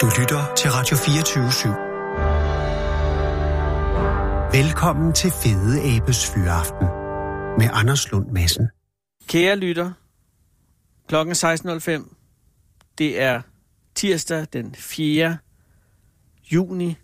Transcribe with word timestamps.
Du 0.00 0.06
lytter 0.20 0.54
til 0.54 0.70
Radio 0.70 0.96
24 0.96 1.48
/7. 1.48 1.68
Velkommen 4.56 5.12
til 5.12 5.30
Fede 5.30 5.96
Abes 5.96 6.30
Fyraften 6.30 6.86
med 7.58 7.68
Anders 7.72 8.10
Lund 8.10 8.30
Madsen. 8.30 8.68
Kære 9.26 9.56
lytter, 9.56 9.92
klokken 11.08 11.34
16.05. 11.34 12.14
Det 12.98 13.20
er 13.20 13.42
tirsdag 13.94 14.46
den 14.52 14.74
4. 14.74 15.38
juni. 16.52 16.96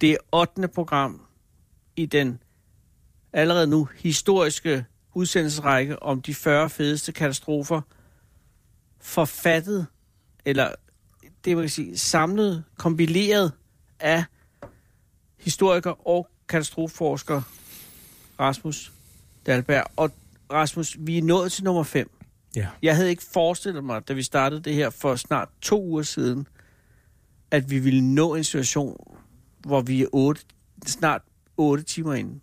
Det 0.00 0.10
er 0.10 0.16
8. 0.32 0.68
program 0.68 1.26
i 1.96 2.06
den 2.06 2.42
allerede 3.32 3.66
nu 3.66 3.88
historiske 3.96 4.84
udsendelsesrække 5.14 6.02
om 6.02 6.22
de 6.22 6.34
40 6.34 6.70
fedeste 6.70 7.12
katastrofer, 7.12 7.80
forfattet, 9.00 9.86
eller 10.44 10.74
det 11.44 11.56
vil 11.56 11.70
sige 11.70 11.98
samlet, 11.98 12.64
kompileret 12.78 13.52
af 14.00 14.24
historiker 15.38 16.08
og 16.08 16.28
katastrofeforsker 16.48 17.42
Rasmus 18.40 18.92
Dalberg. 19.46 19.84
Og 19.96 20.10
Rasmus, 20.52 20.96
vi 20.98 21.18
er 21.18 21.22
nået 21.22 21.52
til 21.52 21.64
nummer 21.64 21.82
5. 21.82 22.10
Ja. 22.56 22.68
Jeg 22.82 22.96
havde 22.96 23.10
ikke 23.10 23.22
forestillet 23.32 23.84
mig, 23.84 24.08
da 24.08 24.12
vi 24.12 24.22
startede 24.22 24.60
det 24.60 24.74
her 24.74 24.90
for 24.90 25.16
snart 25.16 25.48
to 25.62 25.84
uger 25.84 26.02
siden, 26.02 26.46
at 27.50 27.70
vi 27.70 27.78
ville 27.78 28.00
nå 28.00 28.34
en 28.34 28.44
situation, 28.44 29.16
hvor 29.60 29.80
vi 29.80 30.02
er 30.02 30.06
otte, 30.12 30.42
snart 30.86 31.22
8 31.56 31.84
timer 31.84 32.14
inde. 32.14 32.40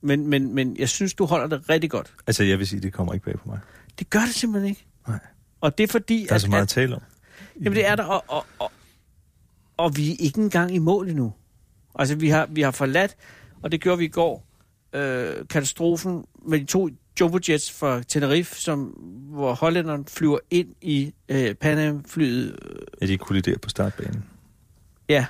Men, 0.00 0.26
men, 0.26 0.54
men 0.54 0.76
jeg 0.76 0.88
synes, 0.88 1.14
du 1.14 1.24
holder 1.24 1.46
det 1.46 1.68
rigtig 1.68 1.90
godt. 1.90 2.14
Altså, 2.26 2.44
jeg 2.44 2.58
vil 2.58 2.66
sige, 2.66 2.80
det 2.80 2.92
kommer 2.92 3.14
ikke 3.14 3.24
bag 3.24 3.38
på 3.38 3.48
mig. 3.48 3.58
Det 3.98 4.10
gør 4.10 4.20
det 4.20 4.34
simpelthen 4.34 4.70
ikke. 4.70 4.86
Nej. 5.08 5.18
Og 5.60 5.78
det 5.78 5.84
er 5.84 5.88
fordi, 5.88 6.24
Der 6.24 6.30
er 6.30 6.34
at, 6.34 6.40
så 6.40 6.48
meget 6.48 6.60
at 6.60 6.62
at, 6.62 6.68
tale 6.68 6.94
om. 6.94 7.02
Jamen 7.60 7.76
det 7.76 7.86
er 7.86 7.96
der, 7.96 8.04
og, 8.04 8.24
og, 8.28 8.46
og, 8.58 8.72
og 9.76 9.96
vi 9.96 10.12
er 10.12 10.16
ikke 10.18 10.40
engang 10.40 10.74
i 10.74 10.78
mål 10.78 11.08
endnu. 11.08 11.32
Altså, 11.94 12.14
vi 12.14 12.28
har, 12.28 12.46
vi 12.46 12.60
har 12.60 12.70
forladt, 12.70 13.16
og 13.62 13.72
det 13.72 13.80
gjorde 13.80 13.98
vi 13.98 14.04
i 14.04 14.08
går, 14.08 14.46
øh, 14.92 15.48
katastrofen 15.48 16.24
med 16.42 16.60
de 16.60 16.64
to 16.64 16.88
Jumbo 17.20 17.38
Jets 17.48 17.72
fra 17.72 18.02
Tenerife, 18.02 18.60
som, 18.60 18.84
hvor 19.30 19.54
hollænderen 19.54 20.04
flyver 20.04 20.38
ind 20.50 20.74
i 20.80 21.14
øh, 21.28 21.54
Panam-flyet. 21.54 22.56
Ja, 23.00 23.06
de 23.06 23.18
kolliderer 23.18 23.58
på 23.58 23.68
startbanen. 23.68 24.24
Ja, 25.08 25.26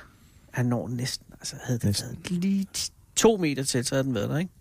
han 0.51 0.65
når 0.65 0.87
næsten. 0.87 1.25
Altså, 1.31 1.55
havde 1.63 1.79
det 1.79 1.85
Næsten. 1.85 2.09
været 2.09 2.31
lige 2.31 2.67
to 3.15 3.37
meter 3.37 3.63
til, 3.63 3.85
så 3.85 3.95
havde 3.95 4.03
den 4.03 4.13
været 4.13 4.29
der, 4.29 4.37
ikke? 4.37 4.51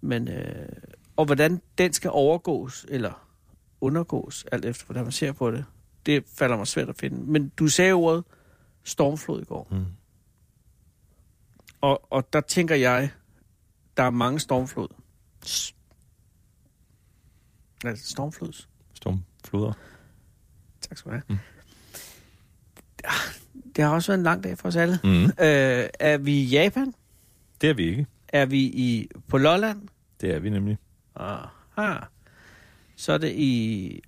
Men, 0.00 0.28
øh, 0.28 0.68
og 1.16 1.24
hvordan 1.24 1.60
den 1.78 1.92
skal 1.92 2.10
overgås, 2.10 2.86
eller 2.88 3.26
undergås, 3.80 4.44
alt 4.52 4.64
efter 4.64 4.84
hvordan 4.84 5.02
man 5.02 5.12
ser 5.12 5.32
på 5.32 5.50
det, 5.50 5.64
det 6.06 6.24
falder 6.34 6.56
mig 6.56 6.66
svært 6.66 6.88
at 6.88 6.96
finde. 6.96 7.30
Men 7.32 7.48
du 7.48 7.68
sagde 7.68 7.92
ordet 7.92 8.24
stormflod 8.82 9.42
i 9.42 9.44
går. 9.44 9.68
Mm. 9.70 9.84
Og, 11.80 12.12
og 12.12 12.32
der 12.32 12.40
tænker 12.40 12.74
jeg, 12.74 13.10
der 13.96 14.02
er 14.02 14.10
mange 14.10 14.40
stormflod. 14.40 14.88
Altså 17.84 18.10
stormflods. 18.10 18.68
Stormfloder. 18.94 19.72
Tak 20.80 20.98
skal 20.98 21.10
du 21.10 21.16
have. 21.16 21.22
Mm. 21.28 21.38
Det 23.76 23.84
har 23.84 23.94
også 23.94 24.12
været 24.12 24.18
en 24.18 24.24
lang 24.24 24.44
dag 24.44 24.58
for 24.58 24.68
os 24.68 24.76
alle. 24.76 24.98
Mm. 25.04 25.24
Øh, 25.24 25.88
er 26.00 26.18
vi 26.18 26.32
i 26.32 26.44
Japan? 26.44 26.94
Det 27.60 27.70
er 27.70 27.74
vi 27.74 27.84
ikke. 27.84 28.06
Er 28.28 28.46
vi 28.46 28.58
i 28.58 29.08
på 29.28 29.38
Lolland? 29.38 29.88
Det 30.20 30.34
er 30.34 30.38
vi 30.38 30.50
nemlig. 30.50 30.78
Aha. 31.16 31.98
Så 32.96 33.12
er 33.12 33.18
det 33.18 33.32
i 33.32 34.02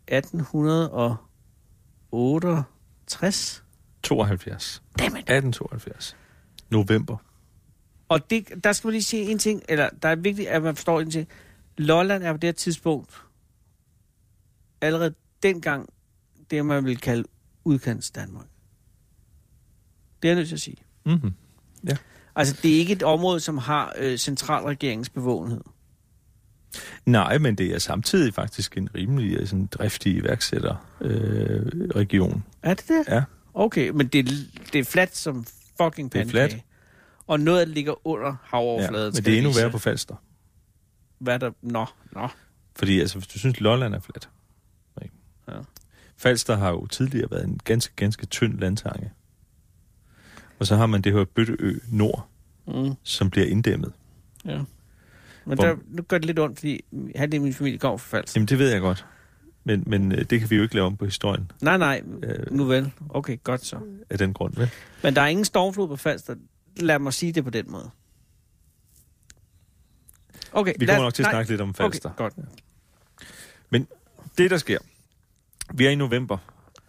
1868. 2.13 3.65
72. 4.03 4.83
Dammit. 4.99 5.19
1872. 5.19 6.17
November. 6.71 7.17
Og 8.09 8.31
det, 8.31 8.65
der 8.65 8.73
skal 8.73 8.89
man 8.89 8.93
lige 8.93 9.03
sige 9.03 9.31
en 9.31 9.39
ting, 9.39 9.63
eller 9.69 9.89
der 10.03 10.09
er 10.09 10.17
vigtigt, 10.17 10.49
at 10.49 10.63
man 10.63 10.77
forstår 10.77 11.01
en 11.01 11.11
ting. 11.11 11.29
Lolland 11.79 12.23
er 12.23 12.33
på 12.33 12.39
det 12.39 12.49
her 12.49 12.53
tidspunkt 12.53 13.23
allerede 14.81 15.15
dengang 15.43 15.89
det, 16.51 16.67
man 16.67 16.85
vil 16.85 16.99
kalde 16.99 17.25
udkants 17.65 18.11
Danmark. 18.11 18.47
Det 20.23 20.29
er 20.29 20.33
jeg 20.33 20.37
nødt 20.37 20.49
til 20.49 20.57
at 20.57 20.61
sige. 20.61 20.77
Mm-hmm. 21.07 21.33
Altså, 22.37 22.59
det 22.63 22.75
er 22.75 22.79
ikke 22.79 22.93
et 22.93 23.03
område, 23.03 23.41
som 23.41 23.59
har 23.59 23.95
øh, 23.99 24.19
centralregeringens 24.19 25.11
bevågenhed. 25.11 25.61
Nej, 27.07 27.39
men 27.39 27.55
det 27.55 27.75
er 27.75 27.79
samtidig 27.79 28.35
faktisk 28.35 28.77
en 28.77 28.89
rimelig 28.95 29.37
øh, 29.41 29.47
sådan, 29.47 29.67
driftig 29.67 30.15
iværksætterregion. 30.17 31.13
Øh, 31.13 31.89
region. 31.97 32.45
Er 32.63 32.75
det 32.75 32.89
det? 32.89 33.05
ja, 33.09 33.23
Okay, 33.55 33.89
men 33.89 34.07
det, 34.07 34.19
er- 34.29 34.63
det 34.73 34.79
er 34.79 34.85
fladt 34.85 35.17
som 35.17 35.47
fucking 35.83 36.13
Det 36.13 36.19
er 36.19 36.25
pandekage. 36.25 36.49
fladt. 36.51 36.63
Og 37.27 37.41
noget 37.41 37.69
ligger 37.69 38.07
under 38.07 38.27
ja, 38.27 38.35
havoverfladen. 38.45 39.07
men 39.07 39.15
skal 39.15 39.25
det 39.25 39.33
er 39.35 39.39
endnu 39.39 39.53
værre 39.53 39.71
på 39.71 39.79
Falster. 39.79 40.15
Hvad 41.19 41.39
der... 41.39 41.51
Nå, 41.63 41.87
nå. 42.13 42.29
Fordi 42.77 43.01
altså, 43.01 43.19
hvis 43.19 43.27
du 43.29 43.39
synes, 43.39 43.61
Lolland 43.61 43.95
er 43.95 44.01
fladt. 44.01 44.29
Ikke? 45.03 45.15
Ja. 45.49 45.53
Falster 46.17 46.57
har 46.57 46.71
jo 46.71 46.87
tidligere 46.87 47.31
været 47.31 47.45
en 47.45 47.61
ganske, 47.65 47.95
ganske 47.97 48.27
tynd 48.27 48.59
landtange. 48.59 49.11
Og 50.59 50.67
så 50.67 50.77
har 50.77 50.87
man 50.87 51.03
det 51.03 51.13
her 51.13 51.25
Bøtteø 51.25 51.79
Nord, 51.89 52.29
Mm, 52.67 52.95
som 53.03 53.31
bliver 53.31 53.47
inddæmmet. 53.47 53.93
ja. 54.45 54.61
Men 55.47 55.59
der, 55.59 55.77
nu 55.89 56.03
gør 56.03 56.19
det 56.19 56.25
lidt 56.27 56.39
ondt, 56.39 56.59
fordi 56.59 56.85
halvdelen 57.17 57.43
af 57.43 57.45
min 57.45 57.55
familie 57.55 57.79
kommer 57.79 57.97
fra 57.99 58.17
Falster. 58.19 58.41
Jamen, 58.41 58.49
det 58.49 58.59
ved 58.59 58.71
jeg 58.71 58.81
godt. 58.81 59.07
Men, 59.65 59.83
men 59.87 60.13
øh, 60.13 60.19
det 60.25 60.41
kan 60.41 60.51
vi 60.51 60.57
jo 60.57 60.63
ikke 60.63 60.75
lave 60.75 60.87
om 60.87 60.97
på 60.97 61.05
historien 61.05 61.51
Nej, 61.63 61.77
nej. 61.79 62.03
øh, 62.23 62.51
Nu 62.57 62.65
vel. 62.65 62.93
Okay, 63.11 63.37
godt 63.45 63.65
så. 63.65 63.79
af 64.11 64.19
den 64.19 64.35
grund. 64.35 64.55
Vel? 64.57 64.71
Men 65.03 65.17
der 65.17 65.23
er 65.23 65.27
ingen 65.27 65.45
stormflod 65.45 65.89
på 65.89 65.97
Falster. 65.97 66.35
Lad 66.77 66.99
mig 66.99 67.13
sige 67.15 67.33
det 67.33 67.45
på 67.45 67.51
den 67.51 67.71
måde. 67.71 67.91
Okay, 70.53 70.75
Vi 70.79 70.85
lad- 70.87 70.95
kommer 70.95 71.07
nok 71.07 71.15
til 71.15 71.23
at 71.23 71.25
nej, 71.25 71.33
snakke 71.33 71.51
lidt 71.51 71.61
om 71.61 71.75
Falster. 71.75 72.09
Okay, 72.11 72.17
godt. 72.17 72.35
Det, 74.39 74.51
der 74.51 74.59
sker, 74.59 74.79
vi 75.75 75.87
er 75.87 75.91
i 75.91 75.95
november 75.95 76.39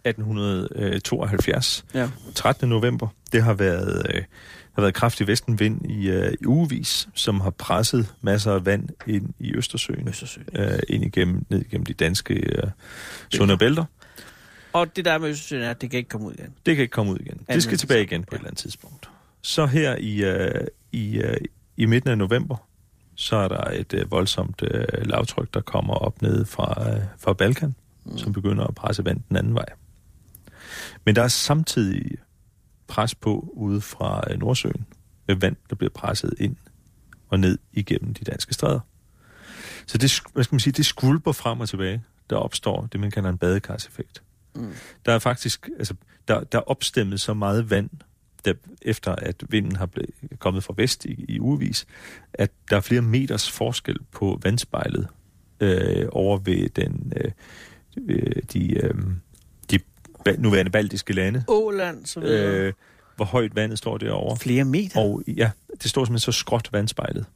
1872, 0.08 1.84
Ja. 1.94 2.08
13. 2.34 2.68
november. 2.68 3.08
Det 3.32 3.42
har 3.42 3.54
været, 3.54 4.06
øh, 4.14 4.22
har 4.72 4.82
været 4.82 4.94
kraftig 4.94 5.26
vestenvind 5.26 5.90
i, 5.90 6.08
øh, 6.10 6.32
i 6.40 6.46
ugevis, 6.46 7.08
som 7.14 7.40
har 7.40 7.50
presset 7.50 8.14
masser 8.22 8.52
af 8.52 8.66
vand 8.66 8.88
ind 9.06 9.28
i 9.38 9.54
Østersøen, 9.54 10.08
Østersøen. 10.08 10.46
øh, 10.56 10.78
ind 10.88 11.04
igennem, 11.04 11.46
ned 11.50 11.60
igennem 11.60 11.86
de 11.86 11.94
danske 11.94 12.34
øh, 12.34 12.62
sunde 13.34 13.58
bælter. 13.58 13.84
Og 14.72 14.96
det 14.96 15.04
der 15.04 15.18
med 15.18 15.28
Østersøen 15.28 15.62
er, 15.62 15.70
at 15.70 15.80
det 15.80 15.90
kan 15.90 15.98
ikke 15.98 16.08
komme 16.08 16.26
ud 16.26 16.32
igen. 16.32 16.54
Det 16.66 16.76
kan 16.76 16.82
ikke 16.82 16.92
komme 16.92 17.12
ud 17.12 17.18
igen. 17.18 17.40
Det 17.52 17.62
skal 17.62 17.78
tilbage 17.78 18.02
igen 18.02 18.24
på 18.24 18.26
et 18.28 18.32
Ja. 18.32 18.36
eller 18.36 18.48
andet 18.48 18.58
tidspunkt. 18.58 19.10
Så 19.42 19.66
her 19.66 19.96
i, 19.96 20.24
øh, 20.24 20.64
i, 20.92 21.18
øh, 21.18 21.36
i 21.76 21.86
midten 21.86 22.10
af 22.10 22.18
november, 22.18 22.56
så 23.14 23.36
er 23.36 23.48
der 23.48 23.64
et 23.70 23.94
øh, 23.94 24.10
voldsomt 24.10 24.62
øh, 24.70 24.84
lavtryk, 25.06 25.54
der 25.54 25.60
kommer 25.60 25.94
op 25.94 26.22
ned 26.22 26.44
fra, 26.44 26.90
øh, 26.94 27.00
fra 27.18 27.32
Balkan, 27.32 27.74
mm. 28.04 28.18
som 28.18 28.32
begynder 28.32 28.64
at 28.64 28.74
presse 28.74 29.04
vand 29.04 29.20
den 29.28 29.36
anden 29.36 29.54
vej. 29.54 29.64
Men 31.04 31.16
der 31.16 31.22
er 31.22 31.28
samtidig 31.28 32.18
pres 32.86 33.14
på 33.14 33.52
ude 33.52 33.80
fra 33.80 34.22
øh, 34.30 34.38
Nordsøen, 34.38 34.86
med 35.28 35.36
vand, 35.36 35.56
der 35.70 35.76
bliver 35.76 35.90
presset 35.90 36.34
ind 36.38 36.56
og 37.28 37.40
ned 37.40 37.58
igennem 37.72 38.14
de 38.14 38.24
danske 38.24 38.54
stræder. 38.54 38.80
Så 39.86 39.98
det, 39.98 40.22
hvad 40.32 40.44
skal 40.44 40.54
man 40.54 40.60
sige, 40.60 40.72
det 40.72 40.86
skvulper 40.86 41.32
frem 41.32 41.60
og 41.60 41.68
tilbage. 41.68 42.02
Der 42.30 42.36
opstår 42.36 42.88
det, 42.92 43.00
man 43.00 43.10
kalder 43.10 43.30
en 43.30 43.38
badekarseffekt. 43.38 44.22
Mm. 44.54 44.72
Der 45.06 45.12
er 45.12 45.18
faktisk, 45.18 45.68
altså, 45.78 45.94
der, 46.28 46.44
der 46.44 46.58
er 46.58 46.62
opstemmet 46.62 47.20
så 47.20 47.34
meget 47.34 47.70
vand, 47.70 47.90
der, 48.44 48.54
efter 48.82 49.14
at 49.14 49.44
vinden 49.48 49.76
har 49.76 49.86
blevet, 49.86 50.10
kommet 50.38 50.64
fra 50.64 50.74
vest 50.76 51.04
i, 51.04 51.24
i 51.28 51.40
ugevis, 51.40 51.86
at 52.32 52.50
der 52.70 52.76
er 52.76 52.80
flere 52.80 53.02
meters 53.02 53.50
forskel 53.50 53.96
på 54.12 54.40
vandspejlet 54.42 55.08
øh, 55.60 56.06
over 56.12 56.38
ved 56.38 56.68
den, 56.68 57.12
øh, 57.16 57.30
øh, 58.08 58.42
de, 58.52 58.74
øh, 58.74 58.94
nuværende 60.38 60.70
baltiske 60.70 61.12
lande. 61.12 61.44
Åland, 61.48 62.06
så 62.06 62.20
videre. 62.20 62.54
Øh, 62.54 62.72
hvor 63.16 63.24
højt 63.24 63.56
vandet 63.56 63.78
står 63.78 63.98
derovre. 63.98 64.36
Flere 64.36 64.64
meter. 64.64 65.00
Og 65.00 65.22
ja, 65.26 65.50
det 65.82 65.90
står 65.90 66.04
simpelthen 66.04 66.32
så 66.32 66.38
skråt 66.38 66.68
vandspejlet. 66.72 67.26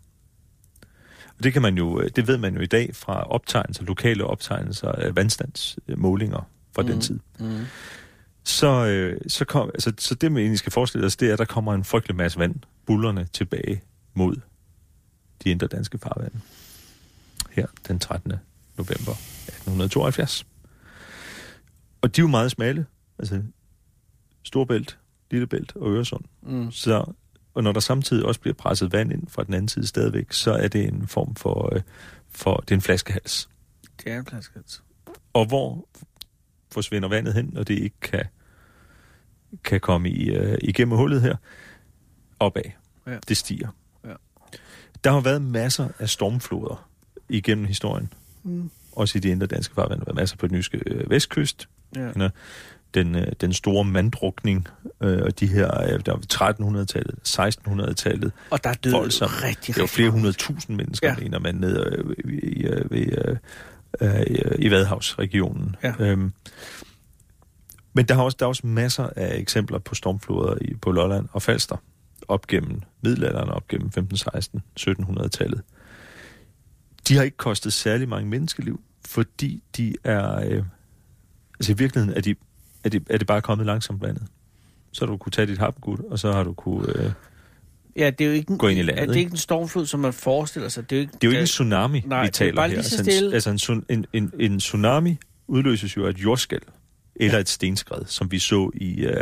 Og 1.38 1.44
det 1.44 1.52
kan 1.52 1.62
man 1.62 1.78
jo, 1.78 2.00
øh, 2.00 2.10
det 2.16 2.26
ved 2.26 2.38
man 2.38 2.54
jo 2.54 2.60
i 2.60 2.66
dag 2.66 2.96
fra 2.96 3.30
optegnelser, 3.30 3.84
lokale 3.84 4.24
optegnelser 4.24 4.88
af 4.88 5.16
vandstandsmålinger 5.16 6.48
fra 6.74 6.82
mm. 6.82 6.88
den 6.88 7.00
tid. 7.00 7.18
Mm. 7.40 7.60
Så, 8.44 8.86
øh, 8.86 9.20
så, 9.28 9.44
kom, 9.44 9.70
altså, 9.74 9.92
så 9.98 10.14
det, 10.14 10.32
man 10.32 10.40
egentlig 10.40 10.58
skal 10.58 10.72
forestille 10.72 11.06
os, 11.06 11.16
det 11.16 11.28
er, 11.28 11.32
at 11.32 11.38
der 11.38 11.44
kommer 11.44 11.74
en 11.74 11.84
frygtelig 11.84 12.16
masse 12.16 12.38
vand, 12.38 12.54
bullerne 12.86 13.28
tilbage 13.32 13.82
mod 14.14 14.36
de 15.44 15.50
indre 15.50 15.66
danske 15.66 15.98
farvande. 15.98 16.40
Her 17.50 17.66
den 17.88 17.98
13. 17.98 18.32
november 18.76 19.12
1872. 19.12 20.46
Og 22.02 22.16
de 22.16 22.20
er 22.20 22.22
jo 22.22 22.28
meget 22.28 22.50
smalle. 22.50 22.86
Altså 23.18 23.42
Storbælt, 24.42 24.98
Lillebælt 25.30 25.76
og 25.76 25.90
Øresund. 25.90 26.24
Mm. 26.42 26.70
Så, 26.70 27.12
og 27.54 27.62
når 27.62 27.72
der 27.72 27.80
samtidig 27.80 28.24
også 28.24 28.40
bliver 28.40 28.54
presset 28.54 28.92
vand 28.92 29.12
ind 29.12 29.28
fra 29.28 29.44
den 29.44 29.54
anden 29.54 29.68
side 29.68 29.86
stadigvæk, 29.86 30.32
så 30.32 30.52
er 30.52 30.68
det 30.68 30.88
en 30.88 31.06
form 31.06 31.34
for, 31.34 31.74
øh, 31.74 31.82
for 32.30 32.56
det 32.56 32.70
er 32.70 32.74
en 32.74 32.80
flaskehals. 32.80 33.48
Det 34.04 34.12
er 34.12 34.18
en 34.18 34.24
plaskehals. 34.24 34.82
Og 35.32 35.46
hvor 35.46 35.88
forsvinder 36.72 37.08
vandet 37.08 37.34
hen, 37.34 37.50
når 37.52 37.62
det 37.62 37.78
ikke 37.78 38.00
kan 38.00 38.24
kan 39.64 39.80
komme 39.80 40.10
i, 40.10 40.30
øh, 40.30 40.58
igennem 40.62 40.96
hullet 40.96 41.22
her, 41.22 41.36
opad. 42.40 42.62
Ja. 43.06 43.18
Det 43.28 43.36
stiger. 43.36 43.68
Ja. 44.04 44.12
Der 45.04 45.12
har 45.12 45.20
været 45.20 45.42
masser 45.42 45.88
af 45.98 46.08
stormfloder 46.08 46.88
igennem 47.28 47.64
historien. 47.64 48.12
Mm. 48.42 48.70
Også 48.92 49.18
i 49.18 49.20
de 49.20 49.28
indre 49.28 49.46
danske 49.46 49.74
farvande. 49.74 49.96
Der 49.96 50.00
har 50.00 50.04
været 50.04 50.16
masser 50.16 50.36
på 50.36 50.46
den 50.46 50.56
nyske 50.56 50.82
øh, 50.86 51.10
vestkyst. 51.10 51.68
Ja. 51.96 52.28
Den, 52.94 53.14
øh, 53.14 53.26
den 53.40 53.52
store 53.52 53.84
manddrukning, 53.84 54.68
øh, 55.00 55.22
og 55.22 55.40
de 55.40 55.46
her, 55.46 55.80
øh, 55.82 56.00
der 56.06 56.12
var 56.12 56.20
1300-tallet, 56.32 57.14
1600-tallet. 57.28 58.32
Og 58.50 58.64
der 58.64 58.70
er 58.70 58.74
døde 58.74 58.94
Voldsomt. 58.94 59.42
rigtig, 59.42 59.74
Det 59.74 59.80
var 59.80 59.86
flere 59.86 60.06
mange. 60.08 60.12
hundrede 60.20 60.32
tusind 60.38 60.76
mennesker, 60.76 61.08
Ja. 61.08 61.16
mener 61.22 61.38
man, 61.38 61.54
ned 61.54 61.86
øh, 61.86 62.14
i, 62.24 62.38
i, 62.38 62.62
øh, 62.66 62.90
ved, 62.90 63.38
øh, 64.00 64.20
øh, 64.20 64.26
i 64.58 64.70
Vadehavsregionen. 64.70 65.76
Ja. 65.82 65.92
Øhm, 65.98 66.32
men 67.94 68.04
der 68.08 68.14
er, 68.14 68.18
også, 68.18 68.36
der 68.40 68.44
er 68.46 68.48
også 68.48 68.66
masser 68.66 69.08
af 69.16 69.36
eksempler 69.38 69.78
på 69.78 69.94
stormfloder 69.94 70.56
i, 70.60 70.74
på 70.74 70.92
Lolland 70.92 71.28
og 71.32 71.42
Falster, 71.42 71.76
op 72.28 72.46
gennem 72.46 72.80
middelalderen, 73.02 73.48
op 73.48 73.68
gennem 73.68 73.90
15, 73.92 74.16
16, 74.16 74.62
1700-tallet. 74.80 75.62
De 77.08 77.16
har 77.16 77.22
ikke 77.22 77.36
kostet 77.36 77.72
særlig 77.72 78.08
mange 78.08 78.28
menneskeliv, 78.30 78.80
fordi 79.06 79.62
de 79.76 79.94
er... 80.04 80.40
Øh, 80.50 80.62
altså 81.62 81.72
i 81.72 81.76
virkeligheden 81.78 82.16
er, 82.16 82.20
de, 82.20 82.34
er, 82.84 82.88
de, 82.88 83.00
er 83.10 83.18
det 83.18 83.26
bare 83.26 83.42
kommet 83.42 83.66
langsomt 83.66 84.02
vandet. 84.02 84.22
Så 84.92 85.04
har 85.04 85.12
du 85.12 85.16
kunne 85.16 85.30
tage 85.30 85.46
dit 85.46 85.58
hapgud, 85.58 85.98
og 86.10 86.18
så 86.18 86.32
har 86.32 86.44
du 86.44 86.52
kunne... 86.52 86.88
Øh, 87.04 87.10
Ja, 87.96 88.10
det 88.10 88.24
er 88.24 88.28
jo 88.28 88.32
ikke 88.34 88.50
en, 88.50 88.58
Gå 88.58 88.68
ind 88.68 88.78
i 88.78 88.82
landet, 88.82 89.02
er 89.02 89.06
det 89.06 89.12
ikke? 89.14 89.20
ikke 89.20 89.30
en 89.30 89.36
stormflod, 89.36 89.86
som 89.86 90.00
man 90.00 90.12
forestiller 90.12 90.68
sig. 90.68 90.90
Det 90.90 90.96
er 90.96 91.00
jo 91.00 91.00
ikke, 91.00 91.12
Det 91.12 91.24
er 91.24 91.28
jo 91.28 91.30
ikke 91.30 91.40
en 91.40 91.46
tsunami, 91.46 92.02
Nej, 92.06 92.20
vi 92.22 92.26
er 92.26 92.30
taler 92.30 92.54
bare 92.54 92.68
her. 92.68 92.74
lige 92.76 92.84
så 92.84 92.96
Altså, 92.96 93.10
en, 93.10 93.16
stille. 93.16 93.34
altså 93.34 93.50
en, 93.50 93.56
tsun- 93.56 93.84
en, 93.88 94.06
en, 94.12 94.32
en 94.40 94.58
tsunami 94.58 95.16
udløses 95.48 95.96
jo 95.96 96.06
af 96.06 96.10
et 96.10 96.18
jordskælv 96.18 96.62
eller 97.16 97.38
et 97.38 97.48
stenskred, 97.48 98.04
som 98.06 98.32
vi 98.32 98.38
så 98.38 98.70
i 98.74 99.06
uh, 99.06 99.12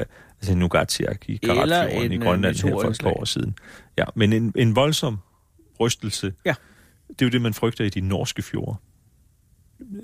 altså 0.41 0.55
Nuugatiak 0.55 1.29
i 1.29 1.39
Eller 1.43 1.55
Karabfjorden 1.67 2.13
i 2.13 2.17
øh, 2.17 2.23
Grønland 2.23 2.57
her 2.57 2.71
for 2.71 2.83
et 2.91 2.99
par 3.03 3.11
år 3.11 3.25
siden. 3.25 3.55
Ja, 3.99 4.05
men 4.15 4.33
en, 4.33 4.53
en 4.57 4.77
voldsom 4.77 5.19
rystelse, 5.81 6.33
Ja. 6.45 6.55
det 7.09 7.23
er 7.23 7.27
jo 7.27 7.31
det, 7.31 7.43
man 7.43 7.55
frygter 7.55 7.85
i 7.85 7.89
de 7.89 8.01
norske 8.01 8.43
fjorde. 8.43 8.77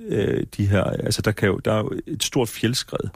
Øh, 0.09 0.47
de 0.57 0.67
her, 0.67 0.83
altså 0.85 1.23
der, 1.23 1.33
kan 1.33 1.49
jo, 1.49 1.59
der 1.59 1.73
er 1.73 1.79
jo 1.79 1.93
et 2.07 2.23
stort 2.25 2.49
fjeldskred. 2.49 3.09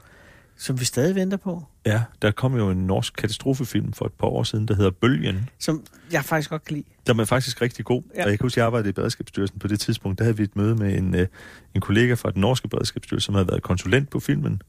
som 0.57 0.81
vi 0.81 0.85
stadig 0.85 1.15
venter 1.15 1.37
på. 1.37 1.65
Ja, 1.87 2.03
der 2.23 2.31
kom 2.31 2.57
jo 2.57 2.71
en 2.71 2.87
norsk 2.87 3.15
katastrofefilm 3.19 3.93
for 3.93 4.05
et 4.07 4.13
par 4.13 4.27
år 4.27 4.43
siden, 4.43 4.69
der 4.69 4.75
hedder 4.75 4.91
Bølgen, 4.91 5.49
Som 5.59 5.85
jeg 6.13 6.25
faktisk 6.25 6.51
godt 6.51 6.65
kan 6.65 6.75
lide. 6.77 6.87
der 7.07 7.15
er 7.21 7.25
faktisk 7.25 7.63
rigtig 7.63 7.85
god. 7.85 8.03
Ja. 8.15 8.25
Og 8.25 8.31
jeg 8.31 8.39
kan 8.39 8.45
huske, 8.45 8.55
at 8.55 8.57
jeg 8.57 8.67
arbejdede 8.67 8.89
i 8.89 8.93
Beredskabsstyrelsen 8.93 9.59
på 9.59 9.69
det 9.69 9.81
tidspunkt. 9.81 10.19
Der 10.19 10.25
havde 10.25 10.37
vi 10.37 10.43
et 10.43 10.57
møde 10.57 10.75
med 10.75 10.99
en, 10.99 11.15
øh, 11.15 11.27
en 11.75 11.81
kollega 11.81 12.15
fra 12.15 12.31
den 12.31 12.41
norske 12.41 12.69
Beredskabsstyrelse, 12.69 13.25
som 13.27 13.35
havde 13.35 13.49
været 13.49 13.63
konsulent 13.63 14.11
på 14.11 14.21
filmen. 14.21 14.63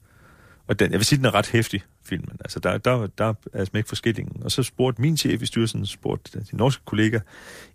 Og 0.68 0.80
den, 0.80 0.92
jeg 0.92 1.00
vil 1.00 1.06
sige, 1.06 1.18
den 1.18 1.26
er 1.26 1.36
ret 1.36 1.48
hæftig, 1.48 1.84
filmen. 2.04 2.38
Altså, 2.40 2.60
der, 2.60 2.78
der, 2.78 3.08
der 3.08 3.34
er 3.54 3.66
smæk 3.66 3.88
for 3.88 3.96
skillingen. 3.96 4.44
Og 4.44 4.52
så 4.52 4.64
spurgte 4.64 5.02
min 5.02 5.18
chef 5.18 5.42
i 5.42 5.46
styrelsen, 5.46 5.86
spurgte 5.86 6.40
de 6.52 6.56
norske 6.58 6.84
kollega, 6.86 7.20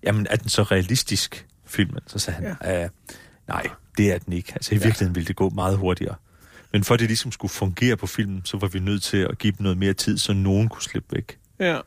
jamen, 0.02 0.26
er 0.30 0.36
den 0.36 0.48
så 0.48 0.62
realistisk, 0.62 1.46
filmen? 1.64 1.98
Så 2.06 2.18
sagde 2.18 2.36
han, 2.42 2.56
ja. 2.64 2.84
øh, 2.84 2.90
nej, 3.48 3.66
det 3.96 4.12
er 4.12 4.18
den 4.18 4.32
ikke. 4.32 4.52
Altså, 4.54 4.74
i 4.74 4.78
Ja. 4.78 4.84
virkeligheden 4.84 5.14
ville 5.14 5.26
det 5.26 5.36
gå 5.36 5.50
meget 5.50 5.78
hurtigere. 5.78 6.14
Men 6.72 6.84
for 6.84 6.94
at 6.94 7.00
det 7.00 7.08
ligesom 7.08 7.32
skulle 7.32 7.52
fungere 7.52 7.96
på 7.96 8.06
filmen, 8.06 8.40
så 8.44 8.56
var 8.58 8.68
vi 8.68 8.78
nødt 8.78 9.02
til 9.02 9.16
at 9.16 9.38
give 9.38 9.50
dem 9.58 9.62
noget 9.62 9.78
mere 9.78 9.92
tid, 9.92 10.18
så 10.18 10.32
nogen 10.32 10.68
kunne 10.68 10.82
slippe 10.82 11.16
væk. 11.16 11.38
Ja. 11.60 11.80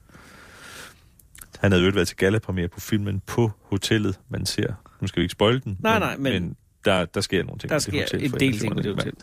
Han 1.60 1.72
havde 1.72 1.86
jo 1.86 1.92
været 1.94 2.08
til 2.08 2.18
gallapremiere 2.18 2.68
på 2.68 2.80
filmen 2.80 3.20
på 3.28 3.52
hotellet, 3.62 4.20
man 4.30 4.46
ser. 4.46 4.74
Nu 5.02 5.08
skal 5.08 5.20
vi 5.20 5.24
ikke 5.24 5.32
spoil 5.32 5.64
den. 5.64 5.78
Nej, 5.80 6.00
nej, 6.00 6.18
men- 6.18 6.34
men 6.44 6.56
der, 6.86 7.06
der 7.06 7.22
sker 7.22 7.44
nogle 7.44 7.60
ting. 7.60 7.70
Der 7.70 7.80
sker 7.80 8.02
hotel, 8.02 8.24
en 8.26 8.32
del 8.40 8.60
ting 8.60 8.74
på 8.76 8.82
det 8.82 8.96
hotel. 8.96 9.14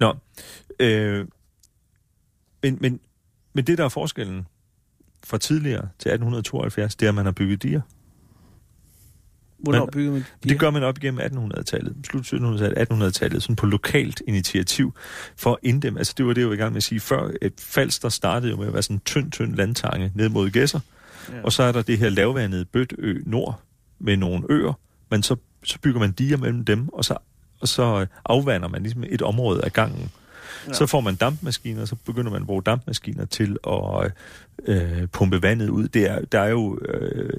Nå, 0.00 0.16
øh, 0.80 1.26
men, 2.62 2.78
men, 2.80 3.00
men 3.52 3.64
det, 3.66 3.78
der 3.78 3.84
er 3.84 3.88
forskellen 3.88 4.46
fra 5.24 5.38
tidligere 5.38 5.88
til 5.98 6.08
1872, 6.10 6.96
det 6.96 7.06
er, 7.06 7.10
at 7.10 7.14
man 7.14 7.24
har 7.24 7.32
bygget 7.32 7.62
diger. 7.62 7.80
Hvornår 9.58 9.80
Men- 9.80 9.90
bygger 9.92 10.12
man 10.12 10.24
De 10.44 10.48
det 10.48 10.58
gør 10.58 10.70
man 10.70 10.82
op 10.82 10.98
igennem 10.98 11.20
1800-tallet, 11.20 11.96
slut 12.10 12.26
1700-tallet, 12.26 12.78
1800-tallet, 12.92 13.42
sådan 13.42 13.56
på 13.56 13.66
lokalt 13.66 14.22
initiativ 14.26 14.94
for 15.36 15.52
at 15.52 15.58
inddæmme. 15.62 15.98
Altså 15.98 16.14
det 16.16 16.26
var 16.26 16.32
det, 16.32 16.40
jeg 16.40 16.48
var 16.48 16.54
i 16.54 16.58
gang 16.58 16.72
med 16.72 16.76
at 16.76 16.82
sige 16.82 17.00
før. 17.00 17.30
Et 17.42 17.52
Falster 17.60 18.08
startede 18.08 18.50
jo 18.50 18.56
med 18.56 18.66
at 18.66 18.72
være 18.72 18.82
sådan 18.82 18.96
en 18.96 19.00
tynd, 19.04 19.32
tynd 19.32 19.54
landtange 19.54 20.12
ned 20.14 20.28
mod 20.28 20.50
Gæsser. 20.50 20.80
Ja. 21.28 21.36
Ja. 21.36 21.42
Og 21.42 21.52
så 21.52 21.62
er 21.62 21.72
der 21.72 21.82
det 21.82 21.98
her 21.98 22.08
lavvandede 22.08 22.64
Bøtø 22.64 23.14
Nord 23.26 23.60
med 23.98 24.16
nogle 24.16 24.44
øer, 24.50 24.72
men 25.10 25.22
så, 25.22 25.36
så 25.64 25.78
bygger 25.82 26.00
man 26.00 26.12
diger 26.12 26.36
mellem 26.36 26.64
dem, 26.64 26.88
og 26.88 27.04
så, 27.04 27.16
og 27.60 27.68
så 27.68 28.06
afvander 28.24 28.68
man 28.68 28.82
ligesom 28.82 29.04
et 29.08 29.22
område 29.22 29.64
af 29.64 29.72
gangen. 29.72 30.10
Ja. 30.68 30.72
Så 30.72 30.86
får 30.86 31.00
man 31.00 31.14
dampmaskiner, 31.14 31.82
og 31.82 31.88
så 31.88 31.94
begynder 31.94 32.30
man 32.30 32.40
at 32.40 32.46
bruge 32.46 32.62
dampmaskiner 32.62 33.24
til 33.24 33.56
at 33.68 34.12
øh, 34.66 35.06
pumpe 35.08 35.42
vandet 35.42 35.68
ud. 35.68 35.88
Det 35.88 36.10
er, 36.10 36.20
der 36.32 36.40
er 36.40 36.48
jo 36.48 36.78
øh, 36.88 37.30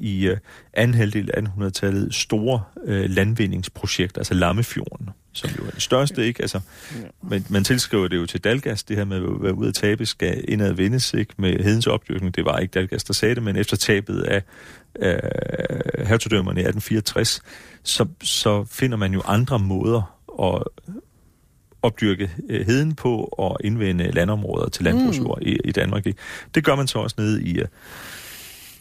i 0.00 0.26
øh, 0.28 0.36
anden 0.74 0.94
halvdel 0.94 1.30
af 1.34 1.40
1800-tallet 1.42 2.14
store 2.14 2.62
øh, 2.84 3.10
landvindingsprojekter, 3.10 4.18
altså 4.20 4.34
Lammefjorden, 4.34 5.10
som 5.32 5.50
jo 5.58 5.66
er 5.66 5.70
den 5.70 5.80
største, 5.80 6.26
ikke? 6.26 6.42
Altså, 6.42 6.60
Ja. 7.02 7.06
men 7.22 7.46
man 7.48 7.64
tilskriver 7.64 8.08
det 8.08 8.16
jo 8.16 8.26
til 8.26 8.40
Dalgas, 8.44 8.82
det 8.84 8.96
her 8.96 9.04
med 9.04 9.16
at 9.16 9.22
være 9.42 9.54
ude 9.54 9.68
at 9.68 9.74
tabe 9.74 10.06
skal 10.06 10.44
indad 10.48 10.72
vindes, 10.72 11.14
ikke? 11.14 11.34
Med 11.36 11.62
hedens 11.64 11.86
opdyrkning, 11.86 12.34
det 12.36 12.44
var 12.44 12.58
ikke 12.58 12.72
Dalgas, 12.72 13.04
der 13.04 13.12
sagde 13.14 13.34
det, 13.34 13.42
men 13.42 13.56
efter 13.56 13.76
tabet 13.76 14.20
af 14.22 14.42
øh, 14.98 16.06
hertugdømmerne 16.06 16.60
i 16.60 16.64
1864, 16.64 17.42
så, 17.82 18.06
så 18.22 18.64
finder 18.64 18.96
man 18.96 19.12
jo 19.12 19.22
andre 19.24 19.58
måder 19.58 20.12
at 20.42 20.62
opdyrke 21.82 22.30
øh, 22.50 22.66
heden 22.66 22.94
på 22.94 23.28
og 23.32 23.58
indvende 23.64 24.10
landområder 24.10 24.68
til 24.68 24.84
landbrugsjord 24.84 25.38
mm. 25.40 25.46
i, 25.46 25.58
i 25.64 25.72
Danmark. 25.72 26.06
Ikke? 26.06 26.18
Det 26.54 26.64
gør 26.64 26.74
man 26.76 26.86
så 26.86 26.98
også 26.98 27.16
nede 27.18 27.42
i 27.42 27.58
øh, 27.58 27.66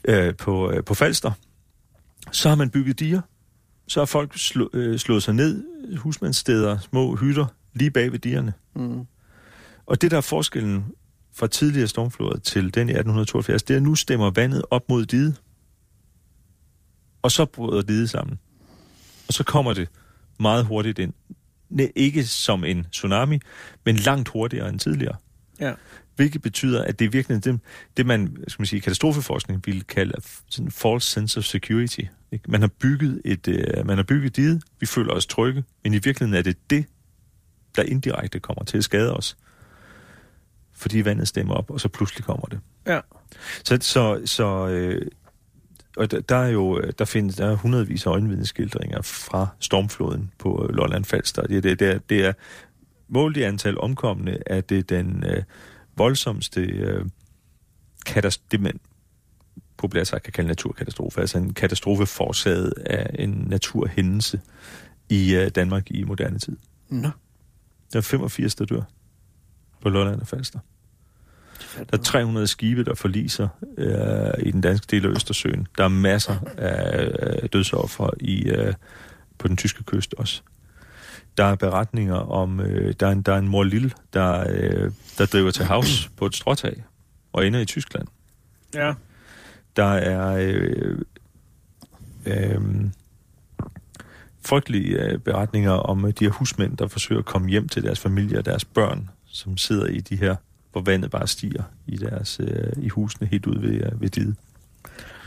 øh, 0.07 0.36
på, 0.36 0.71
øh, 0.71 0.83
på 0.83 0.94
Falster. 0.94 1.31
Så 2.31 2.50
har 2.50 2.56
man 2.56 2.69
bygget 2.69 3.00
diger. 3.00 3.21
Så 3.88 4.00
har 4.00 4.06
folk 4.06 4.38
slå, 4.38 4.69
øh, 4.74 5.00
slået 5.00 5.24
sig 5.24 5.33
ned, 5.33 5.63
husmandssteder, 5.97 6.77
små 6.80 7.15
hytter, 7.15 7.45
lige 7.74 7.92
bag 7.92 8.12
ved 8.12 8.19
digerne. 8.19 8.53
Mm. 8.75 9.06
Og 9.86 10.01
det, 10.01 10.12
der 10.12 10.18
er 10.18 10.21
forskellen 10.21 10.86
fra 11.33 11.48
tidligere 11.48 11.88
stormfloder 11.88 12.39
til 12.39 12.63
den 12.63 12.89
i 12.89 12.91
1872, 12.91 13.63
det 13.63 13.74
er, 13.74 13.77
at 13.77 13.83
nu 13.83 13.95
stemmer 13.95 14.31
vandet 14.31 14.62
op 14.71 14.89
mod 14.89 15.06
diget. 15.06 15.41
Og 17.21 17.31
så 17.31 17.45
bryder 17.45 17.81
diget 17.81 18.09
sammen. 18.09 18.39
Og 19.27 19.33
så 19.33 19.44
kommer 19.44 19.74
det 19.74 19.89
meget 20.39 20.65
hurtigt 20.65 21.00
ind. 21.00 21.13
Ikke 21.95 22.25
som 22.25 22.63
en 22.63 22.85
tsunami, 22.91 23.39
men 23.85 23.95
langt 23.95 24.29
hurtigere 24.29 24.69
end 24.69 24.79
tidligere. 24.79 25.15
Ja. 25.60 25.74
Hvilket 26.15 26.41
betyder, 26.41 26.84
at 26.84 27.00
det 27.00 27.05
er 27.05 27.10
virkelig 27.10 27.43
det, 27.43 27.60
det 27.98 28.05
man, 28.05 28.38
skal 28.48 28.62
man 28.62 28.65
sige, 28.65 28.81
katastrofeforskning 28.81 29.62
ville 29.65 29.81
kalde 29.81 30.13
sådan 30.50 30.67
en 30.67 30.72
false 30.72 31.12
sense 31.12 31.38
of 31.38 31.43
security. 31.43 32.00
Ikke? 32.31 32.51
Man 32.51 32.62
har 32.62 32.67
bygget 32.67 33.22
et, 33.25 33.48
øh, 33.48 33.88
man 33.88 33.98
har 33.98 34.03
bygget 34.03 34.36
diget, 34.36 34.63
vi 34.79 34.86
føler 34.86 35.13
os 35.13 35.25
trygge, 35.25 35.63
men 35.84 35.93
i 35.93 35.98
virkeligheden 35.98 36.34
er 36.34 36.41
det 36.41 36.57
det, 36.69 36.86
der 37.75 37.84
indirekte 37.84 38.39
kommer 38.39 38.63
til 38.63 38.77
at 38.77 38.84
skade 38.84 39.13
os. 39.13 39.38
Fordi 40.74 41.05
vandet 41.05 41.27
stemmer 41.27 41.53
op, 41.53 41.72
og 41.72 41.81
så 41.81 41.88
pludselig 41.88 42.24
kommer 42.24 42.45
det. 42.45 42.60
Ja. 42.88 43.00
Så, 43.63 43.77
så, 43.81 44.22
så 44.25 44.67
øh, 44.67 45.07
og 45.97 46.11
der, 46.11 46.19
der 46.19 46.35
er 46.35 46.47
jo 46.47 46.81
der 46.81 47.05
findes 47.05 47.35
der 47.35 47.45
er 47.45 47.55
hundredvis 47.55 48.05
af 48.05 48.11
øjenvidneskildringer 48.11 49.01
fra 49.01 49.47
stormfloden 49.59 50.31
på 50.37 50.67
øh, 50.69 50.75
Lolland 50.75 51.05
Falster. 51.05 51.41
Det, 51.41 51.63
det, 51.63 51.79
det, 51.79 51.87
er, 51.87 51.99
det 52.09 52.25
er 52.25 52.33
målt 53.07 53.37
i 53.37 53.41
antal 53.41 53.79
omkomne, 53.79 54.37
er 54.45 54.61
det 54.61 54.89
den 54.89 55.23
øh, 55.27 55.43
voldsomste 55.97 56.61
øh, 56.61 57.05
katastrofe, 58.05 58.47
det 58.51 58.61
man 58.61 58.79
populært 59.77 60.07
sagt 60.07 60.23
kan 60.23 60.33
kalde 60.33 60.47
naturkatastrofe, 60.47 61.21
altså 61.21 61.37
en 61.37 61.53
katastrofe 61.53 62.05
forårsaget 62.05 62.73
af 62.85 63.15
en 63.19 63.45
naturhændelse 63.47 64.41
i 65.09 65.35
øh, 65.35 65.49
Danmark 65.49 65.91
i 65.91 66.03
moderne 66.03 66.39
tid. 66.39 66.57
Nå. 66.89 67.09
Der 67.93 67.97
er 67.97 68.01
85, 68.01 68.55
der 68.55 68.65
dør 68.65 68.81
på 69.81 69.89
Lolland 69.89 70.21
og 70.21 70.27
Falster. 70.27 70.59
Der 71.77 71.98
er 71.98 72.03
300 72.03 72.48
skibe, 72.48 72.84
der 72.84 72.96
forliser 72.96 73.48
øh, 73.77 74.48
i 74.48 74.51
den 74.51 74.62
danske 74.62 74.88
del 74.91 75.05
af 75.05 75.10
Østersøen. 75.10 75.67
Der 75.77 75.84
er 75.84 75.88
masser 75.88 76.36
af 76.58 77.12
øh, 77.20 77.50
dødsoffer 77.53 78.10
i, 78.20 78.44
øh, 78.44 78.74
på 79.38 79.48
den 79.48 79.58
tyske 79.58 79.84
kyst 79.84 80.13
også. 80.17 80.41
Der 81.38 81.44
er 81.44 81.55
beretninger 81.55 82.15
om, 82.15 82.60
øh, 82.60 82.94
der, 83.00 83.08
er 83.08 83.12
en, 83.12 83.22
der 83.22 83.34
er 83.34 83.38
en 83.38 83.48
mor 83.48 83.63
Lille, 83.63 83.91
der, 84.13 84.46
øh, 84.50 84.91
der 85.17 85.25
driver 85.25 85.51
til 85.51 85.65
havs 85.65 86.10
på 86.17 86.25
et 86.25 86.36
stråtag 86.36 86.84
og 87.34 87.48
ender 87.48 87.60
i 87.60 87.65
Tyskland. 87.65 88.08
Ja. 88.74 88.94
Der 89.75 89.94
er 89.94 90.38
øh, 90.39 90.98
øh, 92.25 92.62
frygtelige 94.46 95.01
øh, 95.01 95.20
beretninger 95.20 95.72
om 95.72 96.05
øh, 96.05 96.13
de 96.20 96.25
her 96.25 96.32
husmænd, 96.32 96.77
der 96.77 96.88
forsøger 96.88 97.20
at 97.20 97.25
komme 97.25 97.50
hjem 97.50 97.70
til 97.70 97.84
deres 97.84 98.00
familie 98.00 98.38
og 98.38 98.46
deres 98.46 98.65
børn, 98.65 99.10
som 99.25 99.58
sidder 99.58 99.86
i 99.86 100.00
de 100.00 100.15
her, 100.15 100.36
hvor 100.75 100.82
vandet 100.82 101.12
bare 101.12 101.27
stiger 101.27 101.63
i 101.88 101.98
deres 101.98 102.39
øh, 102.39 102.84
i 102.84 102.89
husene 102.89 103.27
helt 103.27 103.46
ud 103.46 103.60
ved, 103.60 103.74
øh, 103.86 104.01
ved 104.01 104.10
diget. 104.10 104.36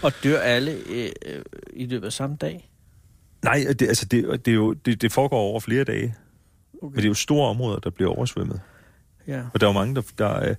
Og 0.02 0.12
dør 0.25 0.40
alle 0.40 0.71
øh, 0.90 1.09
øh, 1.26 1.43
i 1.73 1.87
løbet 1.87 2.07
af 2.07 2.12
samme 2.12 2.37
dag? 2.37 2.71
Nej, 3.45 3.64
det, 3.78 3.83
altså 3.88 4.05
det, 4.07 4.45
det, 4.47 4.50
er 4.50 4.55
jo, 4.55 4.73
det, 4.73 5.02
det 5.02 5.12
foregår 5.12 5.38
over 5.38 5.61
flere 5.61 5.85
dage. 5.85 6.14
Okay. 6.83 6.87
Men 6.93 6.97
det 6.97 7.05
er 7.05 7.09
jo 7.09 7.14
store 7.14 7.49
områder, 7.50 7.78
der 7.78 7.90
bliver 7.90 8.11
oversvømmet. 8.11 8.61
Ja. 9.26 9.43
Og 9.55 9.61
der 9.61 9.67
er 9.67 9.71
jo 9.71 9.75
mange, 9.78 9.95
der, 9.95 10.02
der, 10.19 10.26
er- 10.28 10.55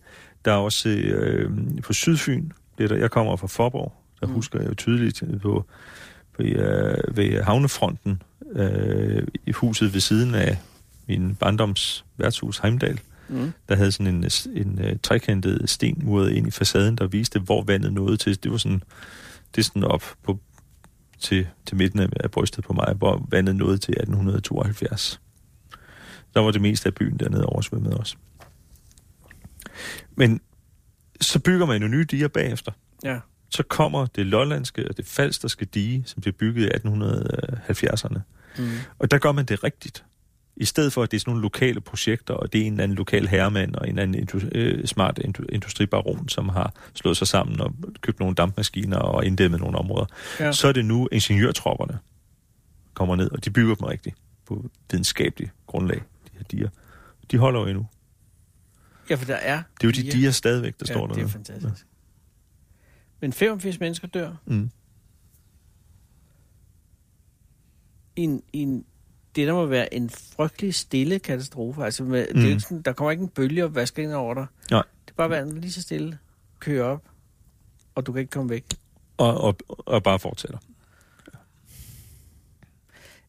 der 0.45 0.51
er 0.51 0.55
også 0.57 0.89
øh, 0.89 1.51
på 1.83 1.93
Sydfyn, 1.93 2.49
det 2.77 2.83
er 2.83 2.87
der, 2.87 2.95
jeg 2.95 3.11
kommer 3.11 3.35
fra 3.35 3.47
Forborg, 3.47 3.93
der 4.21 4.27
Mm. 4.27 4.31
mm. 4.31 4.35
husker 4.35 4.59
jeg 4.59 4.69
jo 4.69 4.73
tydeligt 4.73 5.23
på, 5.41 5.65
på 6.33 6.43
øh, 6.43 7.17
ved 7.17 7.43
havnefronten, 7.43 8.21
øh, 8.51 9.27
i 9.45 9.51
huset 9.51 9.93
ved 9.93 10.01
siden 10.01 10.35
af 10.35 10.57
min 11.07 11.35
barndoms 11.35 12.05
værtshus 12.17 12.57
Heimdal, 12.59 12.99
Mm. 13.29 13.51
der 13.69 13.75
havde 13.75 13.91
sådan 13.91 14.15
en, 14.15 14.23
en, 14.53 14.79
en 14.85 14.99
trekantet 14.99 15.69
sten 15.69 16.01
muret 16.03 16.31
ind 16.31 16.47
i 16.47 16.51
facaden, 16.51 16.95
der 16.95 17.07
viste, 17.07 17.39
hvor 17.39 17.63
vandet 17.63 17.93
nåede 17.93 18.17
til. 18.17 18.43
Det 18.43 18.51
var 18.51 18.57
sådan, 18.57 18.83
det 19.55 19.61
er 19.61 19.65
sådan 19.65 19.83
op 19.83 20.03
på, 20.23 20.39
til, 21.19 21.47
til 21.65 21.77
midten 21.77 21.99
af- 21.99 22.09
af 22.19 22.31
brystet 22.31 22.63
på 22.63 22.73
mig, 22.73 22.93
hvor 22.97 23.27
vandet 23.31 23.55
nåede 23.55 23.77
til 23.77 23.91
1872. 23.91 25.21
Der 26.33 26.39
var 26.39 26.51
det 26.51 26.61
meste 26.61 26.87
af 26.87 26.93
byen 26.95 27.17
dernede 27.19 27.45
oversvømmet 27.45 27.93
også. 27.93 28.15
Men 30.15 30.41
så 31.21 31.39
bygger 31.39 31.65
man 31.65 31.81
jo 31.81 31.87
nye 31.87 32.03
diger 32.11 32.27
bagefter. 32.27 32.71
Ja. 33.03 33.19
Så 33.49 33.63
kommer 33.63 34.05
det 34.05 34.25
lollandske 34.25 34.89
og 34.89 34.97
det 34.97 35.05
falsterske 35.05 35.65
dige, 35.65 36.03
som 36.05 36.21
blev 36.21 36.33
bygget 36.33 36.65
i 36.65 36.69
1870'erne. 36.69 38.19
Mm. 38.57 38.69
Og 38.99 39.11
der 39.11 39.17
gør 39.17 39.31
man 39.31 39.45
det 39.45 39.63
rigtigt. 39.63 40.03
I 40.59 40.65
stedet 40.65 40.93
for, 40.93 41.03
at 41.03 41.11
det 41.11 41.17
er 41.17 41.19
sådan 41.19 41.31
nogle 41.31 41.41
lokale 41.41 41.81
projekter, 41.81 42.33
og 42.33 42.53
det 42.53 42.61
er 42.61 42.65
en 42.65 42.73
eller 42.73 42.83
anden 42.83 42.97
lokal 42.97 43.27
herremand 43.27 43.75
og 43.75 43.83
en 43.83 43.89
eller 43.89 44.03
anden 44.03 44.23
indu- 44.29 44.49
øh, 44.57 44.85
smart 44.87 45.19
indu- 45.19 45.45
industribaron, 45.49 46.29
som 46.29 46.49
har 46.49 46.73
slået 46.93 47.17
sig 47.17 47.27
sammen 47.27 47.61
og 47.61 47.75
købt 48.01 48.19
nogle 48.19 48.35
dampmaskiner 48.35 48.97
og 48.97 49.25
inddæmmet 49.25 49.59
nogle 49.59 49.77
områder. 49.77 50.05
Ja. 50.39 50.45
Ja. 50.45 50.51
Så 50.51 50.67
er 50.67 50.71
det 50.71 50.85
nu 50.85 51.07
ingeniørtropperne 51.11 51.99
kommer 52.93 53.15
ned, 53.15 53.31
og 53.31 53.45
de 53.45 53.49
bygger 53.51 53.75
dem 53.75 53.83
rigtigt 53.83 54.15
på 54.45 54.69
videnskabeligt 54.91 55.51
grundlag, 55.67 55.97
de 55.97 56.31
her 56.37 56.43
diger. 56.43 56.69
De 57.31 57.37
holder 57.37 57.59
jo 57.59 57.65
endnu. 57.65 57.87
ja, 59.09 59.15
for 59.15 59.25
der 59.25 59.35
er... 59.35 59.63
Det 59.81 59.83
er 59.83 59.87
jo 59.87 60.03
de 60.03 60.11
diger 60.11 60.31
stadigvæk, 60.31 60.79
der 60.79 60.85
ja, 60.89 60.93
står 60.93 61.07
det 61.07 61.23
er 61.23 61.27
fantastisk. 61.27 61.85
Men 63.21 63.33
85 63.33 63.79
mennesker 63.79 64.07
dør 64.07 64.35
Mm. 64.45 64.69
i 68.15 68.21
en, 68.21 68.41
i 68.53 68.57
en, 68.59 68.85
det, 69.35 69.47
der 69.47 69.53
må 69.53 69.65
være 69.65 69.93
en 69.93 70.09
frygtelig 70.09 70.75
stille 70.75 71.19
katastrofe. 71.19 71.83
Altså, 71.83 72.03
med, 72.03 72.27
mm. 72.27 72.33
det 72.33 72.43
er 72.43 72.45
Mm. 72.47 72.51
ikke 72.51 72.61
sådan, 72.61 72.81
der 72.81 72.93
kommer 72.93 73.11
ikke 73.11 73.23
en 73.23 73.29
bølge 73.29 73.63
og 73.65 73.75
vasker 73.75 74.03
ind 74.03 74.13
over 74.13 74.33
dig. 74.33 74.45
Nej. 74.71 74.83
Det 75.05 75.11
er 75.11 75.15
bare 75.17 75.29
vand 75.29 75.51
lige 75.51 75.71
så 75.71 75.81
stille, 75.81 76.17
kører 76.59 76.85
op, 76.85 77.03
og 77.95 78.05
du 78.05 78.11
kan 78.11 78.19
ikke 78.19 78.31
komme 78.31 78.49
væk. 78.49 78.65
Og, 79.17 79.41
og, 79.41 79.57
og 79.67 80.03
bare 80.03 80.19
fortsætter. 80.19 80.57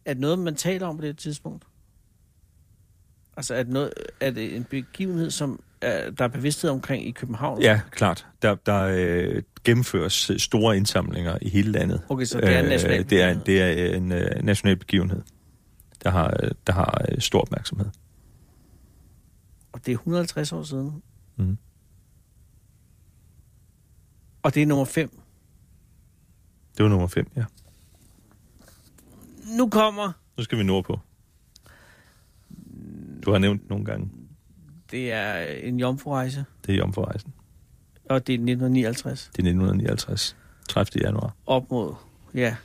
Er 0.05 0.13
det 0.15 0.21
noget, 0.21 0.39
man 0.39 0.55
taler 0.55 0.87
om 0.87 0.97
på 0.97 1.03
det 1.03 1.19
tidspunkt? 1.19 1.65
Altså, 3.37 3.55
er 3.55 3.63
det, 3.63 3.73
noget, 3.73 3.93
er 4.21 4.31
det 4.31 4.57
en 4.57 4.65
begivenhed, 4.65 5.31
som 5.31 5.61
er, 5.81 6.11
der 6.11 6.25
er 6.25 6.29
bevidsthed 6.29 6.71
omkring 6.71 7.07
i 7.07 7.11
København? 7.11 7.63
Ja, 7.63 7.81
klart. 7.91 8.27
Der, 8.43 8.55
der 8.55 8.83
øh, 8.97 9.43
gennemføres 9.65 10.31
store 10.39 10.77
indsamlinger 10.77 11.39
i 11.43 11.49
hele 11.49 11.73
landet. 11.73 12.03
Okay, 12.09 12.25
så 12.25 12.41
det 12.41 12.49
er 12.57 12.61
en 12.61 12.65
national 12.69 12.99
Øh, 13.01 13.11
det 13.11 13.23
er, 13.23 13.35
det 13.45 13.61
er 13.63 13.97
en 13.97 14.13
øh, 14.13 14.43
national 14.43 14.77
begivenhed, 14.77 15.23
der 16.03 16.11
har, 16.11 16.37
øh, 16.43 16.51
der 16.67 16.73
har 16.73 17.05
øh, 17.13 17.21
stor 17.21 17.41
opmærksomhed. 17.41 17.87
Og 19.73 19.87
det 19.87 19.93
er 19.93 19.97
150 19.97 20.53
år 20.53 20.63
siden. 20.63 21.03
Mm. 21.37 21.59
Og 24.43 24.55
det 24.55 24.63
er 24.63 24.67
nummer 24.67 24.85
5. 24.85 25.21
Det 26.77 26.83
var 26.83 26.89
nummer 26.89 27.07
5, 27.07 27.31
ja. 27.37 27.45
Nu 29.57 29.69
kommer, 29.69 30.13
Nu 30.37 30.45
skal 30.45 30.59
vi 30.59 30.63
nordpå. 30.63 31.01
Du 33.25 33.31
har 33.33 33.39
nævnt 33.39 33.69
nogle 33.71 33.85
gange, 33.85 34.11
det 34.91 35.13
er 35.13 35.39
en 35.43 35.81
jomfrurejse, 35.81 36.45
det 36.67 36.73
er 36.73 36.77
jomfrurejsen. 36.77 37.33
og 38.11 38.27
det 38.27 38.33
er 38.33 38.37
1959. 38.37 39.21
Det 39.21 39.27
er 39.27 39.31
1959, 39.43 40.37
30. 40.69 41.01
januar. 41.05 41.35
Op 41.47 41.71
mod, 41.71 41.95
ja. 42.35 42.57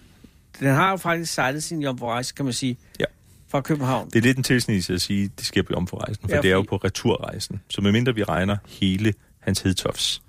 Den 0.59 0.67
har 0.67 0.89
jo 0.91 0.97
faktisk 0.97 1.33
sejlet 1.33 1.63
sin 1.63 1.81
jomfrurejse, 1.81 2.33
kan 2.33 2.45
man 2.45 2.53
sige, 2.53 2.77
Ja. 2.99 3.05
Fra 3.55 3.61
København. 3.61 4.07
Det 4.09 4.15
er 4.15 4.21
lidt 4.21 4.37
en 4.37 4.43
tilsnigelse 4.43 4.93
at 4.93 5.01
sige, 5.01 5.23
at 5.25 5.31
det 5.37 5.45
sker 5.45 5.61
på 5.63 5.69
jomfrurejsen, 5.73 6.29
for 6.29 6.35
Ja, 6.35 6.41
det 6.41 6.51
er 6.51 6.55
jo 6.55 6.61
på 6.61 6.75
returrejsen. 6.75 7.61
Så 7.69 7.81
medmindre 7.81 8.15
vi 8.15 8.23
regner 8.23 8.57
hele 8.67 9.13
Hans 9.39 9.61
Hedtofs 9.61 10.21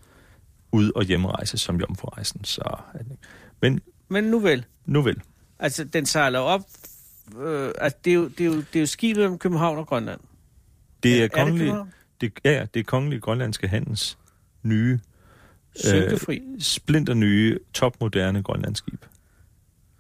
ud- 0.73 0.93
og 0.95 1.05
hjemrejse 1.05 1.59
som 1.59 1.81
jomfrurejsen, 1.81 2.45
så 2.45 2.63
er 2.95 2.99
det... 2.99 3.17
Men 3.63 3.81
Men 4.09 4.25
nu 4.25 4.39
vel, 4.39 4.65
nu 4.87 5.03
vel. 5.03 5.17
altså 5.59 5.85
den 5.85 6.07
sejler 6.07 6.39
op, 6.39 6.61
øh, 7.41 7.71
altså, 7.79 7.99
det, 8.05 8.11
er 8.11 8.15
jo, 8.15 8.29
det, 8.29 8.41
er 8.41 8.45
jo, 8.45 8.57
det 8.57 8.77
er 8.77 8.81
jo 8.81 8.87
skibet 8.87 9.21
mellem 9.23 9.39
København 9.39 9.79
og 9.79 9.87
Grønland. 9.87 10.21
Det 11.03 11.13
er, 11.13 11.17
er 11.19 11.23
det 11.23 11.33
kongelig, 11.33 11.59
København? 11.59 11.93
det, 12.21 12.33
ja, 12.45 12.67
det 12.75 12.81
er 12.81 12.85
kongelig 12.85 13.23
grønlandske 13.23 13.69
handels 13.69 14.19
nye, 14.63 15.01
Søgtefri. 15.77 16.43
splinter 16.61 17.15
nye, 17.15 17.59
topmoderne 17.75 18.43
grønlandsskib, 18.43 19.05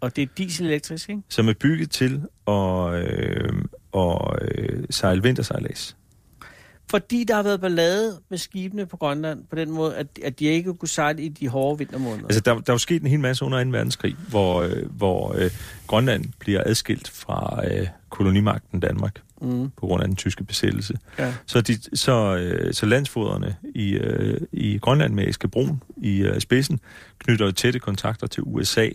Og 0.00 0.16
det 0.16 0.22
er 0.22 0.26
dieselelektrisk, 0.38 1.08
ikke? 1.10 1.22
som 1.28 1.48
er 1.48 1.54
bygget 1.60 1.90
til 1.90 2.22
at, 2.48 2.94
øh, 2.94 3.64
at 3.94 4.38
øh, 4.42 4.84
sejle 4.90 5.22
vintersejlads. 5.22 5.96
Fordi 6.90 7.24
der 7.24 7.34
har 7.34 7.42
været 7.42 7.60
ballade 7.60 8.20
med 8.28 8.38
skibene 8.38 8.86
på 8.86 8.96
Grønland, 8.96 9.44
på 9.50 9.56
den 9.56 9.70
måde, 9.70 9.96
at, 9.96 10.06
at 10.22 10.38
de 10.38 10.44
ikke 10.44 10.74
kunne 10.74 10.88
sejle 10.88 11.22
i 11.22 11.28
de 11.28 11.48
hårde 11.48 11.78
vintermåneder. 11.78 12.26
Altså, 12.26 12.40
der, 12.40 12.54
der 12.54 12.60
er 12.66 12.72
jo 12.72 12.78
sket 12.78 13.02
en 13.02 13.08
hel 13.08 13.20
masse 13.20 13.44
under 13.44 13.64
2. 13.64 13.70
verdenskrig, 13.70 14.16
hvor, 14.28 14.62
øh, 14.62 14.90
hvor 14.90 15.34
øh, 15.38 15.50
Grønland 15.86 16.24
bliver 16.38 16.62
adskilt 16.66 17.10
fra 17.10 17.62
øh, 17.66 17.86
kolonimagten 18.10 18.80
Danmark 18.80 19.20
mm, 19.42 19.70
på 19.70 19.86
grund 19.86 20.02
af 20.02 20.08
den 20.08 20.16
tyske 20.16 20.44
besættelse. 20.44 20.98
ja. 21.18 21.34
Så, 21.46 21.60
de, 21.60 21.96
så, 21.96 22.36
øh, 22.36 22.74
så 22.74 22.86
landsfoderne 22.86 23.56
i, 23.74 23.92
øh, 23.92 24.40
i 24.52 24.78
Grønland 24.78 25.14
med 25.14 25.28
Eskabron 25.28 25.82
i 25.96 26.18
øh, 26.18 26.40
spidsen 26.40 26.80
knytter 27.18 27.50
tætte 27.50 27.78
kontakter 27.78 28.26
til 28.26 28.42
USA. 28.46 28.88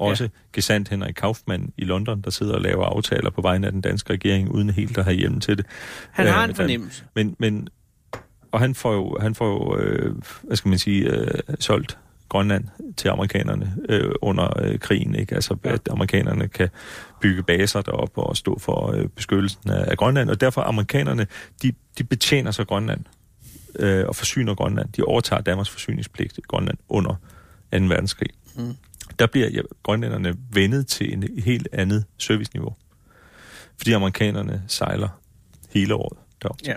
Også 0.00 0.24
ja. 0.24 0.28
gesandt 0.52 0.88
Henrik 0.88 1.14
Kaufmann 1.14 1.72
i 1.78 1.84
London, 1.84 2.20
der 2.20 2.30
sidder 2.30 2.54
og 2.54 2.60
laver 2.60 2.84
aftaler 2.84 3.30
på 3.30 3.40
vegne 3.42 3.66
af 3.66 3.72
den 3.72 3.80
danske 3.80 4.12
regering, 4.12 4.50
uden 4.50 4.70
helt 4.70 4.98
at 4.98 5.04
have 5.04 5.16
hjem 5.16 5.40
til 5.40 5.58
det. 5.58 5.66
Han 6.10 6.26
Øh, 6.26 6.32
har 6.32 6.44
en 6.44 6.48
med 6.48 6.54
Dan- 6.54 6.62
fornemmelse. 6.64 7.04
Men, 7.14 7.36
men 7.38 7.68
og 8.52 8.60
han 8.60 8.74
får 8.74 8.92
jo, 8.92 9.18
han 9.20 9.34
får 9.34 9.46
jo 9.48 9.78
øh, 9.78 10.14
hvad 10.42 10.56
skal 10.56 10.68
man 10.68 10.78
sige, 10.78 11.10
øh, 11.10 11.26
solgt 11.60 11.98
Grønland 12.28 12.64
til 12.96 13.08
amerikanerne 13.08 13.76
øh, 13.88 14.10
under 14.22 14.60
øh, 14.62 14.78
krigen, 14.78 15.14
ikke? 15.14 15.34
Altså, 15.34 15.56
Ja. 15.64 15.68
ja. 15.68 15.74
at 15.74 15.80
amerikanerne 15.90 16.48
kan 16.48 16.68
bygge 17.20 17.42
baser 17.42 17.80
deroppe 17.82 18.20
og 18.22 18.36
stå 18.36 18.58
for 18.58 18.92
øh, 18.92 19.08
beskyttelsen 19.08 19.70
af, 19.70 19.90
af 19.90 19.96
Grønland, 19.96 20.30
og 20.30 20.40
derfor 20.40 20.60
amerikanerne, 20.62 21.26
de, 21.62 21.72
de 21.98 22.04
betjener 22.04 22.50
sig 22.50 22.66
Grønland 22.66 23.00
øh, 23.78 24.04
og 24.08 24.16
forsyner 24.16 24.54
Grønland. 24.54 24.88
De 24.92 25.02
overtager 25.02 25.42
Danmarks 25.42 25.70
forsyningspligt 25.70 26.38
i 26.38 26.40
Grønland 26.40 26.78
under 26.88 27.10
2. 27.10 27.18
verdenskrig. 27.72 28.28
Mm. 28.56 28.74
Der 29.18 29.26
bliver 29.26 29.48
ja, 29.48 29.60
grønlænderne 29.82 30.34
vendet 30.52 30.86
til 30.86 31.12
en 31.12 31.24
helt 31.38 31.68
andet 31.72 32.04
serviceniveau, 32.18 32.76
fordi 33.76 33.92
amerikanerne 33.92 34.62
sejler 34.68 35.08
hele 35.70 35.94
året 35.94 36.18
deroppe. 36.42 36.62
Ja. 36.66 36.74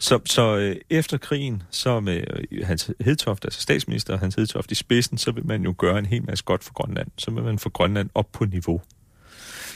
Så, 0.00 0.20
så 0.24 0.56
øh, 0.56 0.76
efter 0.90 1.18
krigen, 1.18 1.62
så 1.70 2.00
med 2.00 2.24
øh, 2.50 2.66
Hans 2.66 2.90
Hedtoft, 3.00 3.44
altså 3.44 3.60
statsminister 3.60 4.18
Hans 4.18 4.34
Hedtoft 4.34 4.72
i 4.72 4.74
spidsen, 4.74 5.18
så 5.18 5.32
vil 5.32 5.46
man 5.46 5.62
jo 5.62 5.74
gøre 5.78 5.98
en 5.98 6.06
hel 6.06 6.24
masse 6.26 6.44
godt 6.44 6.64
for 6.64 6.72
Grønland. 6.72 7.08
Så 7.18 7.30
vil 7.30 7.44
man 7.44 7.58
få 7.58 7.68
Grønland 7.68 8.10
op 8.14 8.32
på 8.32 8.44
niveau. 8.44 8.80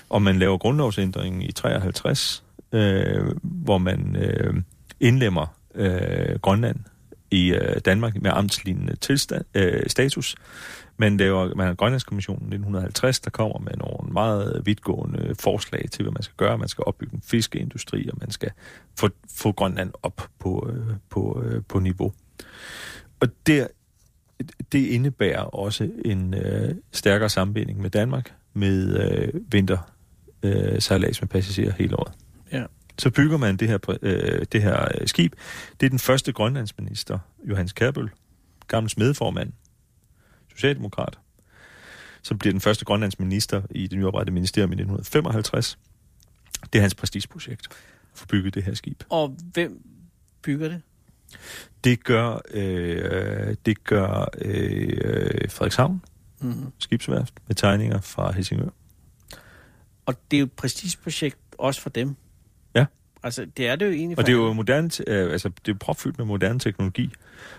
Og 0.08 0.22
man 0.22 0.38
laver 0.38 0.58
grundlovsændringen 0.58 1.42
i 1.42 1.52
53, 1.52 2.44
øh, 2.72 3.24
hvor 3.42 3.78
man 3.78 4.16
øh, 4.16 4.54
indlemmer 5.00 5.46
øh, 5.74 6.38
Grønland 6.42 6.76
i 7.30 7.52
øh, 7.52 7.80
Danmark 7.84 8.22
med 8.22 8.30
amtslignende 8.34 8.96
tilstand, 8.96 9.44
øh, 9.54 9.82
status. 9.86 10.36
Man 10.98 11.16
laver 11.16 11.54
man 11.54 11.66
har 11.66 11.74
Grønlandskommissionen 11.74 12.42
1950, 12.42 13.20
der 13.20 13.30
kommer 13.30 13.58
med 13.58 13.72
nogle 13.76 14.12
meget 14.12 14.62
vidtgående 14.64 15.34
forslag 15.40 15.84
til, 15.90 16.02
hvad 16.02 16.12
man 16.12 16.22
skal 16.22 16.36
gøre. 16.36 16.58
Man 16.58 16.68
skal 16.68 16.84
opbygge 16.86 17.14
en 17.14 17.22
fiskeindustri, 17.24 18.08
og 18.08 18.18
man 18.20 18.30
skal 18.30 18.50
få, 18.98 19.08
få 19.34 19.52
Grønland 19.52 19.92
op 20.02 20.28
på, 20.38 20.70
øh, 20.72 20.96
på, 21.10 21.42
øh, 21.44 21.62
på 21.68 21.78
niveau. 21.78 22.12
Og 23.20 23.28
der, 23.46 23.66
det 24.72 24.86
indebærer 24.86 25.40
også 25.40 25.90
en 26.04 26.34
øh, 26.34 26.74
stærkere 26.92 27.28
sammenbinding 27.28 27.80
med 27.80 27.90
Danmark, 27.90 28.34
med 28.54 29.10
øh, 29.10 29.40
vinter 29.52 29.78
øh, 30.42 30.80
sejlads 30.80 31.20
med 31.20 31.28
passagerer 31.28 31.72
hele 31.78 31.98
året. 31.98 32.12
Ja. 32.52 32.64
Så 32.98 33.10
bygger 33.10 33.36
man 33.36 33.56
det 33.56 33.68
her, 33.68 33.96
øh, 34.02 34.46
det 34.52 34.62
her 34.62 35.06
skib. 35.06 35.34
Det 35.80 35.86
er 35.86 35.90
den 35.90 35.98
første 35.98 36.32
grønlandsminister, 36.32 37.18
Johannes 37.44 37.72
Kærbøl, 37.72 38.10
gammel 38.68 38.90
smedformand, 38.90 39.52
socialdemokrat, 40.56 41.18
som 42.22 42.38
bliver 42.38 42.52
den 42.52 42.60
første 42.60 42.84
grønlandsminister 42.84 43.62
i 43.70 43.86
det 43.86 43.98
nyoprettede 43.98 44.34
ministerium 44.34 44.70
i 44.70 44.74
1955. 44.74 45.78
Det 46.72 46.78
er 46.78 46.80
hans 46.82 46.94
prestigeprojekt, 46.94 47.66
at 48.12 48.18
få 48.18 48.26
bygget 48.26 48.54
det 48.54 48.62
her 48.62 48.74
skib. 48.74 49.02
Og 49.08 49.36
hvem 49.52 49.80
bygger 50.42 50.68
det? 50.68 50.82
Det 51.84 52.04
gør, 52.04 52.40
øh, 52.50 53.56
det 53.66 53.84
gør 53.84 54.28
øh, 54.38 55.50
Frederikshavn, 55.50 56.02
Mm-hmm. 56.40 56.72
skibsværft, 56.78 57.34
med 57.46 57.56
tegninger 57.56 58.00
fra 58.00 58.32
Helsingør. 58.32 58.68
Og 60.06 60.14
det 60.30 60.36
er 60.36 60.40
jo 60.40 60.46
et 60.46 60.52
prestigeprojekt 60.52 61.38
også 61.58 61.80
for 61.80 61.90
dem. 61.90 62.16
Altså, 63.22 63.46
det 63.56 63.68
er 63.68 63.76
det 63.76 63.86
jo 63.86 63.90
egentlig. 63.90 64.18
Og 64.18 64.26
det 64.26 64.32
er 64.32 64.36
jo 64.36 64.52
moderne, 64.52 64.90
øh, 65.06 65.32
altså, 65.32 65.50
det 65.66 65.72
er 65.72 65.78
propfyldt 65.78 66.18
med 66.18 66.26
moderne 66.26 66.58
teknologi, 66.58 67.12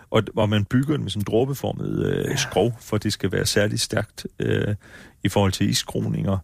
og, 0.09 0.23
og 0.35 0.49
man 0.49 0.65
bygger 0.65 0.93
det 0.93 1.01
med 1.01 1.09
sådan 1.09 1.21
en 1.21 1.25
dråbeformet 1.27 2.05
øh, 2.05 2.25
Ja. 2.25 2.35
skrov, 2.35 2.77
for 2.81 2.97
det 2.97 3.13
skal 3.13 3.31
være 3.31 3.45
særligt 3.45 3.81
stærkt 3.81 4.27
øh, 4.39 4.75
i 5.23 5.29
forhold 5.29 5.51
til 5.51 5.69
iskroninger. 5.69 6.37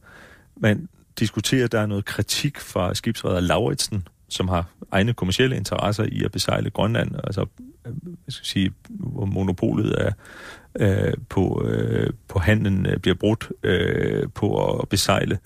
Man 0.57 0.89
diskuterer, 1.19 1.67
der 1.67 1.79
er 1.79 1.85
noget 1.85 2.05
kritik 2.05 2.59
fra 2.59 2.93
skibsredder 2.93 3.39
Lauritsen, 3.39 4.07
som 4.29 4.47
har 4.47 4.65
egne 4.91 5.13
kommercielle 5.13 5.55
interesser 5.55 6.03
i 6.03 6.23
at 6.23 6.31
besejle 6.31 6.69
Grønland, 6.69 7.11
altså 7.23 7.45
øh, 7.85 7.93
jeg 8.05 8.33
skal 8.33 8.45
sige, 8.45 8.73
hvor 8.89 9.25
monopolet 9.25 9.95
er 10.01 10.11
øh, 10.79 11.13
på, 11.29 11.63
øh, 11.65 12.09
på 12.27 12.39
handlen 12.39 12.85
øh, 12.85 12.97
bliver 12.97 13.15
brudt 13.15 13.51
øh, 13.63 14.29
på 14.35 14.77
at 14.79 14.89
besejle 14.89 15.39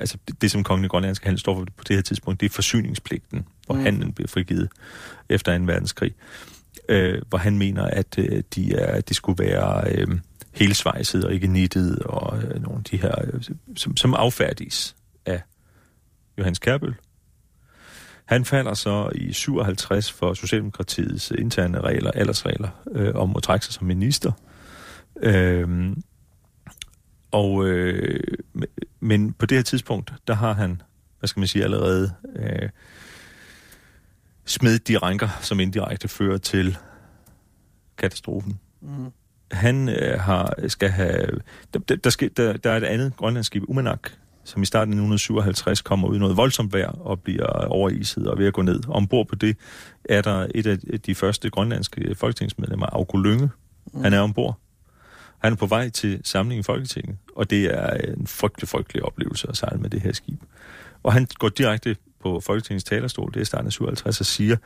altså 0.00 0.18
det, 0.40 0.50
som 0.50 0.64
kongelig 0.64 0.90
grønlandske 0.90 1.26
handel 1.26 1.40
står 1.40 1.54
for 1.54 1.66
på 1.76 1.84
det 1.88 1.96
her 1.96 2.02
tidspunkt, 2.02 2.40
det 2.40 2.46
er 2.46 2.50
forsyningspligten, 2.50 3.44
hvor 3.66 3.74
Mm. 3.74 3.80
handlen 3.80 4.12
bliver 4.12 4.28
frigivet 4.28 4.68
efter 5.28 5.58
2. 5.58 5.64
verdenskrig. 5.64 6.14
Øh, 6.88 7.22
hvor 7.28 7.38
han 7.38 7.58
mener, 7.58 7.82
at 7.82 8.18
øh, 8.18 8.42
de, 8.54 8.74
er, 8.74 9.00
de 9.00 9.14
skulle 9.14 9.44
være 9.44 9.90
øh, 9.94 10.06
helsvejset 10.52 11.24
og 11.24 11.34
ikke 11.34 11.46
nittet, 11.46 11.98
og 11.98 12.42
øh, 12.42 12.62
nogle 12.62 12.78
af 12.78 12.84
de 12.84 12.96
her, 12.96 13.14
øh, 13.24 13.42
som, 13.76 13.96
som 13.96 14.14
affærdiges 14.14 14.96
af 15.26 15.42
Johannes 16.38 16.58
Kærbøl. 16.58 16.94
Han 18.24 18.44
falder 18.44 18.74
så 18.74 19.10
i 19.14 19.32
57 19.32 20.12
for 20.12 20.34
Socialdemokratiets 20.34 21.30
interne 21.30 21.80
regler, 21.80 22.10
aldersregler, 22.10 22.68
øh, 22.92 23.14
om 23.14 23.36
at 23.36 23.42
trække 23.42 23.64
sig 23.66 23.74
som 23.74 23.86
minister. 23.86 24.32
Øh, 25.22 25.96
og, 27.30 27.66
øh, 27.66 28.20
men 29.02 29.32
på 29.32 29.46
det 29.46 29.58
her 29.58 29.62
tidspunkt, 29.62 30.12
der 30.26 30.34
har 30.34 30.52
han, 30.52 30.82
hvad 31.18 31.28
skal 31.28 31.40
man 31.40 31.48
sige, 31.48 31.64
allerede 31.64 32.12
øh, 32.36 32.68
smedet 34.44 34.88
de 34.88 34.98
ranker, 34.98 35.28
som 35.40 35.60
indirekte 35.60 36.08
fører 36.08 36.38
til 36.38 36.76
katastrofen. 37.98 38.60
Mm. 38.80 39.12
Han 39.52 39.88
øh, 39.88 40.20
har, 40.20 40.54
skal 40.68 40.88
have... 40.88 41.26
Der, 41.74 41.80
der, 41.80 41.96
der, 41.96 42.10
skal, 42.10 42.30
der, 42.36 42.52
der 42.52 42.70
er 42.70 42.76
et 42.76 42.84
andet 42.84 43.16
grønlandsskib, 43.16 43.62
Umanak, 43.68 44.10
som 44.44 44.62
i 44.62 44.66
starten 44.66 44.92
af 44.92 44.96
1957 44.96 45.82
kommer 45.82 46.08
ud 46.08 46.16
i 46.16 46.18
noget 46.18 46.36
voldsomt 46.36 46.72
vejr 46.72 46.88
og 46.88 47.20
bliver 47.20 47.46
overiset 47.46 48.26
og 48.26 48.38
ved 48.38 48.46
at 48.46 48.52
gå 48.52 48.62
ned. 48.62 48.80
Ombord 48.88 49.28
på 49.28 49.34
det 49.34 49.56
er 50.04 50.22
der 50.22 50.46
et 50.54 50.66
af 50.66 51.00
de 51.00 51.14
første 51.14 51.50
grønlandske 51.50 52.14
folketingsmedlemmer, 52.14 52.86
Augo 52.86 53.16
Lynge. 53.16 53.50
Mm. 53.92 54.02
Han 54.02 54.12
er 54.12 54.20
ombord. 54.20 54.58
Han 55.42 55.52
er 55.52 55.56
på 55.56 55.66
vej 55.66 55.88
til 55.88 56.20
samling 56.24 56.58
i 56.58 56.62
Folketinget, 56.62 57.16
og 57.36 57.50
det 57.50 57.64
er 57.64 57.90
en 57.90 58.26
frygtelig, 58.26 58.68
frygtelig 58.68 59.02
oplevelse 59.02 59.48
at 59.48 59.56
sejle 59.56 59.80
med 59.80 59.90
det 59.90 60.00
her 60.02 60.12
skib. 60.12 60.40
Og 61.02 61.12
han 61.12 61.26
går 61.38 61.48
direkte 61.48 61.96
på 62.20 62.40
Folketingets 62.40 62.84
talerstol, 62.84 63.34
det 63.34 63.40
er 63.40 63.44
starten 63.44 63.66
af 63.66 63.72
57, 63.72 64.20
og 64.20 64.26
siger, 64.26 64.56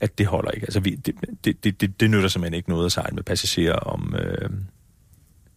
at 0.00 0.18
det 0.18 0.26
holder 0.26 0.50
ikke. 0.50 0.64
Altså, 0.64 0.80
vi, 0.80 0.94
det, 0.94 1.14
det, 1.44 1.64
det, 1.64 1.80
det, 1.80 2.00
det 2.00 2.10
nytter 2.10 2.28
simpelthen 2.28 2.56
ikke 2.56 2.68
noget 2.68 2.86
at 2.86 2.92
sejle 2.92 3.14
med 3.14 3.22
passagerer 3.22 3.76
om, 3.76 4.14
øh, 4.18 4.50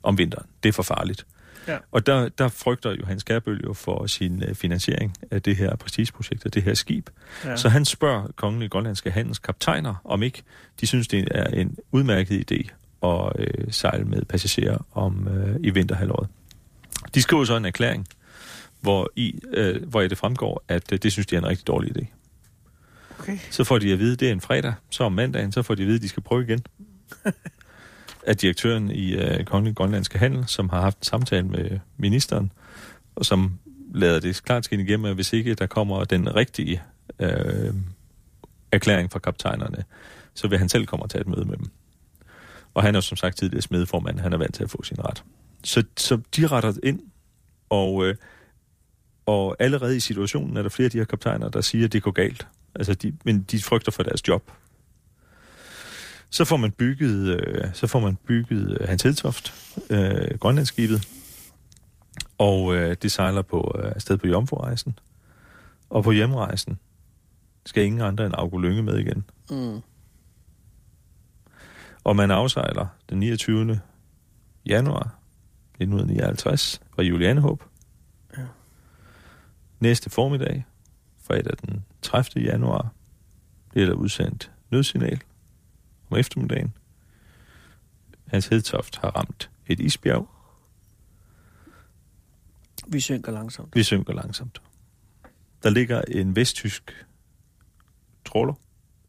om 0.04 0.18
vinteren. 0.18 0.48
Det 0.64 0.70
er 0.70 0.74
for 0.74 0.84
farligt. 0.84 1.26
Ja. 1.68 1.78
Og 1.92 2.06
der, 2.06 2.30
der 2.30 2.48
frygter 2.48 2.92
Johannes 2.92 3.24
Kærbøl 3.24 3.62
jo 3.64 3.74
for 3.74 4.08
sin 4.08 4.44
øh, 4.44 4.56
finansiering 4.56 5.14
af 5.32 5.42
det 5.42 5.56
her 5.56 5.76
prestigeprojekt, 5.76 6.46
af 6.46 6.52
det 6.52 6.64
her 6.64 6.74
skib. 6.74 7.10
Ja. 7.46 7.58
Så 7.58 7.70
han 7.70 7.86
spørger 7.86 8.28
kongelige 8.36 8.70
grønlandske 8.70 9.12
handelskaptajner, 9.12 9.96
om 10.04 10.24
ikke 10.24 10.44
de 10.82 10.88
synes, 10.88 11.08
det 11.08 11.28
er 11.32 11.46
en 11.46 11.78
udmærket 11.92 12.52
idé 12.52 12.85
at 13.04 13.32
øh, 13.40 13.72
sejle 13.72 14.06
med 14.06 14.26
passagerer 14.26 14.78
om 14.92 15.28
øh, 15.28 15.56
i 15.64 15.70
vinterhalvåret. 15.70 16.28
De 17.16 17.22
skriver 17.22 17.46
så 17.46 17.58
en 17.58 17.66
erklæring, 17.66 18.08
hvor 18.82 19.12
i, 19.16 19.40
øh, 19.54 19.90
hvor 19.90 20.02
i 20.02 20.08
det 20.08 20.18
fremgår, 20.18 20.64
at 20.68 20.92
øh, 20.92 21.00
det 21.04 21.12
synes 21.12 21.28
de 21.28 21.36
er 21.36 21.40
en 21.40 21.48
rigtig 21.48 21.68
dårlig 21.68 21.98
idé. 21.98 22.06
Okay. 23.20 23.38
Så 23.52 23.64
får 23.64 23.78
de 23.78 23.94
at 23.94 24.00
vide, 24.00 24.14
at 24.14 24.20
det 24.20 24.28
er 24.28 24.32
en 24.32 24.42
fredag, 24.42 24.74
så 24.90 25.04
om 25.04 25.12
mandagen, 25.12 25.52
så 25.52 25.62
får 25.62 25.76
de 25.76 25.82
at 25.82 25.88
vide, 25.88 25.96
at 25.96 26.02
de 26.02 26.10
skal 26.10 26.24
prøve 26.24 26.44
igen. 26.44 26.66
af 28.28 28.38
direktøren 28.38 28.92
i 28.92 29.14
øh, 29.14 29.46
Kongelig 29.46 29.76
Grønlandske 29.76 30.20
Handel, 30.20 30.48
som 30.48 30.70
har 30.70 30.82
haft 30.82 30.98
en 30.98 31.04
samtale 31.04 31.48
med 31.48 31.80
ministeren, 31.98 32.52
og 33.16 33.26
som 33.26 33.60
lader 33.94 34.20
det 34.20 34.44
klart 34.44 34.66
skinne 34.66 34.84
igennem, 34.84 35.06
at 35.06 35.16
hvis 35.16 35.34
ikke 35.34 35.56
der 35.56 35.66
kommer 35.66 36.04
den 36.04 36.36
rigtige 36.36 36.82
øh, 37.20 37.74
erklæring 38.72 39.12
fra 39.12 39.20
kaptajnerne, 39.20 39.84
så 40.34 40.48
vil 40.48 40.58
han 40.58 40.70
selv 40.70 40.86
komme 40.86 41.04
og 41.04 41.10
tage 41.10 41.22
et 41.22 41.28
møde 41.28 41.46
med 41.46 41.58
dem. 41.58 41.72
Og 42.76 42.84
han 42.84 42.96
er 42.96 43.00
som 43.00 43.18
sagt 43.18 43.38
tidligere 43.38 43.62
smedeformand, 43.62 44.20
han 44.20 44.34
er 44.34 44.38
vant 44.38 44.56
til 44.56 44.64
at 44.64 44.70
få 44.70 44.84
sin 44.84 45.06
ret. 45.06 45.24
Så, 45.64 45.84
så 45.98 46.20
de 46.36 46.48
retter 46.48 46.74
ind, 46.84 47.00
og, 47.70 48.06
øh, 48.06 48.16
og 49.26 49.56
allerede 49.60 49.98
i 49.98 50.00
situationen 50.00 50.58
er 50.58 50.62
der 50.62 50.70
flere 50.70 50.86
af 50.86 50.92
de 50.92 50.98
her 50.98 51.06
kaptajner, 51.06 51.50
der 51.50 51.62
siger, 51.62 51.86
at 51.86 51.94
det 51.94 52.04
går 52.04 52.12
galt. 52.12 52.48
Altså 52.76 52.94
de, 52.94 53.18
men 53.26 53.44
de 53.44 53.62
frygter 53.62 53.92
for 53.92 54.04
deres 54.04 54.28
job. 54.28 54.52
Så 56.30 56.46
får 56.46 56.58
man 56.58 56.72
bygget, 56.72 57.40
øh, 57.40 57.64
så 57.74 57.88
får 57.88 58.00
man 58.00 58.16
bygget 58.16 58.78
øh, 58.82 58.88
Hans 58.88 59.04
Hedtoft, 59.04 59.54
øh, 59.90 60.38
Grønlandsskibet, 60.40 61.08
og 62.38 62.76
øh, 62.76 62.96
det 63.02 63.12
sejler 63.12 63.42
på 63.42 63.76
øh, 63.80 63.92
afsted 63.96 64.18
på 64.18 64.28
jomfrurejsen. 64.28 65.00
Og 65.90 66.04
på 66.04 66.12
hjemrejsen 66.12 66.80
skal 67.66 67.84
ingen 67.84 68.02
andre 68.02 68.26
end 68.26 68.34
Augo 68.38 68.58
Lynge 68.58 68.84
med 68.84 68.98
igen. 68.98 69.26
Mm. 69.50 69.82
Og 72.06 72.16
man 72.16 72.32
afsejler 72.32 72.88
den 73.10 73.20
29. 73.20 73.82
januar 74.66 75.20
1959 75.74 76.82
fra 76.96 77.02
Julianehåb. 77.02 77.64
Ja. 78.38 78.46
Næste 79.80 80.10
formiddag, 80.10 80.66
fredag 81.24 81.58
den 81.62 81.86
30. 82.02 82.46
januar, 82.46 82.94
bliver 83.70 83.86
der 83.86 83.94
udsendt 83.94 84.52
nødsignal 84.72 85.22
om 86.10 86.18
eftermiddagen. 86.18 86.74
Hans 88.28 88.48
Hedtoft 88.48 88.98
har 88.98 89.10
ramt 89.10 89.50
et 89.68 89.80
isbjerg. 89.80 90.30
Vi 92.88 93.00
synker 93.00 93.32
langsomt. 93.32 93.76
Vi 93.76 93.84
synker 93.84 94.14
langsomt. 94.14 94.62
Der 95.64 95.70
ligger 95.70 96.02
en 96.02 96.36
vesttysk 96.36 97.06
tråler, 98.26 98.54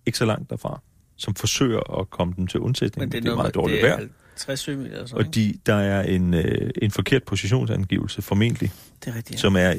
ikke 0.06 0.18
så 0.18 0.24
langt 0.24 0.50
derfra, 0.50 0.80
som 1.16 1.34
forsøger 1.34 2.00
at 2.00 2.10
komme 2.10 2.34
dem 2.36 2.46
til 2.46 2.60
undsætning. 2.60 3.00
Men 3.00 3.12
det 3.12 3.18
er, 3.18 3.22
det 3.22 3.30
er 3.30 3.36
meget 3.36 3.54
dårligt 3.54 3.82
vejr. 3.82 3.96
50 3.96 4.60
sømil 4.60 4.86
eller 4.86 5.06
sådan 5.06 5.26
Og 5.26 5.34
de, 5.34 5.58
der 5.66 5.74
er 5.74 6.02
en, 6.02 6.34
øh, 6.34 6.70
en 6.82 6.90
forkert 6.90 7.22
positionsangivelse, 7.24 8.22
formentlig, 8.22 8.72
Det 9.04 9.10
er 9.10 9.16
rigtigt, 9.16 9.36
ja. 9.36 9.40
som 9.40 9.56
er 9.56 9.74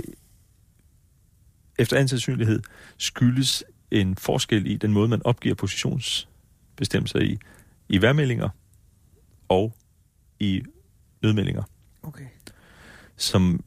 efter 1.79 1.97
ansandsynlighed 1.97 2.61
skyldes 2.97 3.63
en 3.91 4.15
forskel 4.15 4.67
i 4.67 4.77
den 4.77 4.93
måde, 4.93 5.07
man 5.07 5.21
opgiver 5.25 5.55
positionsbestemmelser 5.55 7.19
i, 7.19 7.37
i 7.89 8.01
værmeldinger 8.01 8.49
og 9.49 9.75
i 10.39 10.63
nødmeldinger, 11.21 11.63
Okay. 12.03 12.25
som, 13.17 13.63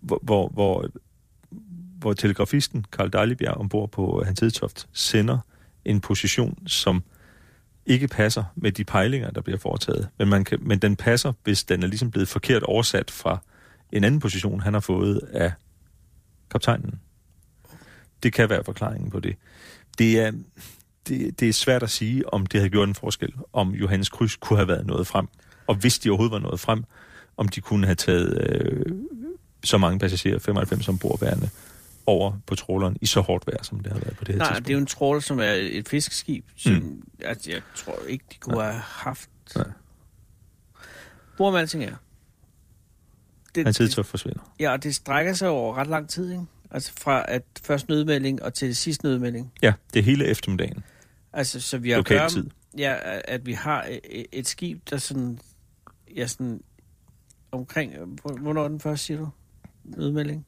hvor, 0.00 0.20
hvor, 0.22 0.48
hvor, 0.48 0.88
hvor 1.98 2.12
telegrafisten 2.12 2.84
Karl 2.92 3.12
Dejlebjerg 3.12 3.54
ombord 3.54 3.90
på 3.90 4.22
Hans 4.26 4.40
Hedtoft 4.40 4.88
sender 4.92 5.38
en 5.84 6.00
position, 6.00 6.66
som 6.66 7.02
ikke 7.86 8.08
passer 8.08 8.44
med 8.54 8.72
de 8.72 8.84
pejlinger, 8.84 9.30
der 9.30 9.40
bliver 9.40 9.58
foretaget. 9.58 10.08
Men, 10.18 10.28
man 10.28 10.44
kan, 10.44 10.58
men 10.62 10.78
den 10.78 10.96
passer, 10.96 11.32
hvis 11.44 11.64
den 11.64 11.82
er 11.82 11.86
ligesom 11.86 12.10
blevet 12.10 12.28
forkert 12.28 12.62
oversat 12.62 13.10
fra 13.10 13.38
en 13.92 14.04
anden 14.04 14.20
position, 14.20 14.60
han 14.60 14.72
har 14.72 14.80
fået 14.80 15.20
af 15.32 15.52
kaptajnen. 16.50 17.00
Det 18.22 18.32
kan 18.32 18.50
være 18.50 18.64
forklaringen 18.64 19.10
på 19.10 19.20
det. 19.20 19.36
Det 19.98 20.20
er, 20.20 20.32
det, 21.08 21.40
det 21.40 21.48
er 21.48 21.52
svært 21.52 21.82
at 21.82 21.90
sige, 21.90 22.32
om 22.32 22.46
det 22.46 22.60
havde 22.60 22.70
gjort 22.70 22.88
en 22.88 22.94
forskel, 22.94 23.32
om 23.52 23.70
Johannes 23.70 24.08
Kryds 24.08 24.36
kunne 24.36 24.56
have 24.56 24.68
været 24.68 24.86
noget 24.86 25.06
frem. 25.06 25.28
Og 25.66 25.74
hvis 25.74 25.98
de 25.98 26.10
overhovedet 26.10 26.32
var 26.32 26.38
noget 26.38 26.60
frem, 26.60 26.84
om 27.36 27.48
de 27.48 27.60
kunne 27.60 27.86
have 27.86 27.94
taget 27.94 28.50
øh, 28.50 28.86
så 29.64 29.78
mange 29.78 29.98
passagerer, 29.98 30.38
95 30.38 30.88
ombordværende, 30.88 31.50
over 32.06 32.32
på 32.46 32.54
tråleren 32.54 32.96
i 33.00 33.06
så 33.06 33.20
hårdt 33.20 33.46
vejr, 33.46 33.62
som 33.62 33.80
det 33.80 33.92
har 33.92 33.98
været 34.00 34.16
på 34.16 34.24
det 34.24 34.34
her 34.34 34.38
Nej, 34.38 34.46
tidspunkt. 34.46 34.66
det 34.66 34.72
er 34.72 34.74
jo 34.76 34.80
en 34.80 34.86
tråler, 34.86 35.20
som 35.20 35.38
er 35.38 35.52
et 35.58 35.88
fiskeskib, 35.88 36.44
som 36.56 36.72
mm. 36.72 37.02
altså, 37.24 37.50
jeg 37.50 37.62
tror 37.76 37.98
ikke, 38.08 38.24
de 38.32 38.38
kunne 38.38 38.62
have 38.62 38.74
haft. 38.80 39.30
Nej. 39.56 39.64
Hvor 41.36 41.50
man 41.50 41.60
alting 41.60 41.84
er. 41.84 41.94
Det, 43.54 43.64
Hans 43.64 43.78
Hedtoft 43.78 44.08
forsvinder. 44.08 44.54
Ja, 44.60 44.72
og 44.72 44.82
det 44.82 44.94
strækker 44.94 45.32
sig 45.32 45.48
over 45.48 45.74
ret 45.74 45.86
lang 45.86 46.08
tid, 46.08 46.30
ikke? 46.30 46.44
Altså 46.70 46.92
fra 47.00 47.24
at 47.28 47.42
først 47.62 47.88
nødmelding 47.88 48.42
og 48.42 48.54
til 48.54 48.76
sidst 48.76 49.02
nødmelding. 49.04 49.52
Ja, 49.62 49.72
det 49.94 49.98
er 50.00 50.04
hele 50.04 50.26
eftermiddagen. 50.26 50.84
Altså, 51.32 51.60
så 51.60 51.78
vi 51.78 51.90
har 51.90 51.96
Lokal 51.96 52.18
gør- 52.18 52.28
tid. 52.28 52.50
Ja, 52.78 52.96
at 53.24 53.46
vi 53.46 53.52
har 53.52 53.86
et, 54.10 54.26
et 54.32 54.46
skib, 54.46 54.90
der 54.90 54.96
sådan, 54.96 55.38
ja, 56.16 56.26
sådan 56.26 56.60
omkring, 57.52 57.92
hvornår 58.40 58.68
den 58.68 58.80
første, 58.80 59.06
siger 59.06 59.18
du? 59.18 59.28
Nødmelding? 59.84 60.46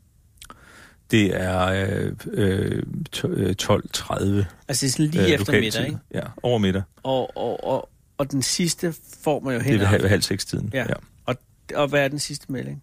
Det 1.10 1.40
er 1.40 1.64
øh, 1.66 2.12
øh, 2.32 2.82
to- 3.12 3.28
øh, 3.28 3.54
12.30 3.62 3.74
Altså, 3.74 4.46
det 4.68 4.82
er 4.82 4.88
sådan 4.90 5.06
lige 5.06 5.24
øh, 5.24 5.30
efter 5.30 5.60
middag, 5.60 5.86
ikke? 5.86 5.98
Ja, 6.14 6.22
over 6.42 6.58
middag. 6.58 6.82
Og, 7.02 7.36
og, 7.36 7.64
og, 7.64 7.88
og 8.18 8.30
den 8.30 8.42
sidste 8.42 8.94
får 9.22 9.40
man 9.40 9.52
jo 9.52 9.58
Det 9.58 9.66
hen 9.66 9.74
er 9.74 9.78
ved 9.78 9.84
ad 9.86 9.90
halv, 9.90 10.08
halv 10.08 10.22
seks 10.22 10.44
tiden. 10.44 10.70
Ja. 10.72 10.84
Og, 11.24 11.36
og 11.74 11.88
hvad 11.88 12.04
er 12.04 12.08
den 12.08 12.18
sidste 12.18 12.52
melding? 12.52 12.82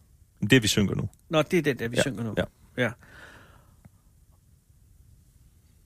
Det 0.51 0.63
vi 0.63 0.67
synker 0.67 0.95
nu. 0.95 1.09
Nå, 1.29 1.41
det 1.41 1.57
er 1.57 1.61
den 1.61 1.79
der, 1.79 1.87
vi 1.87 1.95
Ja, 1.95 2.01
synger 2.01 2.23
nu. 2.23 2.33
ja. 2.37 2.43
ja. 2.83 2.89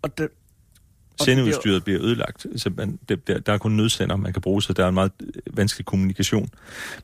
Og 0.01 0.17
det, 0.17 0.27
Sendeudstyret 1.21 1.83
bliver 1.83 2.01
ødelagt. 2.01 2.45
Så 2.55 2.69
man, 2.77 2.99
det, 3.09 3.27
der, 3.27 3.39
der 3.39 3.53
er 3.53 3.57
kun 3.57 3.71
nødsender, 3.71 4.15
man 4.15 4.33
kan 4.33 4.41
bruge, 4.41 4.63
så 4.63 4.73
der 4.73 4.83
er 4.83 4.87
en 4.87 4.93
meget 4.93 5.11
øh, 5.19 5.57
vanskelig 5.57 5.85
kommunikation. 5.85 6.49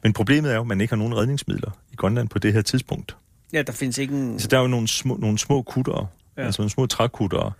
Men 0.04 0.14
problemet 0.14 0.52
er 0.52 0.56
jo, 0.56 0.62
at 0.62 0.68
man 0.68 0.82
ikke 0.82 0.92
har 0.92 0.98
nogen 0.98 1.16
redningsmidler 1.18 1.72
i 1.92 1.96
Grønland 1.96 2.30
på 2.30 2.40
det 2.40 2.54
her 2.54 2.62
tidspunkt. 2.62 3.16
Ja, 3.54 3.62
der 3.62 3.72
findes 3.72 3.98
ikke 3.98 4.14
en... 4.14 4.40
Så 4.40 4.48
der 4.48 4.58
er 4.58 4.62
jo 4.62 4.68
nogle 4.68 4.88
små, 4.88 5.16
nogle 5.16 5.40
små 5.40 5.62
kuttere, 5.62 6.08
ja. 6.38 6.46
altså 6.46 6.62
nogle 6.62 6.70
små 6.70 6.86
trækuttere, 6.86 7.52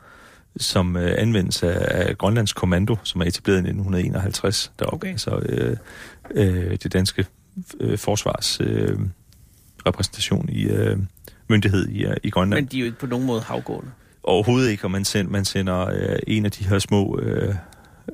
som 0.58 0.98
øh, 0.98 1.16
anvendes 1.18 1.64
af, 1.64 2.08
af 2.08 2.18
Grønlands 2.18 2.54
Kommando, 2.54 2.96
som 3.04 3.22
er 3.22 3.26
etableret 3.26 3.58
i 3.58 3.60
1951 3.60 4.72
deroppe. 4.80 4.96
Okay. 4.96 5.12
Altså 5.12 5.40
øh, 5.40 5.78
øh, 6.32 6.78
det 6.84 6.94
danske 6.94 7.26
øh, 7.80 7.98
forsvars 7.98 8.62
øh, 8.62 9.00
repræsentation 9.86 10.50
i 10.50 10.64
øh, 10.64 10.98
myndighed 11.50 11.88
i, 11.88 12.06
øh, 12.06 12.18
i 12.24 12.30
Grønland. 12.30 12.62
Men 12.62 12.72
de 12.72 12.78
er 12.78 12.80
jo 12.80 12.86
ikke 12.86 13.00
på 13.00 13.06
nogen 13.06 13.26
måde 13.26 13.42
havgående. 13.42 13.92
Overhovedet 14.24 14.70
ikke, 14.70 14.84
og 14.84 14.92
man, 14.92 15.06
send, 15.06 15.28
man 15.28 15.46
sender 15.46 15.88
øh, 15.88 16.20
en 16.28 16.46
af 16.46 16.52
de 16.52 16.68
her 16.68 16.80
små 16.80 17.20
øh, 17.20 17.56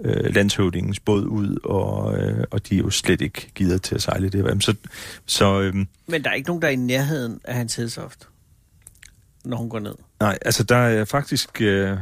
øh, 0.04 0.36
landshøvdingens 0.36 1.00
båd 1.00 1.26
ud, 1.26 1.58
og, 1.64 2.18
øh, 2.20 2.44
og 2.52 2.70
de 2.70 2.76
er 2.76 2.80
jo 2.80 2.90
slet 2.90 3.22
ikke 3.22 3.52
givet 3.56 3.82
til 3.82 3.96
at 3.96 4.02
sejle 4.02 4.30
det. 4.30 4.64
Så, 4.64 4.76
så, 5.26 5.62
øh, 5.62 5.74
Men 6.08 6.24
der 6.24 6.30
er 6.30 6.34
ikke 6.34 6.48
nogen, 6.48 6.62
der 6.62 6.68
er 6.68 6.72
i 6.72 6.76
nærheden 6.76 7.42
af 7.44 7.56
hans 7.56 7.76
hedsoft, 7.76 8.28
når 9.46 9.58
hun 9.58 9.70
går 9.70 9.80
ned? 9.80 9.96
Nej, 10.20 10.38
altså 10.42 10.64
der 10.64 10.78
er 10.78 11.06
faktisk 11.06 11.62
øh, 11.62 11.98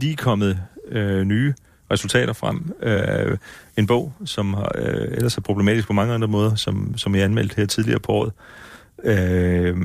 lige 0.00 0.16
kommet 0.16 0.60
øh, 0.88 1.22
nye 1.22 1.54
resultater 1.90 2.32
frem. 2.32 2.72
Øh, 2.82 3.38
en 3.76 3.86
bog, 3.86 4.12
som 4.24 4.56
øh, 4.74 5.08
ellers 5.12 5.36
er 5.36 5.40
problematisk 5.40 5.86
på 5.86 5.92
mange 5.92 6.14
andre 6.14 6.28
måder, 6.28 6.54
som, 6.54 6.94
som 6.96 7.14
jeg 7.14 7.24
anmeldte 7.24 7.56
her 7.56 7.66
tidligere 7.66 8.00
på 8.00 8.12
året, 8.12 8.32
Øh, 9.04 9.76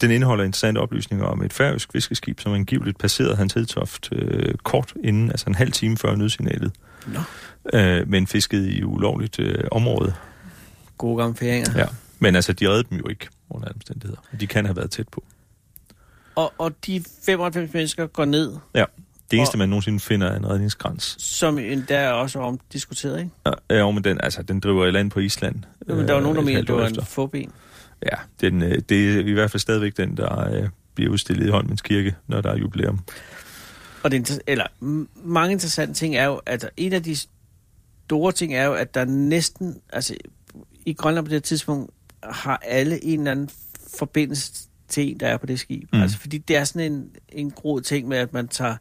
den 0.00 0.10
indeholder 0.10 0.44
interessante 0.44 0.78
oplysninger 0.78 1.24
om 1.26 1.42
et 1.42 1.52
færøsk 1.52 1.92
fiskeskib, 1.92 2.40
som 2.40 2.52
angiveligt 2.52 2.98
passerede 2.98 3.36
Hans 3.36 3.52
Hedtoft 3.52 4.08
øh, 4.12 4.54
kort 4.54 4.94
inden, 5.04 5.30
altså 5.30 5.46
en 5.48 5.54
halv 5.54 5.72
time 5.72 5.96
før 5.96 6.16
nødsignalet. 6.16 6.72
Nå. 7.06 7.20
Øh, 7.78 8.08
men 8.08 8.26
fiskede 8.26 8.72
i 8.72 8.84
ulovligt 8.84 9.40
øh, 9.40 9.64
område. 9.72 10.14
Gode 10.98 11.22
gamle 11.22 11.36
færinger. 11.36 11.72
Ja, 11.76 11.86
men 12.18 12.34
altså, 12.34 12.52
de 12.52 12.68
reddede 12.68 12.88
dem 12.90 12.98
jo 12.98 13.08
ikke 13.08 13.28
under 13.50 13.68
alle 13.68 13.74
omstændigheder. 13.76 14.20
De 14.40 14.46
kan 14.46 14.64
have 14.66 14.76
været 14.76 14.90
tæt 14.90 15.08
på. 15.08 15.24
Og, 16.34 16.52
og 16.58 16.72
de 16.86 17.04
95 17.26 17.72
mennesker 17.74 18.06
går 18.06 18.24
ned. 18.24 18.56
Ja, 18.74 18.84
det 19.30 19.36
eneste, 19.36 19.54
og, 19.54 19.58
man 19.58 19.68
nogensinde 19.68 20.00
finder, 20.00 20.26
er 20.26 20.36
en 20.36 20.48
redningskrans. 20.48 21.16
Som 21.18 21.58
endda 21.58 21.94
er 21.94 22.10
også 22.10 22.38
omdiskuteret, 22.38 23.18
ikke? 23.18 23.30
Ja, 23.46 23.76
ja 23.76 23.90
men 23.90 24.04
den, 24.04 24.20
altså, 24.20 24.42
den 24.42 24.60
driver 24.60 24.86
i 24.86 24.90
land 24.90 25.10
på 25.10 25.20
Island. 25.20 25.56
Ja, 25.88 25.94
men 25.94 26.08
der 26.08 26.14
var 26.14 26.20
nogen, 26.20 26.36
der 26.36 26.52
øh, 26.52 26.58
at 26.58 26.66
det 26.66 26.74
var 26.74 26.86
en 26.86 27.04
forben. 27.04 27.52
Ja, 28.02 28.16
den, 28.40 28.62
øh, 28.62 28.78
det 28.88 29.16
er 29.16 29.20
i 29.20 29.32
hvert 29.32 29.50
fald 29.50 29.60
stadigvæk 29.60 29.96
den, 29.96 30.16
der 30.16 30.50
øh, 30.50 30.68
bliver 30.94 31.10
udstillet 31.10 31.46
i 31.46 31.50
Holmens 31.50 31.82
Kirke, 31.82 32.14
når 32.26 32.40
der 32.40 32.50
er 32.50 32.56
jubilæum. 32.56 33.00
Og 34.08 34.12
det, 34.12 34.40
eller, 34.46 34.66
mange 35.24 35.52
interessante 35.52 35.94
ting 35.94 36.16
er 36.16 36.24
jo, 36.24 36.40
at 36.46 36.70
en 36.76 36.92
af 36.92 37.02
de 37.02 37.16
store 38.06 38.32
ting 38.32 38.54
er 38.54 38.64
jo, 38.64 38.74
at 38.74 38.94
der 38.94 39.04
næsten, 39.04 39.80
altså 39.92 40.16
i 40.84 40.92
Grønland 40.92 41.26
på 41.26 41.30
det 41.30 41.44
tidspunkt, 41.44 41.90
har 42.22 42.62
alle 42.64 43.04
en 43.04 43.20
eller 43.20 43.30
anden 43.30 43.50
forbindelse 43.98 44.52
til 44.88 45.10
en, 45.10 45.20
der 45.20 45.26
er 45.26 45.36
på 45.36 45.46
det 45.46 45.60
skib. 45.60 45.92
Mm. 45.92 46.02
Altså, 46.02 46.18
fordi 46.18 46.38
det 46.38 46.56
er 46.56 46.64
sådan 46.64 46.92
en, 46.92 47.10
en 47.28 47.50
grod 47.50 47.80
ting 47.80 48.08
med, 48.08 48.18
at 48.18 48.32
man 48.32 48.48
tager 48.48 48.76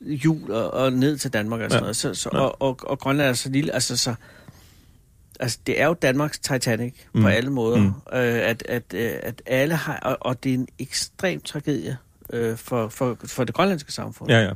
jul 0.00 0.50
og, 0.50 0.70
og 0.70 0.92
ned 0.92 1.18
til 1.18 1.32
Danmark 1.32 1.60
og 1.60 1.70
sådan 1.70 1.76
ja. 1.76 1.80
noget. 1.80 1.96
Så, 1.96 2.14
så, 2.14 2.30
ja. 2.32 2.38
og, 2.38 2.62
og, 2.62 2.78
og 2.82 2.98
Grønland 2.98 3.28
er 3.28 3.32
så 3.32 3.48
lille, 3.50 3.72
altså 3.72 3.96
så 3.96 4.14
altså, 5.40 5.58
det 5.66 5.80
er 5.80 5.86
jo 5.86 5.94
Danmarks 5.94 6.38
Titanic 6.38 6.94
mm. 7.14 7.22
på 7.22 7.28
alle 7.28 7.50
måder. 7.50 7.78
Mm. 7.78 7.86
Øh, 8.12 8.48
at, 8.48 8.62
at, 8.68 8.94
øh, 8.94 9.12
at 9.22 9.42
alle 9.46 9.74
har, 9.74 9.96
og, 9.96 10.18
og 10.20 10.44
det 10.44 10.50
er 10.50 10.54
en 10.54 10.68
ekstrem 10.78 11.40
tragedie 11.40 11.96
øh, 12.32 12.56
for, 12.56 12.88
for, 12.88 13.16
for 13.24 13.44
det 13.44 13.54
grønlandske 13.54 13.92
samfund. 13.92 14.30
Ja, 14.30 14.40
ja. 14.42 14.52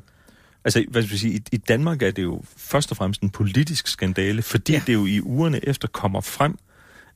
Altså, 0.64 0.84
hvad 0.88 1.02
skal 1.02 1.12
jeg 1.12 1.18
sige, 1.18 1.34
i, 1.34 1.42
i 1.52 1.56
Danmark 1.56 2.02
er 2.02 2.10
det 2.10 2.22
jo 2.22 2.42
først 2.56 2.90
og 2.90 2.96
fremmest 2.96 3.20
en 3.20 3.30
politisk 3.30 3.86
skandale, 3.86 4.42
fordi 4.42 4.72
ja. 4.72 4.82
det 4.86 4.94
jo 4.94 5.06
i 5.06 5.20
ugerne 5.20 5.68
efter 5.68 5.88
kommer 5.88 6.20
frem, 6.20 6.58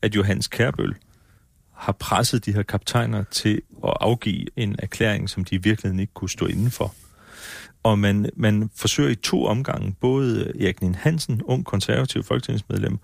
at 0.03 0.16
Johannes 0.16 0.49
Kærbøl 0.49 0.94
har 1.73 1.92
presset 1.92 2.44
de 2.47 2.53
her 2.53 2.62
kaptajner 2.62 3.25
til 3.31 3.62
at 3.85 3.94
afgive 4.01 4.47
en 4.57 4.77
erklæring, 4.79 5.31
som 5.31 5.44
de 5.44 5.55
i 5.55 5.59
virkeligheden 5.59 6.01
ikke 6.01 6.14
kunne 6.14 6.31
stå 6.31 6.47
indenfor. 6.47 6.94
Og 7.83 7.99
man, 7.99 8.31
man 8.37 8.71
forsøger 8.77 9.11
i 9.11 9.14
to 9.14 9.44
omgange, 9.44 9.97
både 10.01 10.53
Erik 10.61 10.83
Nien 10.83 10.94
Hansen, 10.94 11.42
ung 11.42 11.64
konservativ 11.64 12.23
folketingsmedlem, 12.23 12.99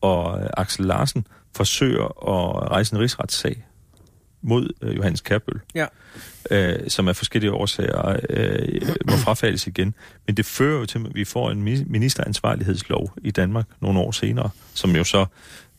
og 0.00 0.48
Axel 0.60 0.86
Larsen 0.86 1.26
forsøger 1.56 2.04
at 2.04 2.70
rejse 2.70 2.94
en 2.94 3.00
rigsretssag 3.00 3.66
mod 4.42 4.68
øh, 4.82 4.96
Johannes 4.96 5.20
Kærbøl, 5.20 5.60
ja. 5.74 5.86
øh, 6.50 6.90
som 6.90 7.08
af 7.08 7.16
forskellige 7.16 7.52
årsager 7.52 8.16
øh, 8.30 8.82
må 9.10 9.16
frafaldes 9.16 9.66
igen. 9.66 9.94
Men 10.26 10.36
det 10.36 10.46
fører 10.46 10.78
jo 10.78 10.86
til, 10.86 10.98
at 10.98 11.14
vi 11.14 11.24
får 11.24 11.50
en 11.50 11.62
ministeransvarlighedslov 11.86 13.12
i 13.22 13.30
Danmark 13.30 13.66
nogle 13.80 14.00
år 14.00 14.10
senere, 14.10 14.50
som 14.74 14.96
jo 14.96 15.04
så 15.04 15.26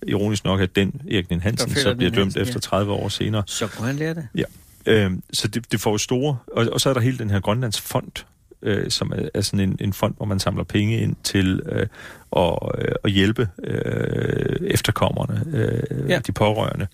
ironisk 0.07 0.45
nok 0.45 0.61
er 0.61 0.65
den 0.65 1.01
Erik 1.11 1.29
Nien 1.29 1.41
Hansen, 1.41 1.75
så 1.75 1.95
bliver 1.95 2.11
dømt 2.11 2.23
Hansen, 2.23 2.41
efter 2.41 2.59
30 2.59 2.91
år 2.91 3.09
senere. 3.09 3.43
Så 3.45 3.67
kunne 3.67 3.87
han 3.87 3.95
lære 3.95 4.13
det? 4.13 4.27
Ja. 4.35 4.43
Øh, 4.85 5.11
så 5.33 5.47
det, 5.47 5.71
det 5.71 5.79
får 5.79 5.91
jo 5.91 5.97
store... 5.97 6.37
Og, 6.47 6.67
og 6.71 6.81
så 6.81 6.89
er 6.89 6.93
der 6.93 7.01
hele 7.01 7.17
den 7.17 7.29
her 7.29 7.39
Grønlands 7.39 7.81
Fond, 7.81 8.25
øh, 8.63 8.91
som 8.91 9.11
er, 9.15 9.29
er 9.33 9.41
sådan 9.41 9.69
en, 9.69 9.77
en 9.79 9.93
fond, 9.93 10.13
hvor 10.17 10.25
man 10.25 10.39
samler 10.39 10.63
penge 10.63 10.97
ind 10.97 11.15
til 11.23 11.61
øh, 11.65 11.87
at, 12.35 12.57
øh, 12.77 12.91
at 13.03 13.11
hjælpe 13.11 13.49
øh, 13.63 14.55
efterkommerne, 14.61 15.43
øh, 15.53 16.09
ja. 16.09 16.19
de 16.27 16.31
pårørende, 16.31 16.87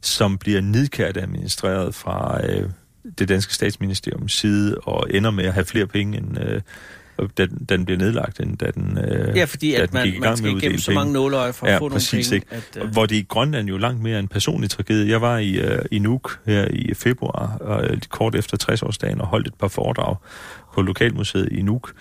som 0.00 0.38
bliver 0.38 0.60
nidkært 0.60 1.16
administreret 1.16 1.94
fra 1.94 2.46
øh, 2.46 2.70
det 3.18 3.28
danske 3.28 3.54
statsministeriums 3.54 4.32
side 4.32 4.76
og 4.82 5.06
ender 5.10 5.30
med 5.30 5.44
at 5.44 5.52
have 5.52 5.64
flere 5.64 5.86
penge 5.86 6.18
end... 6.18 6.40
Øh, 6.40 6.60
da, 7.38 7.46
den 7.68 7.84
bliver 7.84 7.98
nedlagt, 7.98 8.40
end 8.40 8.58
da 8.58 8.70
den, 8.70 8.98
øh, 8.98 9.36
ja, 9.36 9.44
fordi 9.44 9.72
da 9.72 9.82
at 9.82 9.92
man, 9.92 10.04
gik 10.04 10.14
i 10.14 10.16
gang 10.16 10.30
man 10.30 10.36
skal 10.36 10.52
med 10.52 10.62
igennem 10.62 10.78
så 10.78 10.90
mange 10.90 11.12
nåleøje 11.12 11.52
for 11.52 11.66
ja, 11.66 11.74
at 11.74 11.78
få 11.78 11.88
præcis, 11.88 12.30
nogle 12.30 12.42
penge. 12.44 12.56
Ikke? 12.56 12.80
At, 12.80 12.84
uh... 12.84 12.90
Hvor 12.92 13.06
det 13.06 13.16
i 13.16 13.22
Grønland 13.28 13.68
jo 13.68 13.76
langt 13.76 14.02
mere 14.02 14.18
en 14.18 14.28
personlig 14.28 14.70
tragedie. 14.70 15.10
Jeg 15.10 15.20
var 15.20 15.38
i, 15.38 15.72
uh, 15.72 15.78
i 15.90 15.98
Nuuk 15.98 16.38
her 16.46 16.68
i 16.70 16.94
februar, 16.94 17.58
uh, 17.60 17.98
kort 18.08 18.34
efter 18.34 18.56
60-årsdagen, 18.70 19.20
og 19.20 19.26
holdt 19.26 19.46
et 19.46 19.54
par 19.54 19.68
foredrag 19.68 20.16
på 20.76 20.82
Lokalmuseet 20.82 21.48
i 21.52 21.62
Nuuk, 21.62 21.92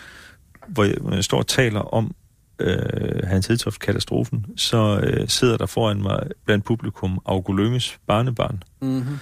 hvor 0.68 0.84
jeg, 1.14 1.24
står 1.24 1.38
og 1.38 1.48
taler 1.48 1.80
om 1.80 2.16
øh, 2.60 3.24
Hans 3.24 3.48
Hedtoft-katastrofen, 3.48 4.46
så 4.58 5.00
øh, 5.04 5.28
sidder 5.28 5.58
der 5.58 5.66
foran 5.66 6.02
mig 6.02 6.28
blandt 6.46 6.66
publikum 6.66 7.22
Augo 7.26 7.54
Lynges 7.54 8.00
barnebarn, 8.08 8.64
mm-hmm. 8.82 9.18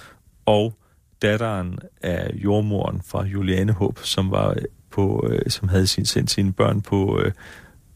og 0.46 0.74
datteren 1.22 1.78
af 2.02 2.30
jordmoren 2.34 3.02
fra 3.02 3.24
Juliane 3.24 3.72
Håb, 3.72 3.98
som 3.98 4.30
var 4.30 4.56
på, 4.90 5.28
øh, 5.30 5.50
som 5.50 5.68
havde 5.68 5.86
sin, 5.86 6.06
sendt 6.06 6.30
sine 6.30 6.52
børn 6.52 6.82
på, 6.82 7.20
øh, 7.20 7.32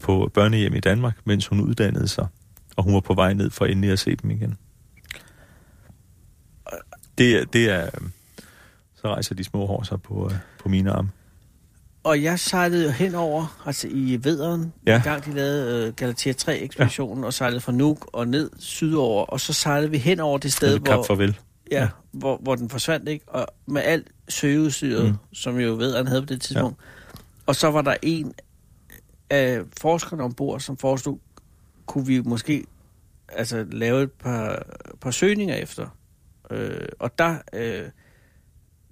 på 0.00 0.30
børnehjem 0.34 0.74
i 0.74 0.80
Danmark, 0.80 1.18
mens 1.24 1.46
hun 1.46 1.60
uddannede 1.60 2.08
sig, 2.08 2.26
og 2.76 2.84
hun 2.84 2.94
var 2.94 3.00
på 3.00 3.14
vej 3.14 3.32
ned 3.32 3.50
for 3.50 3.64
endelig 3.64 3.90
at 3.90 3.98
se 3.98 4.16
dem 4.16 4.30
igen. 4.30 4.56
Det, 7.18 7.52
det 7.52 7.70
er... 7.70 7.90
Så 8.94 9.08
rejser 9.08 9.34
de 9.34 9.44
små 9.44 9.66
hår 9.66 9.82
sig 9.82 10.02
på, 10.02 10.30
øh, 10.32 10.36
på 10.62 10.68
mine 10.68 10.90
arme. 10.90 11.08
Og 12.08 12.22
jeg 12.22 12.38
sejlede 12.38 12.84
jo 12.84 12.90
henover, 12.90 13.62
altså 13.66 13.88
i 13.90 14.18
Vederen, 14.22 14.72
ja. 14.86 14.96
en 14.96 15.02
gang 15.02 15.24
de 15.24 15.34
lavede 15.34 15.88
uh, 15.88 15.94
Galatea 15.94 16.32
3-ekspeditionen, 16.32 17.20
ja. 17.20 17.26
og 17.26 17.34
sejlede 17.34 17.60
fra 17.60 17.72
Nuuk 17.72 18.10
og 18.12 18.28
ned 18.28 18.50
sydover, 18.58 19.24
og 19.24 19.40
så 19.40 19.52
sejlede 19.52 19.90
vi 19.90 19.98
hen 19.98 20.20
over 20.20 20.38
det 20.38 20.52
sted, 20.52 20.78
hvor... 20.78 21.02
farvel. 21.02 21.38
Ja, 21.70 21.80
ja. 21.80 21.88
Hvor, 22.12 22.36
hvor 22.42 22.54
den 22.54 22.70
forsvandt, 22.70 23.08
ikke? 23.08 23.28
Og 23.28 23.46
med 23.66 23.82
alt 23.82 24.08
søgeudstyret, 24.28 25.08
mm. 25.08 25.16
som 25.32 25.58
jo 25.58 25.72
Vederen 25.72 26.06
havde 26.06 26.22
på 26.22 26.26
det 26.26 26.40
tidspunkt. 26.40 26.80
Ja. 26.80 27.20
Og 27.46 27.56
så 27.56 27.70
var 27.70 27.82
der 27.82 27.96
en 28.02 28.34
af 29.30 29.60
forskerne 29.80 30.22
ombord, 30.22 30.60
som 30.60 30.76
forestod, 30.76 31.18
kunne 31.86 32.06
vi 32.06 32.20
måske 32.20 32.64
altså, 33.28 33.66
lave 33.72 34.02
et 34.02 34.12
par, 34.12 34.62
par 35.00 35.10
søgninger 35.10 35.54
efter. 35.54 35.86
Øh, 36.50 36.88
og 36.98 37.18
der, 37.18 37.38
øh, 37.52 37.84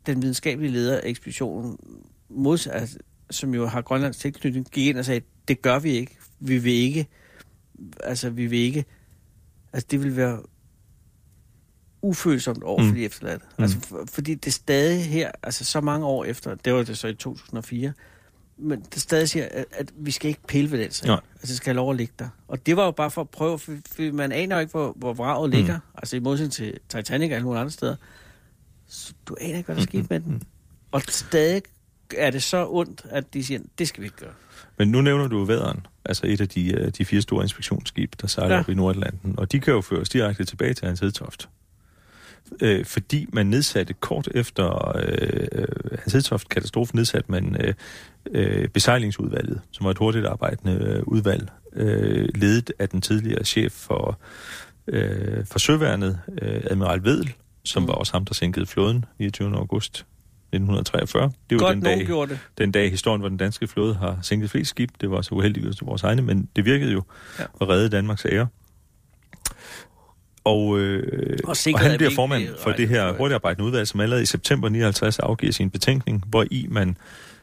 den 0.07 0.23
videnskabelige 0.23 0.73
leder 0.73 0.97
af 0.97 1.03
ekspeditionen 1.05 1.79
mods, 2.29 2.67
altså, 2.67 2.99
som 3.31 3.55
jo 3.55 3.67
har 3.67 3.83
Grønlands 3.83 4.17
tilknytning, 4.17 4.71
gik 4.71 4.87
ind 4.87 4.99
og 4.99 5.05
sagde, 5.05 5.21
det 5.49 5.63
gør 5.63 5.79
vi 5.79 5.91
ikke. 5.91 6.19
Vi 6.41 6.59
vil 6.59 6.73
ikke, 6.73 7.07
altså 8.05 8.31
vi 8.31 8.47
vil 8.47 8.59
ikke, 8.59 8.85
altså 9.73 9.87
det 9.91 10.03
vil 10.03 10.17
være 10.17 10.43
ufølsomt 12.03 12.63
over 12.63 12.83
for 12.83 12.89
mm. 12.89 12.95
de 12.95 13.05
efterladte. 13.05 13.47
Mm. 13.59 13.63
Altså 13.63 13.81
for, 13.81 14.05
fordi 14.09 14.35
det 14.35 14.53
stadig 14.53 15.05
her, 15.05 15.31
altså 15.43 15.65
så 15.65 15.81
mange 15.81 16.07
år 16.07 16.25
efter, 16.25 16.55
det 16.55 16.75
var 16.75 16.83
det 16.83 16.99
så 16.99 17.09
i 17.09 17.15
2004, 17.15 17.93
men 18.59 18.81
det 18.95 19.03
stadig 19.03 19.29
siger, 19.29 19.49
at, 19.51 19.65
at 19.71 19.93
vi 19.97 20.11
skal 20.11 20.29
ikke 20.29 20.43
pille 20.49 20.71
ved 20.71 20.79
den 20.79 20.91
sag. 20.91 21.11
Altså 21.11 21.47
det 21.47 21.57
skal 21.57 21.71
have 21.71 21.77
lov 21.77 21.91
at 21.91 21.97
ligge 21.97 22.15
der. 22.19 22.29
Og 22.49 22.67
det 22.67 22.77
var 22.77 22.85
jo 22.85 22.91
bare 22.91 23.11
for 23.11 23.21
at 23.21 23.31
prøve, 23.31 23.59
for, 23.59 23.73
for 23.91 24.13
man 24.13 24.33
aner 24.33 24.57
jo 24.57 24.61
ikke, 24.61 24.71
hvor, 24.71 24.93
hvor 24.97 25.13
vraget 25.13 25.51
ligger. 25.51 25.77
Mm. 25.77 25.83
Altså 25.95 26.17
i 26.17 26.21
modsætning 26.21 26.53
til 26.53 26.79
Titanic 26.89 27.31
eller 27.31 27.43
nogle 27.43 27.61
andre 27.61 27.71
steder. 27.71 27.97
Så 28.87 29.13
du 29.27 29.37
aner 29.41 29.57
ikke, 29.57 29.67
hvad 29.67 29.77
der 29.77 29.83
mm. 29.83 29.89
skete 29.89 30.07
med 30.11 30.21
den. 30.21 30.43
Og 30.91 31.03
stadig 31.09 31.63
er 32.17 32.31
det 32.31 32.43
så 32.43 32.67
ondt, 32.69 33.07
at 33.11 33.35
de 33.35 33.45
siger, 33.45 33.61
det 33.79 33.89
skal 33.89 34.01
vi 34.01 34.07
ikke 34.07 34.17
gøre. 34.17 34.33
Men 34.79 34.89
nu 34.89 35.01
nævner 35.01 35.29
du 35.29 35.45
væderen, 35.45 35.87
altså 36.05 36.27
et 36.27 36.41
af 36.41 36.49
de, 36.49 36.73
øh, 36.73 36.93
de 36.99 37.05
fire 37.05 37.23
store 37.23 37.43
inspektionsskib, 37.45 38.13
der 38.21 38.27
sejler 38.27 38.55
ja. 38.55 38.61
op 38.61 38.69
i 38.69 38.75
Nordatlanten, 38.75 39.35
og 39.39 39.53
de 39.53 39.61
kan 39.61 39.75
jo 39.75 39.81
føres 39.81 40.09
direkte 40.09 40.45
tilbage 40.45 40.75
til 40.75 40.87
hans 40.87 41.01
hedtoft. 41.01 41.49
øh, 42.63 42.85
fordi 42.85 43.27
man 43.33 43.47
nedsatte 43.47 43.95
kort 43.95 44.29
efter 44.35 44.97
øh, 44.97 45.99
Hans 45.99 46.13
Hedtoft 46.13 46.49
katastrofe 46.49 46.97
nedsatte 46.97 47.31
man 47.33 47.57
øh, 47.61 47.75
øh, 48.31 48.69
besejlingsudvalget, 48.69 49.61
som 49.71 49.85
var 49.85 49.91
et 49.91 49.99
hurtigt 49.99 50.27
arbejdende 50.27 50.75
øh, 50.85 51.03
udvalg, 51.07 51.49
øh, 51.73 52.29
ledet 52.35 52.73
af 52.79 52.89
den 52.89 53.01
tidligere 53.01 53.45
chef 53.45 53.73
for, 53.73 54.19
øh, 54.87 55.47
for 55.47 55.59
Søværnet, 55.59 56.21
øh, 56.43 56.61
Admiral 56.71 57.05
Vedel, 57.05 57.33
som 57.65 57.83
mm. 57.83 57.89
var 57.89 57.95
også 57.95 58.13
ham, 58.13 58.25
der 58.25 58.35
sænkede 58.35 58.67
flåden 58.67 59.05
29. 59.19 59.57
august 59.57 60.07
1943. 60.53 61.31
Det 61.51 61.61
var 61.61 61.67
Godt, 61.67 61.75
den 61.75 61.83
dag, 61.83 62.07
gjorde 62.07 62.31
det. 62.31 62.39
den 62.59 62.73
dag 62.73 62.91
historien, 62.91 63.21
hvor 63.21 63.29
den 63.29 63.39
danske 63.39 63.67
flåde 63.67 63.95
har 63.95 64.19
sænket 64.23 64.51
flest 64.51 64.71
skib. 64.71 64.91
Det 65.01 65.11
var 65.11 65.23
så 65.23 65.35
uheldigt 65.35 65.77
til 65.77 65.85
vores 65.87 66.03
egne, 66.03 66.23
men 66.23 66.49
det 66.57 66.65
virkede 66.65 66.93
jo 66.93 67.03
Ja. 67.39 67.45
at 67.61 67.69
redde 67.69 67.89
Danmarks 67.89 68.27
ære. 68.33 68.47
Og, 70.45 70.79
øh, 70.79 71.39
Og 71.45 71.57
og, 71.75 71.81
han 71.81 71.91
er 71.91 71.97
bliver 71.97 72.11
formand 72.15 72.49
for 72.63 72.71
det 72.73 72.89
her 72.89 73.13
hurtigarbejdende 73.13 73.67
udvalg, 73.67 73.89
som 73.89 74.01
allerede 74.01 74.23
i 74.23 74.27
september 74.27 74.69
59 74.69 75.19
afgiver 75.19 75.53
sin 75.53 75.71
betænkning, 75.71 76.25
hvor 76.27 76.45
i 76.51 76.67
man 76.71 76.97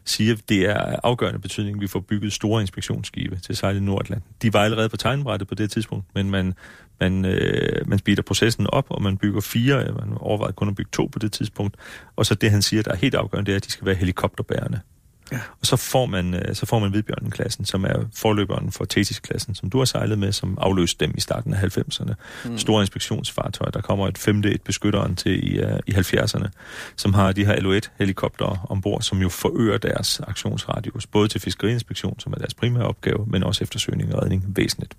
siger, 0.06 0.34
at 0.34 0.50
det 0.50 0.70
er 0.70 0.78
af 0.78 1.00
afgørende 1.04 1.40
betydning, 1.40 1.78
at 1.78 1.82
vi 1.82 1.88
får 1.88 2.00
bygget 2.00 2.34
store 2.34 2.62
inspektionsskibe 2.62 3.36
til 3.36 3.56
sejl 3.56 3.78
i 3.78 3.80
Nordatlanten. 3.80 4.30
De 4.42 4.54
var 4.54 4.60
allerede 4.60 4.90
på 4.90 4.98
tegnbrættet 4.98 5.48
på 5.48 5.56
det 5.56 5.72
tidspunkt, 5.72 6.06
men 6.16 6.32
man, 6.32 6.54
man, 7.00 7.26
øh, 7.26 7.90
man 7.90 8.00
speeder 8.00 8.22
processen 8.22 8.68
op, 8.68 8.86
og 8.90 9.02
man 9.02 9.18
bygger 9.18 9.42
fire, 9.42 9.84
øh, 9.88 9.96
man 9.96 10.18
overvejede 10.18 10.54
kun 10.54 10.70
at 10.70 10.76
bygge 10.76 10.90
to 10.92 11.06
på 11.06 11.20
det 11.20 11.32
tidspunkt, 11.32 11.76
og 12.16 12.26
så 12.26 12.36
det, 12.36 12.52
han 12.52 12.62
siger, 12.62 12.84
der 12.84 12.92
er 12.92 12.96
helt 12.96 13.16
afgørende, 13.16 13.46
det 13.46 13.54
er, 13.54 13.58
at 13.58 13.66
de 13.66 13.72
skal 13.72 13.86
være 13.86 13.96
helikopterbærende. 13.96 14.80
Ja. 15.32 15.40
Og 15.62 15.66
så 15.66 15.76
får 15.76 16.06
man, 16.06 16.34
øh, 16.34 16.56
så 16.56 16.66
får 16.66 16.80
man 16.80 16.90
Hvidbjørnen-klassen, 16.92 17.66
som 17.66 17.84
er 17.84 18.06
forløberen 18.16 18.72
for 18.72 18.86
Thetis-klassen, 18.86 19.56
som 19.56 19.70
du 19.70 19.78
har 19.78 19.86
sejlet 19.86 20.20
med, 20.20 20.32
som 20.32 20.58
afløste 20.62 21.06
dem 21.06 21.14
i 21.18 21.20
starten 21.20 21.54
af 21.54 21.78
90'erne. 21.78 22.14
Mm. 22.46 22.58
Store 22.58 22.84
inspektionsfartøjer. 22.84 23.72
Der 23.72 23.82
kommer 23.82 24.08
et 24.08 24.18
femte, 24.18 24.52
et 24.52 24.62
beskytteren 24.62 25.16
til 25.16 25.54
i, 25.54 25.64
uh, 25.64 25.80
i 25.88 25.92
70'erne, 25.92 26.48
som 26.96 27.14
har 27.14 27.32
de 27.32 27.46
her 27.46 27.56
LO1-helikoptere 27.56 28.60
ombord, 28.70 29.02
som 29.02 29.22
jo 29.22 29.30
forøger 29.30 29.78
deres 29.78 30.20
aktionsradius, 30.20 31.08
både 31.08 31.28
til 31.28 31.42
fiskeriinspektion, 31.42 32.20
som 32.20 32.34
er 32.34 32.38
deres 32.38 32.54
primære 32.54 32.84
opgave, 32.84 33.26
men 33.28 33.44
også 33.44 33.64
eftersøgning 33.64 34.16
og 34.16 34.22
redning 34.24 34.44
væsentligt. 34.56 34.98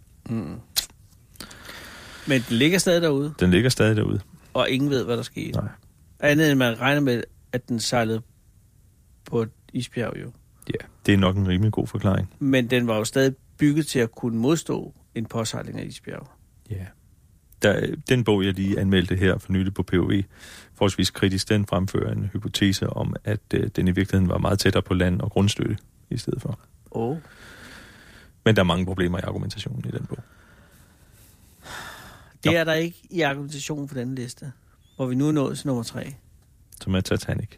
Men 2.26 2.44
den 2.48 2.56
ligger 2.56 2.78
stadig 2.78 3.02
derude, 3.02 3.34
Den 3.40 3.50
ligger 3.50 3.70
stadig 3.70 3.96
derude. 3.96 4.20
og 4.54 4.70
ingen 4.70 4.90
ved, 4.90 5.04
hvad 5.04 5.16
der 5.16 5.22
skete. 5.22 5.52
Nej. 5.52 5.68
Andet 6.20 6.50
end 6.50 6.58
man 6.58 6.80
regner 6.80 7.00
med, 7.00 7.22
at 7.52 7.68
den 7.68 7.80
sejlede 7.80 8.22
på 9.24 9.46
isbjerg 9.74 10.16
jo. 10.22 10.32
Ja, 10.68 10.86
det 11.06 11.14
er 11.14 11.18
nok 11.18 11.36
en 11.36 11.48
rimelig 11.48 11.72
god 11.72 11.86
forklaring. 11.86 12.34
Men 12.38 12.70
den 12.70 12.86
var 12.86 12.96
jo 12.96 13.04
stadig 13.04 13.34
bygget 13.58 13.86
til 13.86 13.98
at 13.98 14.10
kunne 14.10 14.38
modstå 14.38 14.94
en 15.14 15.26
påsejling 15.26 15.80
af 15.80 15.84
isbjerg. 15.84 16.28
Ja. 16.70 16.86
Der, 17.62 17.94
den 18.08 18.24
bog, 18.24 18.44
jeg 18.44 18.52
lige 18.52 18.80
anmeldte 18.80 19.16
her 19.16 19.38
for 19.38 19.52
nylig 19.52 19.74
på 19.74 19.82
POV, 19.82 20.12
forholdsvis 20.74 21.10
kritisk, 21.10 21.48
den 21.48 21.66
fremfører 21.66 22.12
en 22.12 22.30
hypotese 22.32 22.90
om, 22.90 23.16
at 23.24 23.40
øh, 23.54 23.70
den 23.76 23.88
i 23.88 23.90
virkeligheden 23.90 24.28
var 24.28 24.38
meget 24.38 24.58
tættere 24.58 24.82
på 24.82 24.94
land 24.94 25.20
og 25.20 25.30
grundstøtte 25.30 25.78
i 26.10 26.16
stedet 26.16 26.42
for. 26.42 26.58
Oh. 26.90 27.16
Men 28.44 28.56
der 28.56 28.62
er 28.62 28.66
mange 28.66 28.86
problemer 28.86 29.18
i 29.18 29.22
argumentationen 29.22 29.84
i 29.88 29.90
den 29.90 30.06
bog. 30.06 30.18
Det 32.44 32.52
Nå. 32.52 32.58
er 32.58 32.64
der 32.64 32.72
ikke 32.72 32.98
i 33.10 33.20
argumentationen 33.20 33.88
for 33.88 33.94
den 33.94 34.14
liste, 34.14 34.52
hvor 34.96 35.06
vi 35.06 35.14
nu 35.14 35.28
er 35.28 35.32
nået 35.32 35.58
til 35.58 35.66
nummer 35.66 35.82
tre. 35.82 36.14
Som 36.80 36.94
er 36.94 37.00
Titanic. 37.00 37.48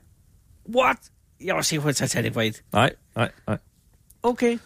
What? 0.77 0.97
Jeg 1.45 1.55
var 1.55 1.63
sikker 1.63 1.83
på, 1.83 1.89
at 1.89 1.97
Titanic 1.97 2.35
var 2.35 2.43
et. 2.43 2.63
Nej, 2.73 2.95
nej, 3.17 3.31
nej. 3.47 3.59
Okay. 4.23 4.59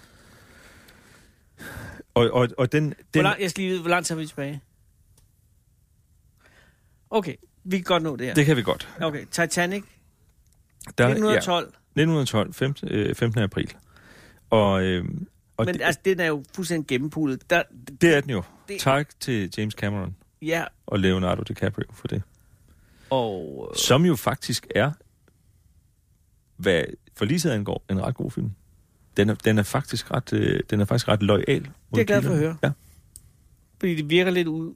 Og, 2.14 2.30
og, 2.30 2.48
og 2.58 2.72
den... 2.72 2.84
Hvor 2.86 2.94
den 3.14 3.22
lang, 3.22 3.40
jeg 3.40 3.50
skal 3.50 3.60
lige 3.62 3.70
vide, 3.70 3.80
hvor 3.80 3.90
lang 3.90 4.04
tid 4.06 4.14
er 4.14 4.18
vi 4.20 4.26
tilbage? 4.26 4.60
Okay, 7.10 7.34
vi 7.64 7.76
kan 7.76 7.84
godt 7.84 8.02
nå 8.02 8.16
det 8.16 8.26
her. 8.26 8.34
det 8.34 8.46
kan 8.46 8.56
vi 8.56 8.62
godt. 8.62 8.88
Okay, 9.02 9.24
Titanic, 9.30 9.84
Der, 10.98 11.04
1912. 11.08 11.74
Ja, 11.96 12.02
1912, 12.02 12.54
15, 12.54 12.88
øh, 12.90 13.14
15. 13.14 13.42
april. 13.42 13.72
Og, 14.50 14.82
øh, 14.82 15.04
og 15.56 15.66
Men 15.66 15.74
det, 15.74 15.82
altså, 15.82 16.00
den 16.04 16.20
er 16.20 16.26
jo 16.26 16.44
fuldstændig 16.54 16.86
gennempulet. 16.86 17.50
Der, 17.50 17.62
det 18.00 18.14
er 18.16 18.20
den 18.20 18.30
jo. 18.30 18.42
det- 18.68 18.80
Tak 18.80 19.08
til 19.20 19.52
James 19.58 19.74
Cameron 19.74 20.16
ja, 20.42 20.64
og 20.86 20.98
Leonardo 20.98 21.42
DiCaprio 21.42 21.86
for 21.92 22.08
det. 22.08 22.22
og... 23.10 23.68
øh, 23.70 23.76
Som 23.76 24.04
jo 24.04 24.16
faktisk 24.16 24.66
er, 24.74 24.92
hvad 26.60 26.84
forliset 27.16 27.50
angår, 27.50 27.84
en 27.90 28.02
ret 28.02 28.14
god 28.14 28.30
film. 28.30 28.50
Den 29.16 29.28
er, 29.28 29.34
den 29.34 29.58
er 29.58 29.62
faktisk 29.62 30.10
ret, 30.10 30.32
øh, 30.32 30.60
den 30.70 30.80
er 30.80 30.84
faktisk 30.84 31.08
ret 31.08 31.22
lojal. 31.22 31.60
mod 31.60 31.60
Det 31.60 31.72
er 31.92 31.98
jeg 31.98 32.06
glad 32.06 32.22
for 32.22 32.30
at 32.30 32.38
høre. 32.38 32.56
Ja. 32.62 32.70
Fordi 33.80 33.94
det 33.94 34.10
virker 34.10 34.30
lidt 34.30 34.48
ud, 34.48 34.74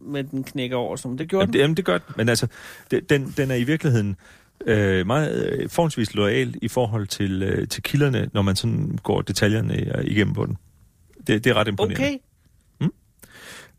men 0.00 0.26
den 0.26 0.44
knækker 0.44 0.76
over, 0.76 0.96
som 0.96 1.16
det 1.16 1.28
gjorde 1.28 1.42
Jamen, 1.42 1.52
det, 1.52 1.58
jamen, 1.58 1.76
det 1.76 1.84
gør 1.84 1.98
den. 1.98 2.14
Men 2.16 2.28
altså, 2.28 2.46
det, 2.90 3.10
den, 3.10 3.34
den 3.36 3.50
er 3.50 3.54
i 3.54 3.64
virkeligheden 3.64 4.16
øh, 4.66 5.06
meget 5.06 5.52
øh, 5.52 5.68
forholdsvis 5.68 6.14
lojal 6.14 6.54
i 6.62 6.68
forhold 6.68 7.06
til, 7.06 7.42
øh, 7.42 7.68
til 7.68 7.82
kilderne, 7.82 8.30
når 8.32 8.42
man 8.42 8.56
sådan 8.56 8.98
går 9.02 9.22
detaljerne 9.22 9.96
øh, 9.98 10.04
igennem 10.04 10.34
på 10.34 10.46
den. 10.46 10.58
Det, 11.26 11.44
det 11.44 11.46
er 11.46 11.54
ret 11.54 11.66
den. 11.66 11.72
imponerende. 11.72 12.04
Okay, 12.04 12.18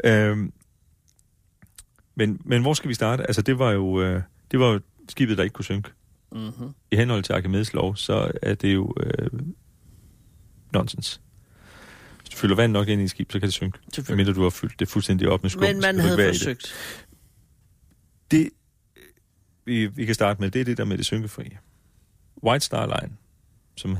Øhm, 0.03 0.53
men, 2.15 2.41
men 2.45 2.61
hvor 2.61 2.73
skal 2.73 2.89
vi 2.89 2.93
starte? 2.93 3.23
Altså, 3.23 3.41
det 3.41 3.59
var 3.59 3.71
jo, 3.71 4.01
øh, 4.01 4.21
det 4.51 4.59
var 4.59 4.71
jo 4.71 4.79
skibet, 5.09 5.37
der 5.37 5.43
ikke 5.43 5.53
kunne 5.53 5.65
synke. 5.65 5.89
Mm-hmm. 6.31 6.73
I 6.91 6.95
henhold 6.95 7.23
til 7.23 7.33
Archimedes 7.33 7.73
lov, 7.73 7.95
så 7.95 8.31
er 8.41 8.55
det 8.55 8.73
jo 8.73 8.93
øh, 8.99 9.29
nonsens. 10.73 11.21
Hvis 12.19 12.29
du 12.29 12.37
fylder 12.37 12.55
vand 12.55 12.71
nok 12.71 12.87
ind 12.87 13.01
i 13.01 13.03
et 13.03 13.09
skib, 13.09 13.31
så 13.31 13.39
kan 13.39 13.47
det 13.47 13.53
synke. 13.53 13.79
Mindre 14.09 14.33
du 14.33 14.43
har 14.43 14.49
fyldt 14.49 14.79
det 14.79 14.87
fuldstændig 14.87 15.29
op 15.29 15.41
med 15.41 15.49
skum. 15.49 15.63
Men 15.63 15.81
man 15.81 15.99
havde 15.99 16.13
i 16.13 16.17
det. 16.17 16.35
forsøgt. 16.35 16.73
det, 18.31 18.49
vi, 19.65 19.87
vi 19.87 20.05
kan 20.05 20.15
starte 20.15 20.41
med, 20.41 20.51
det 20.51 20.61
er 20.61 20.65
det 20.65 20.77
der 20.77 20.85
med 20.85 20.97
det 20.97 21.05
synkefri. 21.05 21.57
White 22.43 22.65
Star 22.65 22.85
Line, 22.85 23.17
som 23.77 23.97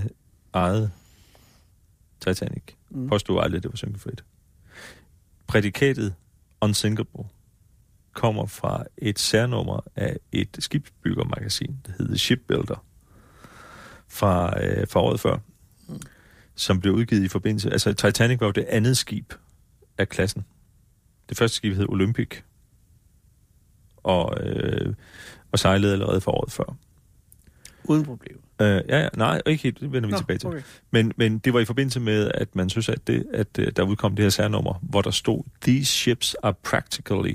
ejede 0.54 0.91
Titanic, 2.20 2.63
mm. 2.89 3.10
påstod 3.10 3.44
aldrig, 3.44 3.58
at 3.58 3.63
det 3.63 3.72
var 3.72 3.78
synkefrit. 3.78 4.24
Prædikatet 5.48 6.15
unsinkable 6.62 7.24
kommer 8.13 8.45
fra 8.45 8.84
et 8.97 9.19
særnummer 9.19 9.80
af 9.95 10.17
et 10.32 10.58
skibsbyggermagasin, 10.60 11.76
der 11.86 11.91
hedder 11.97 12.15
Shipbuilder, 12.17 12.86
fra, 14.08 14.63
øh, 14.63 14.88
fra 14.88 15.00
året 15.02 15.19
før, 15.19 15.38
Mm. 15.88 16.00
som 16.56 16.80
blev 16.80 16.93
udgivet 16.93 17.24
i 17.24 17.28
forbindelse... 17.28 17.71
Altså, 17.71 17.93
Titanic 17.93 18.39
var 18.39 18.45
jo 18.45 18.52
det 18.52 18.65
andet 18.69 18.97
skib 18.97 19.34
af 19.97 20.10
klassen. 20.10 20.45
Det 21.30 21.38
første 21.38 21.56
skib 21.58 21.76
hed 21.76 21.86
Olympic, 21.89 22.38
og, 24.04 24.38
øh, 24.47 24.93
og 25.52 25.60
sejlede 25.60 25.93
allerede 25.93 26.21
for 26.21 26.32
året 26.32 26.52
før. 26.52 26.76
Uden 27.84 28.06
problem. 28.06 28.41
Øh, 28.62 28.82
ja, 28.89 29.00
ja, 29.00 29.08
nej, 29.17 29.41
ikke 29.45 29.63
helt, 29.63 29.80
det 29.80 29.91
vender 29.91 30.08
vi 30.08 30.12
Nå, 30.12 30.17
tilbage 30.17 30.38
til. 30.39 30.47
okay. 30.47 30.62
Men, 30.91 31.12
men 31.17 31.39
det 31.39 31.54
var 31.54 31.60
i 31.60 31.65
forbindelse 31.65 32.00
med, 32.00 32.32
at 32.34 32.56
man 32.56 32.69
synes, 32.69 32.89
at, 32.89 33.08
det, 33.08 33.26
at 33.34 33.60
øh, 33.60 33.71
der 33.76 33.84
udkom 33.84 34.15
det 34.15 34.26
her 34.26 34.30
særnummer, 34.30 34.80
hvor 34.82 35.02
der 35.02 35.12
stod, 35.12 35.43
These 35.62 35.91
ships 35.91 36.36
are 36.43 36.54
practically 36.54 37.34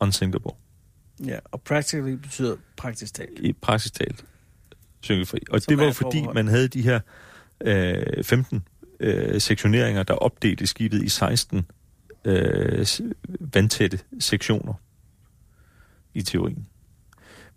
unsinkable. 0.00 0.52
Ja, 1.26 1.38
og 1.44 1.62
practically 1.62 2.12
betyder 2.12 2.56
praktisk 2.76 3.14
talt. 3.14 3.38
I 3.38 3.52
praktisk 3.52 3.94
talt 3.94 4.24
synkefri. 5.00 5.38
Og 5.50 5.60
Som 5.60 5.70
det 5.70 5.78
var 5.78 5.84
jo 5.84 5.92
fordi, 5.92 6.22
man 6.34 6.48
havde 6.48 6.68
de 6.68 6.82
her 6.82 7.00
øh, 7.60 8.24
15 8.24 8.64
øh, 9.00 9.40
sektioneringer, 9.40 10.02
der 10.02 10.14
opdelte 10.14 10.66
skibet 10.66 11.02
i 11.02 11.08
16 11.08 11.66
øh, 12.24 12.86
vandtætte 13.40 14.00
sektioner 14.20 14.74
i 16.14 16.22
teorien. 16.22 16.66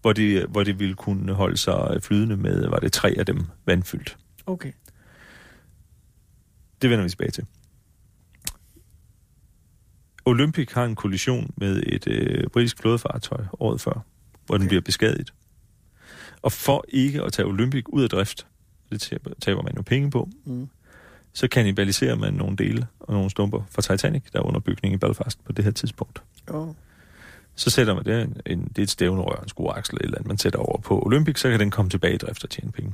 Hvor 0.01 0.13
det, 0.13 0.45
hvor 0.49 0.63
det 0.63 0.80
ville 0.80 0.95
kunne 0.95 1.34
holde 1.34 1.58
sig 1.58 2.04
flydende 2.04 2.38
med, 2.38 2.67
var 2.67 2.80
det 2.80 2.93
tre 2.93 3.15
af 3.17 3.25
dem 3.25 3.45
vandfyldt. 3.65 4.17
Okay. 4.45 4.71
Det 6.82 6.89
vender 6.89 7.04
vi 7.04 7.10
tilbage 7.10 7.32
til. 7.32 7.45
Olympic 10.25 10.71
har 10.73 10.86
en 10.86 10.95
kollision 10.95 11.53
med 11.57 11.84
et 11.86 12.07
øh, 12.07 12.47
britisk 12.53 12.77
flådefartøj 12.79 13.43
året 13.60 13.81
før, 13.81 14.05
hvor 14.45 14.55
den 14.57 14.62
Okay. 14.63 14.67
bliver 14.69 14.81
beskadiget. 14.81 15.34
Og 16.41 16.51
for 16.51 16.86
ikke 16.89 17.23
at 17.23 17.34
tage 17.34 17.45
Olympic 17.47 17.84
ud 17.89 18.03
af 18.03 18.10
drift, 18.10 18.47
det 18.91 19.01
taber, 19.41 19.62
man 19.63 19.73
jo 19.75 19.81
penge 19.81 20.12
på, 20.12 20.29
Mm. 20.45 20.69
så 21.34 21.47
kannibaliserer 21.47 22.15
man 22.15 22.34
nogle 22.34 22.55
dele 22.57 22.88
og 22.99 23.13
nogle 23.13 23.29
stumper 23.29 23.62
fra 23.71 23.81
Titanic, 23.81 24.23
der 24.34 24.39
er 24.39 24.43
under 24.43 24.60
bygning 24.60 24.93
i 24.93 24.97
Belfast 24.97 25.43
på 25.45 25.51
det 25.51 25.65
her 25.65 25.71
tidspunkt. 25.71 26.23
Oh. 26.47 26.73
Så 27.55 27.69
sætter 27.69 27.93
man 27.95 28.03
det, 28.05 28.21
en, 28.21 28.38
en, 28.45 28.63
det 28.67 28.77
er 28.77 28.84
et 28.84 28.89
stævnerør, 28.89 29.41
en 29.43 29.49
skruaksel 29.49 29.97
eller 30.01 30.17
andet, 30.17 30.27
man 30.27 30.38
sætter 30.38 30.60
over 30.60 30.79
på 30.81 31.03
Olympic, 31.05 31.39
så 31.39 31.49
kan 31.49 31.60
den 31.60 31.71
komme 31.71 31.89
tilbage 31.89 32.13
i 32.13 32.17
drift 32.17 32.43
og 32.43 32.49
tjene 32.49 32.71
penge. 32.71 32.93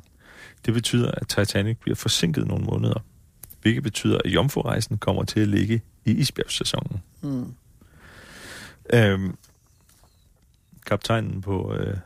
Det 0.66 0.74
betyder, 0.74 1.12
at 1.12 1.28
Titanic 1.28 1.78
bliver 1.78 1.96
forsinket 1.96 2.48
nogle 2.48 2.66
måneder, 2.66 3.04
hvilket 3.62 3.84
betyder, 3.84 4.18
at 4.26 4.32
jomfrurejsen 4.32 4.98
kommer 4.98 5.24
til 5.24 5.40
at 5.40 5.48
ligge 5.48 5.82
i 6.08 6.12
isbjergssæsonen. 6.12 7.04
Mm. 7.22 7.54
Øhm, 8.94 9.38
kaptajnen 10.86 11.42
på, 11.42 11.74
øh, 11.74 11.98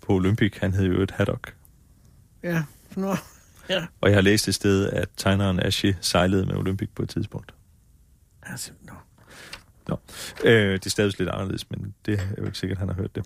på 0.00 0.12
Olympic, 0.12 0.58
han 0.60 0.74
hed 0.74 0.84
jo 0.84 1.02
et 1.02 1.10
Haddock. 1.10 1.54
Ja. 2.42 2.64
Nå. 2.96 3.16
Ja. 3.68 3.86
Og 4.00 4.08
jeg 4.08 4.16
har 4.16 4.22
læst 4.22 4.48
et 4.48 4.54
sted, 4.54 4.88
at 4.88 5.08
tegneren 5.16 5.60
Ashe 5.60 5.98
sejlede 6.00 6.46
med 6.46 6.54
Olympic 6.54 6.88
på 6.94 7.02
et 7.02 7.08
tidspunkt. 7.08 7.54
Altså, 8.42 8.70
nå. 8.82 8.92
Nå. 9.88 9.98
Øh, 10.44 10.72
det 10.72 10.86
er 10.86 10.90
stadig 10.90 11.18
lidt 11.18 11.30
anderledes, 11.30 11.70
men 11.70 11.94
det 12.06 12.14
er 12.20 12.28
jo 12.38 12.44
ikke 12.44 12.58
sikkert, 12.58 12.76
at 12.76 12.80
han 12.80 12.88
har 12.88 12.94
hørt 12.94 13.14
det. 13.14 13.24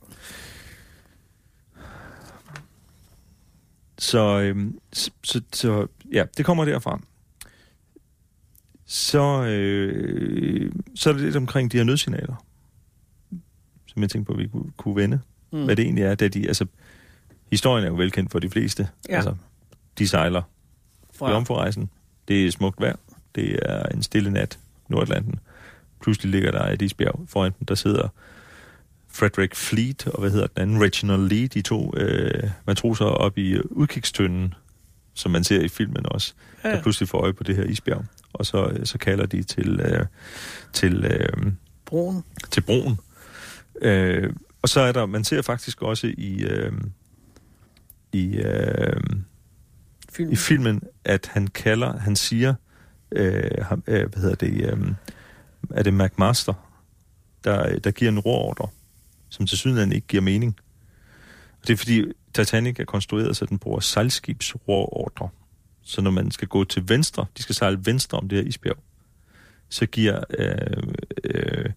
Så, 3.98 4.40
øhm, 4.40 4.80
så, 4.92 5.10
så, 5.24 5.42
så 5.52 5.86
ja, 6.12 6.24
det 6.36 6.44
kommer 6.44 6.64
derfra. 6.64 7.00
Så, 8.90 9.44
øh, 9.44 10.72
så 10.94 11.08
er 11.08 11.12
det 11.12 11.22
lidt 11.22 11.36
omkring 11.36 11.72
de 11.72 11.76
her 11.76 11.84
nødsignaler, 11.84 12.44
som 13.86 14.02
jeg 14.02 14.10
tænkte 14.10 14.26
på, 14.26 14.32
at 14.32 14.38
vi 14.38 14.48
kunne, 14.76 14.96
vende. 14.96 15.20
Mm. 15.52 15.64
Hvad 15.64 15.76
det 15.76 15.82
egentlig 15.82 16.04
er, 16.04 16.14
da 16.14 16.28
de, 16.28 16.46
altså, 16.46 16.66
historien 17.50 17.84
er 17.84 17.88
jo 17.88 17.94
velkendt 17.94 18.32
for 18.32 18.38
de 18.38 18.50
fleste. 18.50 18.88
Ja. 19.08 19.16
Altså, 19.16 19.34
de 19.98 20.08
sejler 20.08 20.42
Fra, 21.14 21.30
jomfrurejsen. 21.30 21.90
Det 22.28 22.46
er 22.46 22.50
smukt 22.50 22.80
vejr. 22.80 22.96
Det 23.34 23.58
er 23.62 23.86
en 23.86 24.02
stille 24.02 24.30
nat 24.30 24.58
Nordatlanten. 24.88 25.40
Pludselig 26.00 26.30
ligger 26.30 26.50
der 26.50 26.64
et 26.64 26.82
isbjerg 26.82 27.20
foran 27.26 27.52
dem, 27.58 27.66
der 27.66 27.74
sidder 27.74 28.08
Frederick 29.08 29.54
Fleet 29.54 30.06
og 30.06 30.20
hvad 30.20 30.30
hedder 30.30 30.46
den 30.46 30.62
anden, 30.62 30.82
Reginald 30.82 31.28
Lee, 31.28 31.46
de 31.46 31.62
to 31.62 31.92
øh, 31.96 32.50
matroser 32.66 33.04
op 33.04 33.38
i 33.38 33.60
udkigstønden, 33.60 34.54
som 35.14 35.30
man 35.30 35.44
ser 35.44 35.60
i 35.60 35.68
filmen 35.68 36.06
også. 36.12 36.34
Ja. 36.64 36.70
der 36.70 36.82
pludselig 36.82 37.08
får 37.08 37.18
øje 37.18 37.32
på 37.32 37.44
det 37.44 37.56
her 37.56 37.64
isbjerg. 37.64 38.04
Og 38.32 38.46
så, 38.46 38.80
så 38.84 38.98
kalder 38.98 39.26
de 39.26 39.42
til, 39.42 39.80
øh, 39.80 40.06
til, 40.72 41.04
øh, 41.04 41.52
broen. 41.84 42.24
til 42.50 42.60
broen. 42.60 42.98
Øh, 43.82 44.32
og 44.62 44.68
så 44.68 44.80
er 44.80 44.92
der, 44.92 45.06
man 45.06 45.24
ser 45.24 45.42
faktisk 45.42 45.82
også 45.82 46.06
i, 46.06 46.44
øh, 46.44 46.72
i, 48.12 48.36
øh, 48.36 49.00
Film. 50.12 50.32
i 50.32 50.36
filmen, 50.36 50.82
at 51.04 51.30
han 51.32 51.46
kalder, 51.46 51.98
han 51.98 52.16
siger, 52.16 52.54
øh, 53.12 53.50
ham, 53.62 53.82
øh, 53.86 54.08
hvad 54.08 54.22
hedder 54.22 54.34
det, 54.34 54.72
øh, 54.72 54.92
er 55.70 55.82
det 55.82 55.94
McMaster, 55.94 56.54
der, 57.44 57.78
der 57.78 57.90
giver 57.90 58.10
en 58.10 58.18
råordre, 58.18 58.68
som 59.28 59.46
til 59.46 59.58
syden 59.58 59.92
ikke 59.92 60.06
giver 60.06 60.22
mening. 60.22 60.56
Og 61.60 61.68
det 61.68 61.72
er 61.72 61.76
fordi 61.76 62.04
Titanic 62.34 62.80
er 62.80 62.84
konstrueret, 62.84 63.36
så 63.36 63.46
den 63.46 63.58
bruger 63.58 63.80
sejlskibs 63.80 64.54
råordre. 64.68 65.28
Så 65.88 66.00
når 66.00 66.10
man 66.10 66.30
skal 66.30 66.48
gå 66.48 66.64
til 66.64 66.88
venstre, 66.88 67.26
de 67.36 67.42
skal 67.42 67.54
sejle 67.54 67.78
venstre 67.84 68.18
om 68.18 68.28
det 68.28 68.38
her 68.38 68.44
isbjerg, 68.44 68.76
så 69.68 69.86
giver 69.86 70.24
øh, 70.38 70.82
øh, 71.24 71.70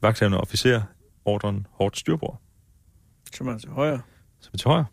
vagthavende 0.00 0.40
officer 0.40 0.82
ordren 1.24 1.66
hårdt 1.70 1.98
styrbord, 1.98 2.40
Som 3.34 3.48
er 3.48 3.58
til 3.58 3.68
højre. 3.68 4.00
som 4.40 4.50
er 4.54 4.58
til 4.58 4.68
højre. 4.68 4.84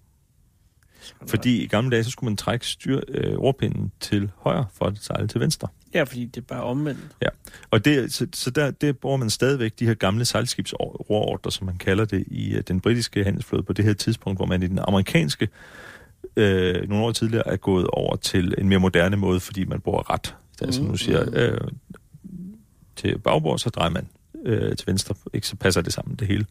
Fordi 1.27 1.63
i 1.63 1.67
gamle 1.67 1.91
dage, 1.91 2.03
så 2.03 2.11
skulle 2.11 2.29
man 2.29 2.37
trække 2.37 2.67
styr, 2.67 3.01
øh, 3.07 3.37
ordpinden 3.37 3.91
til 3.99 4.31
højre 4.37 4.65
for 4.73 4.85
at 4.85 4.97
sejle 4.97 5.27
til 5.27 5.39
venstre. 5.39 5.67
Ja, 5.93 6.03
fordi 6.03 6.25
det 6.25 6.37
er 6.37 6.45
bare 6.45 6.63
omvendt. 6.63 6.99
Og 7.71 7.85
det, 7.85 8.13
så, 8.13 8.27
så 8.33 8.49
der, 8.49 8.71
der 8.71 8.93
bruger 8.93 9.17
man 9.17 9.29
stadigvæk 9.29 9.79
de 9.79 9.85
her 9.85 9.93
gamle 9.93 10.25
sejlskibsråordre, 10.25 11.51
som 11.51 11.65
man 11.65 11.77
kalder 11.77 12.05
det, 12.05 12.23
i 12.27 12.55
uh, 12.55 12.61
den 12.67 12.81
britiske 12.81 13.23
handelsflåde 13.23 13.63
på 13.63 13.73
det 13.73 13.85
her 13.85 13.93
tidspunkt, 13.93 14.39
hvor 14.39 14.45
man 14.45 14.63
i 14.63 14.67
den 14.67 14.79
amerikanske 14.79 15.49
øh, 16.35 16.89
nogle 16.89 17.05
år 17.05 17.11
tidligere 17.11 17.47
er 17.47 17.55
gået 17.55 17.87
over 17.87 18.15
til 18.15 18.55
en 18.57 18.69
mere 18.69 18.79
moderne 18.79 19.17
måde, 19.17 19.39
fordi 19.39 19.65
man 19.65 19.79
bruger 19.79 20.13
ret. 20.13 20.35
Altså 20.61 20.81
nu 20.81 20.97
siger 20.97 21.25
øh, 21.33 21.67
til 22.95 23.17
bagbord, 23.17 23.59
så 23.59 23.69
drejer 23.69 23.89
man 23.89 24.07
øh, 24.45 24.75
til 24.77 24.87
venstre, 24.87 25.15
ikke 25.33 25.47
så 25.47 25.55
passer 25.55 25.81
det 25.81 25.93
sammen 25.93 26.15
det 26.15 26.27
hele. 26.27 26.45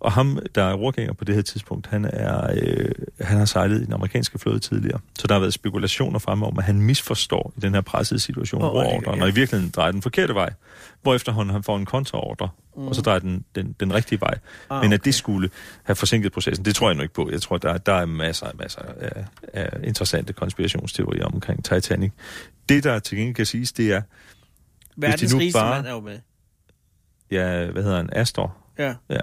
Og 0.00 0.12
ham, 0.12 0.38
der 0.54 0.62
er 0.64 0.74
rorgænger 0.74 1.12
på 1.12 1.24
det 1.24 1.34
her 1.34 1.42
tidspunkt, 1.42 1.86
han, 1.86 2.04
er, 2.04 2.50
øh, 2.62 2.90
han 3.20 3.38
har 3.38 3.44
sejlet 3.44 3.80
i 3.82 3.84
den 3.84 3.92
amerikanske 3.92 4.38
flåde 4.38 4.58
tidligere. 4.58 5.00
Så 5.18 5.26
der 5.26 5.34
har 5.34 5.40
været 5.40 5.54
spekulationer 5.54 6.18
fremme 6.18 6.46
om, 6.46 6.58
at 6.58 6.64
han 6.64 6.80
misforstår 6.82 7.52
i 7.56 7.60
den 7.60 7.74
her 7.74 7.80
pressede 7.80 8.20
situation 8.20 8.62
oh, 8.62 8.68
rorordren, 8.68 9.16
ja. 9.18 9.22
og 9.22 9.28
i 9.28 9.32
virkeligheden 9.32 9.70
drejer 9.70 9.92
den 9.92 10.02
forkerte 10.02 10.34
vej. 10.34 10.52
Hvorefter 11.02 11.32
han, 11.32 11.50
han 11.50 11.62
får 11.62 11.76
en 11.76 11.84
kontraordre, 11.84 12.48
mm. 12.76 12.86
og 12.88 12.94
så 12.94 13.02
drejer 13.02 13.18
den, 13.18 13.44
den, 13.54 13.72
den 13.80 13.94
rigtige 13.94 14.20
vej. 14.20 14.34
Ah, 14.70 14.82
Men 14.82 14.92
at 14.92 15.00
okay. 15.00 15.04
det 15.04 15.14
skulle 15.14 15.50
have 15.82 15.96
forsinket 15.96 16.32
processen, 16.32 16.64
det 16.64 16.74
tror 16.74 16.88
jeg 16.88 16.96
nu 16.96 17.02
ikke 17.02 17.14
på. 17.14 17.30
Jeg 17.30 17.42
tror, 17.42 17.58
der, 17.58 17.78
der 17.78 17.92
er 17.92 18.06
masser, 18.06 18.46
masser 18.58 18.80
af, 19.00 19.24
af 19.52 19.80
interessante 19.84 20.32
konspirationsteorier 20.32 21.24
omkring 21.24 21.64
Titanic. 21.64 22.12
Det, 22.68 22.84
der 22.84 22.98
til 22.98 23.18
gengæld 23.18 23.34
kan 23.34 23.46
siges, 23.46 23.72
det 23.72 23.92
er, 23.92 24.02
Verdens 24.96 25.32
nu 25.32 25.38
rigeste 25.38 25.58
bare- 25.58 25.74
mand 25.74 25.86
er 25.86 25.90
jo 25.90 26.00
med. 26.00 26.18
ja, 27.30 27.70
hvad 27.70 27.82
hedder 27.82 27.96
han, 27.96 28.08
Astor, 28.12 28.56
Ja. 28.78 28.94
Ja. 29.10 29.20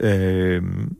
Øhm, 0.00 0.96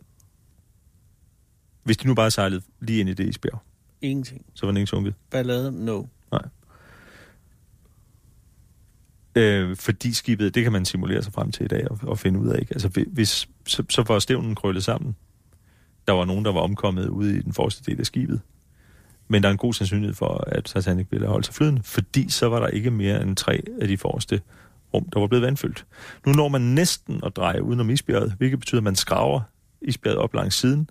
hvis 1.84 1.96
de 1.96 2.06
nu 2.06 2.14
bare 2.14 2.30
sejlede 2.30 2.62
lige 2.80 3.00
ind 3.00 3.08
i 3.08 3.14
det 3.14 3.26
isbjerg, 3.26 3.58
Ingenting. 4.02 4.44
så 4.54 4.66
var 4.66 4.70
den 4.70 4.76
ikke 4.76 4.86
sunket. 4.90 5.14
Ballade, 5.30 5.84
no. 5.84 6.02
Øh, 9.34 9.76
fordi 9.76 10.12
skibet, 10.12 10.54
det 10.54 10.62
kan 10.62 10.72
man 10.72 10.84
simulere 10.84 11.22
sig 11.22 11.32
frem 11.32 11.52
til 11.52 11.64
i 11.64 11.68
dag 11.68 11.90
og, 11.90 11.98
og 12.02 12.18
finde 12.18 12.40
ud 12.40 12.48
af. 12.48 12.58
Ikke? 12.60 12.72
Altså, 12.72 12.88
hvi- 12.88 13.10
hvis, 13.12 13.48
så, 13.66 13.84
så 13.90 14.04
var 14.08 14.18
stævnen 14.18 14.54
krøllet 14.54 14.84
sammen. 14.84 15.16
Der 16.06 16.12
var 16.12 16.24
nogen, 16.24 16.44
der 16.44 16.52
var 16.52 16.60
omkommet 16.60 17.08
ude 17.08 17.36
i 17.38 17.42
den 17.42 17.52
forreste 17.52 17.90
del 17.90 18.00
af 18.00 18.06
skibet. 18.06 18.40
Men 19.28 19.42
der 19.42 19.48
er 19.48 19.52
en 19.52 19.58
god 19.58 19.74
sandsynlighed 19.74 20.14
for, 20.14 20.44
at 20.46 20.64
Titanic 20.64 21.06
ville 21.10 21.26
holde 21.26 21.44
sig 21.44 21.54
flydende, 21.54 21.82
fordi 21.82 22.28
så 22.28 22.48
var 22.48 22.60
der 22.60 22.66
ikke 22.66 22.90
mere 22.90 23.22
end 23.22 23.36
tre 23.36 23.62
af 23.80 23.88
de 23.88 23.98
forreste 23.98 24.40
rum, 24.94 25.08
der 25.12 25.20
var 25.20 25.26
blevet 25.26 25.42
vandfyldt. 25.42 25.86
Nu 26.26 26.32
når 26.32 26.48
man 26.48 26.60
næsten 26.60 27.20
at 27.26 27.36
dreje 27.36 27.62
udenom 27.62 27.90
isbjerget, 27.90 28.34
hvilket 28.38 28.58
betyder, 28.58 28.78
at 28.80 28.84
man 28.84 28.96
skraver 28.96 29.40
isbjerget 29.82 30.18
op 30.18 30.34
langs 30.34 30.56
siden. 30.56 30.90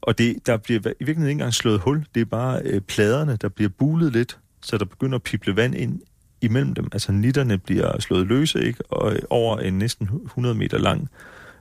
Og 0.00 0.18
det, 0.18 0.46
der 0.46 0.56
bliver 0.56 0.80
i 0.80 0.82
virkeligheden 0.82 1.28
ikke 1.28 1.30
engang 1.30 1.54
slået 1.54 1.80
hul. 1.80 2.06
Det 2.14 2.20
er 2.20 2.24
bare 2.24 2.60
øh, 2.64 2.80
pladerne, 2.80 3.36
der 3.36 3.48
bliver 3.48 3.70
bulet 3.78 4.12
lidt, 4.12 4.38
så 4.62 4.78
der 4.78 4.84
begynder 4.84 5.16
at 5.16 5.22
pible 5.22 5.56
vand 5.56 5.74
ind 5.74 6.00
imellem 6.40 6.74
dem. 6.74 6.88
Altså 6.92 7.12
nitterne 7.12 7.58
bliver 7.58 8.00
slået 8.00 8.26
løse, 8.26 8.64
ikke? 8.64 8.92
Og 8.92 9.12
øh, 9.12 9.18
over 9.30 9.58
en 9.58 9.78
næsten 9.78 10.08
100 10.24 10.54
meter 10.54 10.78
lang 10.78 11.08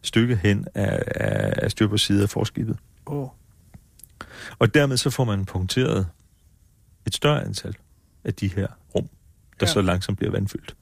stykke 0.02 0.36
hen 0.36 0.66
af, 0.76 1.04
af, 1.16 1.54
af 1.58 1.72
styr 1.72 1.88
på 1.88 1.98
side 1.98 2.24
af 2.24 2.30
forskibet. 2.30 2.78
Oh. 3.06 3.28
Og 4.60 4.74
dermed 4.74 4.98
så 4.98 5.10
får 5.10 5.24
man 5.24 5.46
punkteret 5.46 6.08
et 7.08 7.16
større 7.16 7.46
antal 7.46 7.76
af 8.24 8.34
de 8.34 8.48
her 8.48 8.68
rum, 8.96 9.10
der 9.60 9.66
ja. 9.66 9.74
så 9.74 9.82
langsomt 9.82 10.18
bliver 10.18 10.32
vandfyldt. 10.32 10.76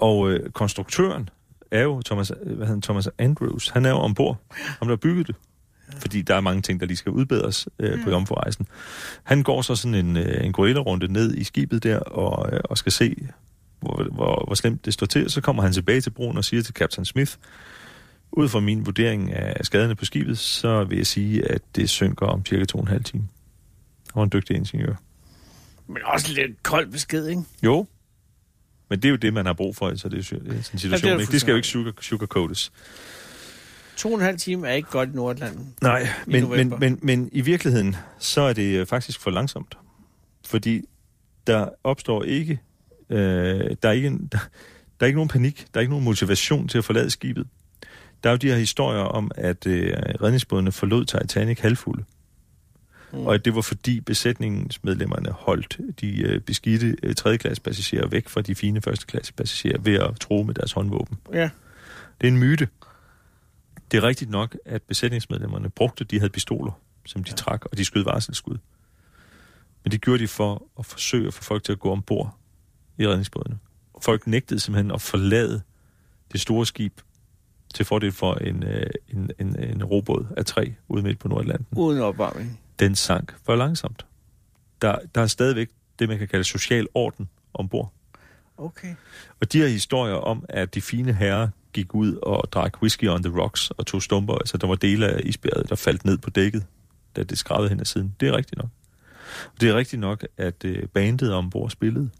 Og 0.00 0.30
øh, 0.30 0.50
konstruktøren 0.50 1.28
er 1.70 1.82
jo 1.82 2.02
Thomas, 2.02 2.28
hvad 2.28 2.46
hedder 2.46 2.66
han, 2.66 2.82
Thomas 2.82 3.08
Andrews. 3.18 3.68
Han 3.68 3.84
er 3.84 3.90
jo 3.90 3.96
ombord. 3.96 4.36
Ham, 4.50 4.88
der 4.88 4.92
har 4.92 4.96
bygget 4.96 5.26
det. 5.26 5.36
Fordi 5.98 6.22
der 6.22 6.34
er 6.34 6.40
mange 6.40 6.62
ting, 6.62 6.80
der 6.80 6.86
lige 6.86 6.96
skal 6.96 7.12
udbedres 7.12 7.68
øh, 7.78 8.04
på 8.04 8.10
jomfrurejsen. 8.10 8.66
Han 9.22 9.42
går 9.42 9.62
så 9.62 9.76
sådan 9.76 9.94
en, 9.94 10.16
øh, 10.16 10.44
en 10.44 10.52
gorilla-runde 10.52 11.12
ned 11.12 11.34
i 11.34 11.44
skibet 11.44 11.82
der, 11.82 11.98
og, 11.98 12.52
øh, 12.52 12.60
og 12.64 12.78
skal 12.78 12.92
se, 12.92 13.16
hvor, 13.80 14.04
hvor, 14.12 14.44
hvor 14.46 14.54
slemt 14.54 14.84
det 14.84 14.94
står 14.94 15.06
til. 15.06 15.30
Så 15.30 15.40
kommer 15.40 15.62
han 15.62 15.72
tilbage 15.72 16.00
til 16.00 16.10
broen 16.10 16.36
og 16.36 16.44
siger 16.44 16.62
til 16.62 16.74
Captain 16.74 17.04
Smith, 17.04 17.32
ud 18.32 18.48
fra 18.48 18.60
min 18.60 18.86
vurdering 18.86 19.32
af 19.32 19.64
skaderne 19.66 19.94
på 19.94 20.04
skibet, 20.04 20.38
så 20.38 20.84
vil 20.84 20.96
jeg 20.96 21.06
sige, 21.06 21.50
at 21.50 21.62
det 21.76 21.90
synker 21.90 22.26
om 22.26 22.46
cirka 22.46 22.64
to 22.64 22.78
og 22.78 22.82
en 22.82 22.88
halv 22.88 23.04
time. 23.04 23.28
Han 24.12 24.20
var 24.20 24.22
en 24.24 24.30
dygtig 24.32 24.56
ingeniør. 24.56 24.94
Men 25.88 25.98
også 26.04 26.32
lidt 26.32 26.62
kold 26.62 26.92
besked, 26.92 27.26
ikke? 27.26 27.42
Jo, 27.62 27.86
men 28.88 29.02
det 29.02 29.04
er 29.04 29.10
jo 29.10 29.16
det, 29.16 29.34
man 29.34 29.46
har 29.46 29.52
brug 29.52 29.76
for, 29.76 29.94
så 29.96 30.08
det 30.08 30.18
er 30.18 30.22
sådan 30.22 30.52
en 30.52 30.62
situation. 30.62 31.10
Ja, 31.10 31.16
det 31.16 31.26
er 31.26 31.30
det, 31.30 31.40
skal 31.40 31.50
jo 31.50 31.56
ikke 31.56 31.68
sugar, 31.68 31.92
sugarcoates. 32.00 32.72
To 33.96 34.08
og 34.08 34.14
en 34.14 34.20
halv 34.20 34.38
time 34.38 34.68
er 34.68 34.72
ikke 34.72 34.90
godt 34.90 35.08
i 35.08 35.12
Nordatlanten. 35.12 35.74
Nej, 35.82 36.08
men, 36.26 36.50
men, 36.50 36.74
men, 36.78 36.98
men 37.02 37.28
i 37.32 37.40
virkeligheden, 37.40 37.96
så 38.18 38.40
er 38.40 38.52
det 38.52 38.78
øh, 38.80 38.86
faktisk 38.86 39.20
for 39.20 39.30
langsomt. 39.30 39.78
Fordi 40.46 40.82
der 41.46 41.68
opstår 41.84 42.22
ikke, 42.22 42.60
øh, 43.10 43.18
der, 43.82 43.88
er 43.88 43.92
ikke 43.92 44.08
en, 44.08 44.28
der, 44.32 44.38
der 45.00 45.04
er 45.04 45.06
ikke 45.06 45.16
nogen 45.16 45.28
panik, 45.28 45.66
der 45.74 45.78
er 45.78 45.80
ikke 45.80 45.92
nogen 45.92 46.04
motivation 46.04 46.68
til 46.68 46.78
at 46.78 46.84
forlade 46.84 47.10
skibet. 47.10 47.46
Der 48.24 48.30
er 48.30 48.32
jo 48.32 48.36
de 48.36 48.48
her 48.48 48.56
historier 48.56 49.00
om, 49.00 49.30
at 49.34 49.66
øh, 49.66 49.92
redningsbådene 50.22 50.72
forlod 50.72 51.04
Titanic 51.04 51.60
halvfulde. 51.60 52.00
Mm. 52.02 52.15
Og 53.24 53.34
at 53.34 53.44
det 53.44 53.54
var 53.54 53.60
fordi 53.60 54.00
besætningens 54.00 54.84
medlemmerne 54.84 55.30
holdt 55.30 55.80
de 56.00 56.22
øh, 56.22 56.40
beskidte 56.40 56.96
øh, 57.02 57.14
tredjeklasse 57.14 57.62
passagerer 57.62 58.08
væk 58.08 58.28
fra 58.28 58.42
de 58.42 58.54
fine 58.54 58.82
førsteklasse 58.82 59.32
passagerer 59.32 59.78
ved 59.80 59.94
at 59.94 60.20
tro 60.20 60.42
med 60.42 60.54
deres 60.54 60.72
håndvåben. 60.72 61.18
Ja. 61.32 61.50
Det 62.20 62.26
er 62.26 62.32
en 62.32 62.38
myte. 62.38 62.68
Det 63.90 63.96
er 63.96 64.02
rigtigt 64.02 64.30
nok, 64.30 64.56
at 64.64 64.82
besætningsmedlemmerne 64.82 65.70
brugte, 65.70 66.04
de 66.04 66.18
havde 66.18 66.30
pistoler, 66.30 66.80
som 67.06 67.24
de 67.24 67.30
ja. 67.30 67.36
trak, 67.36 67.64
og 67.64 67.78
de 67.78 67.84
skød 67.84 68.04
varselsskud. 68.04 68.58
Men 69.84 69.92
det 69.92 70.00
gjorde 70.00 70.22
de 70.22 70.28
for 70.28 70.62
at 70.78 70.86
forsøge 70.86 71.26
at 71.26 71.34
få 71.34 71.42
folk 71.42 71.64
til 71.64 71.72
at 71.72 71.78
gå 71.78 71.90
ombord 71.90 72.36
i 72.98 73.08
redningsbådene. 73.08 73.58
Folk 74.02 74.26
nægtede 74.26 74.60
simpelthen 74.60 74.90
at 74.90 75.00
forlade 75.00 75.62
det 76.32 76.40
store 76.40 76.66
skib 76.66 77.00
til 77.74 77.84
fordel 77.84 78.12
for 78.12 78.34
en, 78.34 78.62
øh, 78.62 78.86
en, 79.08 79.30
en, 79.38 79.62
en 79.62 79.84
robåd 79.84 80.26
af 80.36 80.44
træ 80.44 80.70
ude 80.88 81.02
midt 81.02 81.18
på 81.18 81.28
Nordatlanten. 81.28 81.78
Uden 81.78 82.00
opvarmning. 82.00 82.60
Den 82.78 82.94
sank 82.94 83.34
for 83.44 83.56
langsomt. 83.56 84.06
Der, 84.82 84.98
der 85.14 85.20
er 85.20 85.26
stadigvæk 85.26 85.68
det, 85.98 86.08
man 86.08 86.18
kan 86.18 86.28
kalde 86.28 86.44
social 86.44 86.86
orden 86.94 87.28
ombord. 87.54 87.92
Okay. 88.56 88.94
Og 89.40 89.52
de 89.52 89.58
her 89.58 89.68
historier 89.68 90.14
om, 90.14 90.44
at 90.48 90.74
de 90.74 90.80
fine 90.80 91.12
herrer 91.12 91.48
gik 91.72 91.94
ud 91.94 92.14
og 92.22 92.52
drak 92.52 92.82
whisky 92.82 93.08
on 93.08 93.22
the 93.22 93.40
rocks 93.40 93.70
og 93.70 93.86
tog 93.86 94.02
stumper, 94.02 94.34
altså 94.34 94.56
der 94.56 94.66
var 94.66 94.74
dele 94.74 95.08
af 95.08 95.20
isbjerget, 95.24 95.68
der 95.68 95.74
faldt 95.74 96.04
ned 96.04 96.18
på 96.18 96.30
dækket, 96.30 96.66
da 97.16 97.22
det 97.22 97.38
skravede 97.38 97.68
hen 97.68 97.80
ad 97.80 97.84
siden. 97.84 98.14
Det 98.20 98.28
er 98.28 98.36
rigtigt 98.36 98.58
nok. 98.58 98.70
Og 99.54 99.60
det 99.60 99.68
er 99.68 99.74
rigtigt 99.74 100.00
nok, 100.00 100.26
at 100.36 100.64
øh, 100.64 100.88
bandet 100.88 101.34
ombord 101.34 101.70
spillede. 101.70 102.10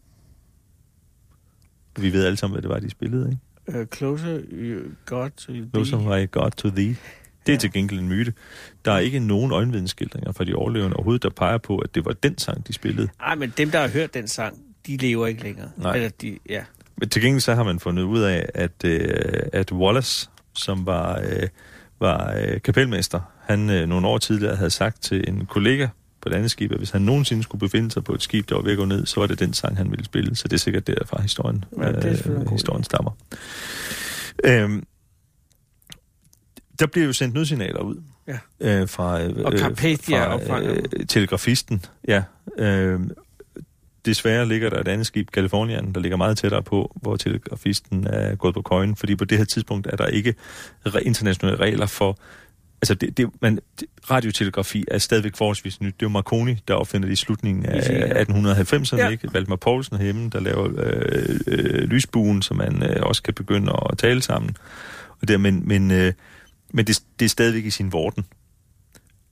Vi 1.98 2.12
ved 2.12 2.26
alle 2.26 2.36
sammen, 2.36 2.54
hvad 2.54 2.62
det 2.62 2.70
var, 2.70 2.78
de 2.78 2.90
spillede, 2.90 3.28
ikke? 3.30 3.80
Uh, 3.80 3.86
closer 3.86 4.40
you 4.50 4.80
got 5.06 5.32
to 5.32 5.52
thee. 5.52 5.70
Closer 5.74 6.14
I 6.14 6.26
got 6.26 6.52
to 6.52 6.70
thee. 6.70 6.96
Det 7.46 7.52
er 7.52 7.56
ja. 7.56 7.58
til 7.58 7.72
gengæld 7.72 8.00
en 8.00 8.08
myte. 8.08 8.32
Der 8.84 8.92
er 8.92 8.98
ikke 8.98 9.18
nogen 9.18 9.52
øjenvidensskildringer 9.52 10.32
fra 10.32 10.44
de 10.44 10.54
overlevende 10.54 10.96
overhovedet, 10.96 11.22
der 11.22 11.30
peger 11.30 11.58
på, 11.58 11.78
at 11.78 11.94
det 11.94 12.04
var 12.04 12.12
den 12.12 12.38
sang, 12.38 12.66
de 12.68 12.72
spillede. 12.72 13.08
Nej, 13.20 13.34
men 13.34 13.52
dem, 13.58 13.70
der 13.70 13.80
har 13.80 13.88
hørt 13.88 14.14
den 14.14 14.28
sang, 14.28 14.56
de 14.86 14.96
lever 14.96 15.26
ikke 15.26 15.42
længere. 15.42 15.68
Nej. 15.76 15.94
Eller 15.94 16.08
de, 16.08 16.38
ja. 16.48 16.64
Men 16.96 17.08
til 17.08 17.22
gengæld 17.22 17.40
så 17.40 17.54
har 17.54 17.62
man 17.62 17.80
fundet 17.80 18.02
ud 18.02 18.20
af, 18.20 18.46
at, 18.54 18.84
øh, 18.84 19.08
at 19.52 19.72
Wallace, 19.72 20.30
som 20.54 20.86
var, 20.86 21.20
øh, 21.20 21.48
var 22.00 22.34
øh, 22.38 22.60
kapelmester, 22.60 23.20
han 23.40 23.70
øh, 23.70 23.88
nogle 23.88 24.06
år 24.06 24.18
tidligere 24.18 24.56
havde 24.56 24.70
sagt 24.70 25.02
til 25.02 25.28
en 25.28 25.46
kollega 25.46 25.88
på 26.20 26.28
et 26.28 26.32
andet 26.34 26.50
skib, 26.50 26.72
at 26.72 26.78
hvis 26.78 26.90
han 26.90 27.02
nogensinde 27.02 27.42
skulle 27.42 27.60
befinde 27.60 27.90
sig 27.90 28.04
på 28.04 28.14
et 28.14 28.22
skib, 28.22 28.48
der 28.48 28.54
var 28.54 28.62
ved 28.62 28.72
at 28.72 28.78
gå 28.78 28.84
ned, 28.84 29.06
så 29.06 29.20
var 29.20 29.26
det 29.26 29.40
den 29.40 29.52
sang, 29.52 29.76
han 29.76 29.90
ville 29.90 30.04
spille. 30.04 30.36
Så 30.36 30.48
det 30.48 30.52
er 30.52 30.58
sikkert 30.58 30.86
derfra 30.86 31.22
historien, 31.22 31.64
Ja, 31.78 31.92
det 31.92 32.26
er 32.26 32.44
god 32.44 32.50
historien 32.50 32.84
stammer. 32.84 33.10
Øhm, 34.44 34.84
der 36.80 36.86
bliver 36.86 37.06
jo 37.06 37.12
sendt 37.12 37.34
nødsignaler 37.34 37.80
ud 37.80 37.96
Ja. 38.28 38.38
øh, 38.60 38.88
fra, 38.88 39.22
øh, 39.22 39.44
Og 39.44 39.52
Carpathia 39.58 40.34
fra 40.36 40.62
øh, 40.62 40.82
telegrafisten. 41.08 41.84
Ja, 42.08 42.22
øh, 42.58 43.00
desværre 44.06 44.48
ligger 44.48 44.70
der 44.70 44.80
et 44.80 44.88
andet 44.88 45.06
skib, 45.06 45.30
Californian, 45.30 45.92
der 45.92 46.00
ligger 46.00 46.16
meget 46.16 46.38
tættere 46.38 46.62
på, 46.62 46.92
hvor 47.02 47.16
telegrafisten 47.16 48.06
er 48.06 48.34
gået 48.34 48.54
på 48.54 48.62
køjen, 48.62 48.96
fordi 48.96 49.16
på 49.16 49.24
det 49.24 49.38
her 49.38 49.44
tidspunkt 49.44 49.86
er 49.86 49.96
der 49.96 50.06
ikke 50.06 50.34
internationale 51.02 51.56
regler 51.58 51.86
for 51.86 52.18
Altså, 52.82 52.94
det, 52.94 53.16
det, 53.16 53.30
man, 53.42 53.58
det, 53.80 53.88
radiotelegrafi 54.10 54.84
er 54.88 54.98
stadigvæk 54.98 55.36
forholdsvis 55.36 55.80
nyt. 55.80 55.94
Det 55.94 56.02
er 56.02 56.06
jo 56.06 56.08
Marconi, 56.08 56.58
der 56.68 56.74
opfinder 56.74 57.06
det 57.08 57.12
i 57.12 57.16
slutningen 57.16 57.66
af 57.66 57.88
Ja. 57.88 58.22
1890'erne, 58.22 58.96
Ja. 58.96 59.08
ikke? 59.08 59.28
Valdemar 59.34 59.56
Poulsen 59.56 59.96
herhjemme, 59.96 60.30
der 60.30 60.40
laver 60.40 60.68
øh, 60.76 61.38
øh, 61.46 61.82
lysbuen, 61.82 62.42
så 62.42 62.54
man 62.54 62.82
øh, 62.82 62.96
også 63.02 63.22
kan 63.22 63.34
begynde 63.34 63.72
at 63.92 63.98
tale 63.98 64.22
sammen. 64.22 64.56
Og 65.22 65.28
der, 65.28 65.38
men 65.38 65.68
men, 65.68 65.90
øh, 65.90 66.12
men 66.72 66.86
det, 66.86 67.02
det 67.18 67.24
er 67.24 67.28
stadigvæk 67.28 67.64
i 67.64 67.70
sin 67.70 67.92
vorden. 67.92 68.26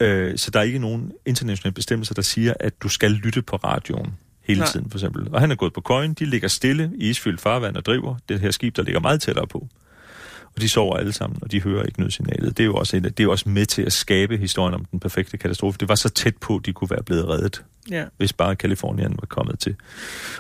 Øh, 0.01 0.39
så 0.39 0.51
der 0.51 0.59
er 0.59 0.65
ikke 0.65 0.79
nogen 0.79 1.13
internationale 1.27 1.75
bestemmelser, 1.75 2.15
der 2.15 2.23
siger, 2.23 2.55
at 2.61 2.83
du 2.83 2.89
skal 2.89 3.11
lytte 3.11 3.43
på 3.43 3.57
radioen 3.57 4.15
hele 4.43 4.61
Nej. 4.61 4.69
Tiden, 4.69 4.91
for 4.91 4.99
eksempel. 4.99 5.29
Og 5.33 5.41
han 5.41 5.51
er 5.51 5.55
gået 5.55 5.73
på 5.73 5.81
køjen, 5.81 6.15
de 6.15 6.25
ligger 6.25 6.49
stille 6.49 6.93
i 6.95 7.09
isfyldt 7.09 7.41
farvand 7.41 7.77
og 7.77 7.85
driver 7.85 8.17
det 8.29 8.41
her 8.41 8.51
skib, 8.51 8.77
der 8.77 8.83
ligger 8.83 9.01
meget 9.01 9.21
tættere 9.23 9.47
på. 9.47 9.69
Og 10.57 10.61
de 10.63 10.69
sover 10.69 10.97
alle 10.97 11.13
sammen, 11.13 11.39
og 11.43 11.53
de 11.53 11.63
hører 11.63 11.83
ikke 11.85 12.01
nødsignalet. 12.01 12.57
Det 12.57 12.63
er 12.63 12.67
jo 12.67 12.75
også, 12.75 12.97
en, 12.97 13.05
det 13.05 13.21
er 13.21 13.25
jo 13.25 13.31
også 13.31 13.49
med 13.49 13.67
til 13.67 13.83
at 13.83 13.93
skabe 13.93 14.37
historien 14.37 14.75
om 14.75 14.85
den 14.85 15.01
perfekte 15.01 15.37
katastrofe. 15.37 15.79
Det 15.79 15.89
var 15.89 15.95
så 15.95 16.09
tæt 16.09 16.37
på, 16.37 16.57
at 16.57 16.67
de 16.67 16.73
kunne 16.73 16.91
være 16.91 17.03
blevet 17.03 17.29
reddet, 17.29 17.65
Ja. 17.91 18.05
hvis 18.17 18.33
bare 18.33 18.57
Kalifornien 18.57 19.11
var 19.11 19.27
kommet 19.29 19.59
til. 19.59 19.77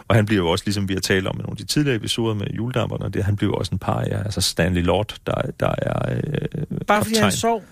Og 0.08 0.16
han 0.16 0.26
bliver 0.26 0.42
jo 0.42 0.48
også, 0.50 0.64
ligesom 0.66 0.88
vi 0.88 0.94
har 0.94 1.00
talt 1.00 1.26
om 1.26 1.36
i 1.38 1.42
nogle 1.42 1.50
af 1.52 1.56
de 1.56 1.64
tidligere 1.64 1.96
episoder 1.96 2.34
med 2.34 2.46
juledamperne, 2.46 3.08
det, 3.10 3.24
han 3.24 3.36
bliver 3.36 3.50
jo 3.52 3.54
også 3.56 3.72
en 3.72 3.78
par, 3.78 4.00
ja, 4.00 4.22
altså 4.22 4.40
Stanley 4.40 4.82
Lord, 4.82 5.16
der, 5.26 5.34
der 5.60 5.74
er 5.78 6.16
øh, 6.16 6.76
Bare 6.86 7.02
fordi 7.04 7.14
han 7.14 7.22
kaptajn. 7.22 7.32
sov. 7.32 7.64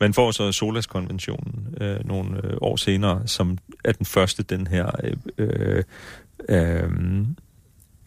Man 0.00 0.14
får 0.14 0.30
så 0.30 0.52
Solas-konventionen 0.52 1.74
øh, 1.80 1.96
nogle 2.04 2.46
øh, 2.46 2.56
år 2.60 2.76
senere, 2.76 3.22
som 3.28 3.58
er 3.84 3.92
den 3.92 4.06
første 4.06 4.42
den 4.42 4.66
her 4.66 4.90
øh, 5.04 5.16
øh, 5.38 5.84
øh, 6.48 6.90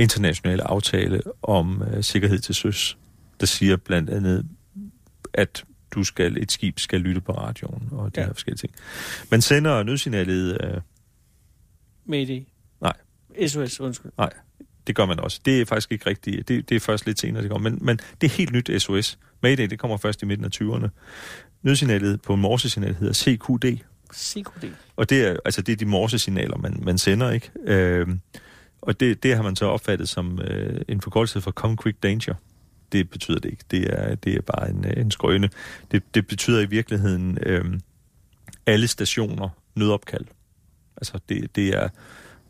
internationale 0.03 0.63
aftale 0.63 1.21
om 1.41 1.83
øh, 1.93 2.03
sikkerhed 2.03 2.39
til 2.39 2.55
søs, 2.55 2.97
der 3.39 3.45
siger 3.45 3.77
blandt 3.77 4.09
andet, 4.09 4.45
at 5.33 5.63
du 5.91 6.03
skal, 6.03 6.37
et 6.37 6.51
skib 6.51 6.79
skal 6.79 6.99
lytte 7.01 7.21
på 7.21 7.31
radioen 7.31 7.89
og 7.91 8.15
de 8.15 8.19
Ja. 8.21 8.25
her 8.27 8.33
forskellige 8.33 8.57
ting. 8.57 8.73
Man 9.31 9.41
sender 9.41 9.83
nødsignalet, 9.83 10.57
øh, 10.63 12.19
i. 12.29 12.47
Nej. 12.81 12.93
SOS, 13.47 13.79
undskyld. 13.79 14.11
nej, 14.17 14.29
det 14.87 14.95
gør 14.95 15.05
man 15.05 15.19
også. 15.19 15.39
Det 15.45 15.61
er 15.61 15.65
faktisk 15.65 15.91
ikke 15.91 16.09
rigtigt. 16.09 16.47
Det, 16.47 16.69
det 16.69 16.75
er 16.75 16.79
først 16.79 17.05
lidt 17.05 17.19
senere, 17.19 17.43
det 17.43 17.51
kommer. 17.51 17.69
Men, 17.69 17.79
men 17.85 17.99
det 18.21 18.27
er 18.31 18.33
helt 18.33 18.51
nyt 18.53 18.69
SOS. 18.81 19.19
Mayday, 19.43 19.67
det 19.67 19.79
kommer 19.79 19.97
først 19.97 20.21
i 20.21 20.25
midten 20.25 20.45
af 20.45 20.49
20'erne. 20.61 20.87
Nødsignalet 21.61 22.21
på 22.21 22.35
morsesignal 22.35 22.95
hedder 22.95 23.13
CQD, 23.13 23.77
CQD. 24.13 24.65
Og 24.95 25.09
det 25.09 25.21
er, 25.27 25.37
altså, 25.45 25.61
det 25.61 25.71
er 25.71 25.75
de 25.75 25.85
morsesignaler, 25.85 26.57
man, 26.57 26.79
man 26.81 26.97
sender, 26.97 27.31
ikke? 27.31 27.51
Øh, 27.65 28.07
og 28.87 28.99
det, 28.99 29.23
det 29.23 29.35
har 29.35 29.43
man 29.43 29.55
så 29.55 29.65
opfattet 29.65 30.09
som 30.09 30.39
øh, 30.41 30.81
en 30.87 31.01
forkortelse 31.01 31.41
for 31.41 31.51
Come 31.51 31.77
Quick 31.83 32.03
Danger. 32.03 32.33
Det 32.91 33.09
betyder 33.09 33.39
det 33.39 33.51
ikke. 33.51 33.63
Det 33.71 33.93
er, 33.93 34.15
det 34.15 34.35
er 34.35 34.41
bare 34.41 34.69
en, 34.69 34.85
øh, 34.85 34.93
en 34.97 35.11
skrøne. 35.11 35.49
Det, 35.91 36.15
det 36.15 36.27
betyder 36.27 36.61
i 36.61 36.65
virkeligheden 36.65 37.37
øh, 37.45 37.65
alle 38.65 38.87
stationer 38.87 39.49
nødopkald. 39.75 40.25
Altså 40.97 41.19
det, 41.29 41.55
det 41.55 41.69
er 41.69 41.89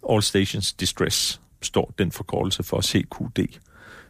All 0.09 0.21
Stations 0.21 0.73
Distress, 0.73 1.41
står 1.61 1.93
den 1.97 2.11
forkortelse 2.11 2.63
for 2.63 2.81
CQD. 2.81 3.59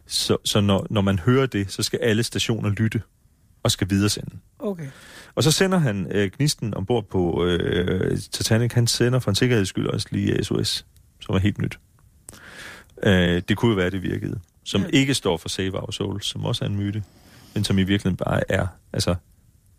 Så, 0.06 0.36
så 0.44 0.60
når, 0.60 0.86
når 0.90 1.00
man 1.00 1.18
hører 1.18 1.46
det, 1.46 1.72
så 1.72 1.82
skal 1.82 1.98
alle 2.02 2.22
stationer 2.22 2.70
lytte 2.70 3.02
og 3.62 3.70
skal 3.70 3.90
videresende. 3.90 4.30
Okay. 4.58 4.86
Og 5.34 5.42
så 5.42 5.50
sender 5.50 5.78
han 5.78 6.06
øh, 6.10 6.30
gnisten 6.36 6.74
ombord 6.74 7.08
på 7.08 7.44
øh, 7.44 8.18
Titanic. 8.18 8.72
Han 8.72 8.86
sender 8.86 9.18
for 9.18 9.30
en 9.30 9.34
sikkerheds 9.34 9.68
skyld 9.68 9.86
også 9.86 10.08
lige 10.10 10.44
SOS, 10.44 10.86
som 11.20 11.34
er 11.34 11.38
helt 11.38 11.58
nyt. 11.58 11.78
Øh, 13.02 13.42
det 13.48 13.56
kunne 13.56 13.70
jo 13.70 13.76
være, 13.76 13.90
det 13.90 14.02
virkede. 14.02 14.40
Som 14.64 14.80
Ja. 14.82 14.86
ikke 14.92 15.14
står 15.14 15.36
for 15.36 15.48
Save 15.48 15.80
Our 15.80 15.90
Souls, 15.90 16.26
som 16.26 16.44
også 16.44 16.64
er 16.64 16.68
en 16.68 16.76
myte, 16.76 17.04
men 17.54 17.64
som 17.64 17.78
i 17.78 17.82
virkeligheden 17.82 18.16
bare 18.16 18.50
er 18.52 18.66
altså 18.92 19.14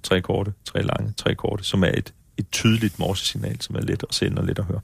tre 0.04 0.22
korte, 0.22 0.54
tre 0.66 0.82
lange, 0.84 1.14
tre 1.18 1.36
korte, 1.36 1.64
som 1.64 1.84
er 1.84 1.92
et, 1.98 2.14
et 2.38 2.50
tydeligt 2.52 3.00
morsesignal, 3.00 3.62
som 3.62 3.76
er 3.76 3.82
let 3.82 4.04
at 4.10 4.16
sende 4.16 4.38
og 4.42 4.46
let 4.48 4.60
at 4.60 4.66
høre. 4.66 4.82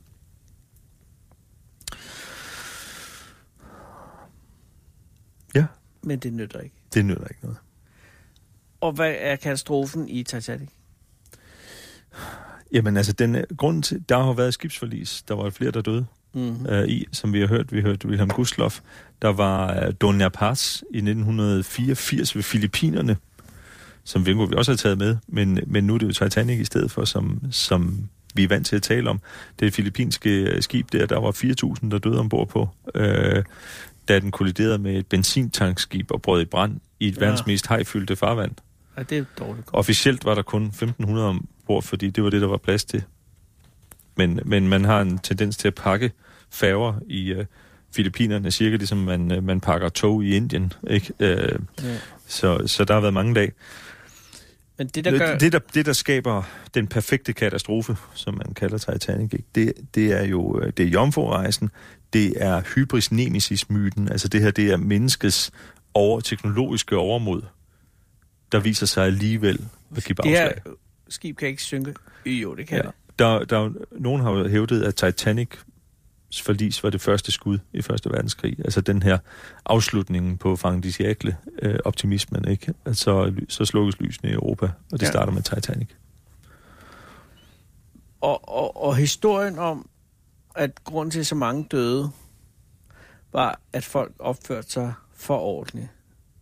Ja, 5.55 5.65
Men 6.03 6.19
det 6.19 6.33
nytter 6.33 6.59
ikke. 6.59 6.75
det 6.93 7.05
nytter 7.05 7.27
ikke 7.27 7.39
noget. 7.43 7.57
Og 8.81 8.91
hvad 8.91 9.15
er 9.19 9.35
katastrofen 9.35 10.09
i 10.09 10.23
Titanic? 10.23 10.69
Jamen 12.73 12.97
altså, 12.97 13.13
den, 13.13 13.35
er- 13.35 13.55
grunden 13.57 13.81
til, 13.81 14.03
der 14.09 14.23
har 14.23 14.33
været 14.33 14.53
skibsforlis. 14.53 15.21
Der 15.27 15.33
var 15.33 15.49
flere, 15.49 15.71
der 15.71 15.81
døde. 15.81 16.05
Mm-hmm. 16.33 16.65
øh, 16.65 16.87
i, 16.87 17.05
som 17.11 17.33
vi 17.33 17.39
har 17.39 17.47
hørt. 17.47 17.73
Vi 17.73 17.81
hørte 17.81 18.07
Wilhelm 18.07 18.29
Gustloff. 18.29 18.79
Der 19.21 19.29
var 19.29 19.73
øh, 19.73 19.93
Doña 20.03 20.27
Paz 20.29 20.81
i 20.91 20.97
1984 20.97 22.35
ved 22.35 22.43
Filippinerne, 22.43 23.17
som 24.03 24.25
vi 24.25 24.33
vi 24.33 24.55
også 24.55 24.71
har 24.71 24.77
taget 24.77 24.97
med, 24.97 25.17
men, 25.27 25.59
men 25.67 25.83
nu 25.83 25.93
er 25.93 25.97
det 25.97 26.07
jo 26.07 26.25
Titanic 26.25 26.59
i 26.59 26.65
stedet 26.65 26.91
for, 26.91 27.05
som, 27.05 27.41
som 27.51 28.09
vi 28.35 28.43
er 28.43 28.47
vant 28.47 28.67
til 28.67 28.75
at 28.75 28.81
tale 28.81 29.09
om. 29.09 29.21
Det 29.59 29.73
filippinske 29.73 30.29
øh, 30.29 30.61
skib 30.61 30.91
der, 30.91 31.05
der 31.05 31.19
var 31.19 31.31
4.000, 31.81 31.89
der 31.89 31.97
døde 31.97 32.19
ombord 32.19 32.47
på, 32.49 32.69
øh, 32.95 33.43
da 34.07 34.19
den 34.19 34.31
kolliderede 34.31 34.77
med 34.77 34.97
et 34.97 35.07
benzintankskib 35.07 36.11
og 36.11 36.21
brød 36.21 36.41
i 36.41 36.45
brand 36.45 36.79
i 36.99 37.07
et 37.07 37.17
Ja. 37.17 37.21
ja. 37.21 37.25
verdens 37.25 37.47
mest 37.47 37.67
hajfyldte 37.67 38.15
farvand. 38.15 38.51
Ja, 38.97 39.03
det 39.03 39.17
er 39.17 39.23
dårligt. 39.39 39.67
Officielt 39.73 40.25
var 40.25 40.35
der 40.35 40.41
kun 40.41 40.73
1.500 40.75 41.09
ombord, 41.09 41.83
fordi 41.83 42.09
det 42.09 42.23
var 42.23 42.29
det, 42.29 42.41
der 42.41 42.47
var 42.47 42.57
plads 42.57 42.85
til. 42.85 43.03
Men, 44.15 44.39
men 44.45 44.67
man 44.69 44.85
har 44.85 45.01
en 45.01 45.19
tendens 45.19 45.57
til 45.57 45.67
at 45.67 45.75
pakke 45.75 46.11
færger 46.49 46.93
i 47.07 47.31
øh, 47.33 47.45
Filippinerne, 47.95 48.51
cirka 48.51 48.75
ligesom 48.75 48.97
man, 48.97 49.31
øh, 49.31 49.43
man 49.43 49.59
pakker 49.61 49.89
tog 49.89 50.23
i 50.23 50.35
Indien. 50.35 50.73
Ikke? 50.89 51.13
Øh, 51.19 51.59
Ja. 51.83 51.97
så, 52.27 52.67
så 52.67 52.83
der 52.85 52.93
har 52.93 53.01
været 53.01 53.13
mange 53.13 53.35
dage. 53.35 53.51
Men 54.77 54.87
det, 54.87 55.05
der 55.05 55.17
gør... 55.17 55.37
Det, 55.37 55.51
der, 55.53 55.59
det, 55.73 55.85
der 55.85 55.93
skaber 55.93 56.43
den 56.73 56.87
perfekte 56.87 57.33
katastrofe, 57.33 57.95
som 58.13 58.33
man 58.33 58.53
kalder 58.53 58.77
Titanic, 58.77 59.33
ikke? 59.33 59.45
Det, 59.55 59.73
det 59.95 60.11
er 60.11 60.25
jo 60.25 60.59
øh, 60.61 60.71
det 60.77 60.85
er 60.85 60.89
jomfru-rejsen, 60.89 61.69
det 62.13 62.33
er 62.43 62.61
hybris 62.75 63.11
nemesis-myten, 63.11 64.09
altså 64.11 64.27
det 64.27 64.41
her, 64.41 64.51
det 64.51 64.71
er 64.71 64.77
menneskets 64.77 65.51
over, 65.93 66.19
teknologiske 66.19 66.97
overmod, 66.97 67.41
der 68.51 68.59
viser 68.59 68.85
sig 68.85 69.05
alligevel 69.05 69.67
at 69.97 70.03
give 70.03 70.15
det 70.23 70.25
her 70.31 70.47
bagslag. 70.49 70.73
skib 71.09 71.37
kan 71.37 71.47
ikke 71.47 71.63
synke. 71.63 71.93
Jo, 72.25 72.55
det 72.55 72.67
kan 72.67 72.77
Ja. 72.77 72.83
det. 72.83 72.91
Der, 73.19 73.43
der, 73.45 73.57
er 73.65 73.69
nogen 73.91 74.21
har 74.21 74.31
jo 74.31 74.47
hævdet, 74.47 74.83
at 74.83 74.95
Titanic 74.95 75.49
forlis 76.43 76.83
var 76.83 76.89
det 76.89 77.01
første 77.01 77.31
skud 77.31 77.59
i 77.73 77.81
Første 77.81 78.09
Verdenskrig. 78.09 78.55
Altså 78.59 78.81
den 78.81 79.03
her 79.03 79.17
afslutningen 79.65 80.37
på 80.37 80.55
fangdisiakle 80.55 81.37
øh, 81.61 81.79
optimismen, 81.85 82.47
ikke? 82.47 82.73
Altså, 82.85 83.33
så 83.49 83.65
slukkes 83.65 83.99
lysene 83.99 84.29
i 84.29 84.33
Europa, 84.33 84.65
og 84.65 84.99
det 84.99 85.01
Ja. 85.01 85.11
starter 85.11 85.33
med 85.33 85.41
Titanic. 85.41 85.87
Og, 88.21 88.49
og, 88.49 88.83
og 88.83 88.95
historien 88.95 89.59
om, 89.59 89.89
at 90.55 90.83
grund 90.83 91.11
til 91.11 91.25
så 91.25 91.35
mange 91.35 91.67
døde, 91.71 92.09
var, 93.33 93.59
at 93.73 93.83
folk 93.85 94.11
opførte 94.19 94.71
sig 94.71 94.93
for 95.13 95.37
ordentligt, 95.37 95.87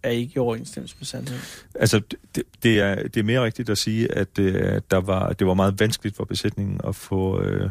er 0.03 0.09
ikke 0.09 0.33
i 0.35 0.39
overensstemmelse 0.39 0.95
med 0.99 1.05
sandheden. 1.05 1.41
Altså, 1.75 2.01
det, 2.35 2.43
det, 2.63 2.79
er, 2.79 2.95
det 2.95 3.17
er 3.17 3.23
mere 3.23 3.43
rigtigt 3.43 3.69
at 3.69 3.77
sige, 3.77 4.11
at 4.11 4.39
øh, 4.39 4.81
der 4.91 4.97
var, 4.97 5.33
det 5.33 5.47
var 5.47 5.53
meget 5.53 5.79
vanskeligt 5.79 6.15
for 6.15 6.25
besætningen 6.25 6.81
at 6.87 6.95
få 6.95 7.41
øh, 7.41 7.69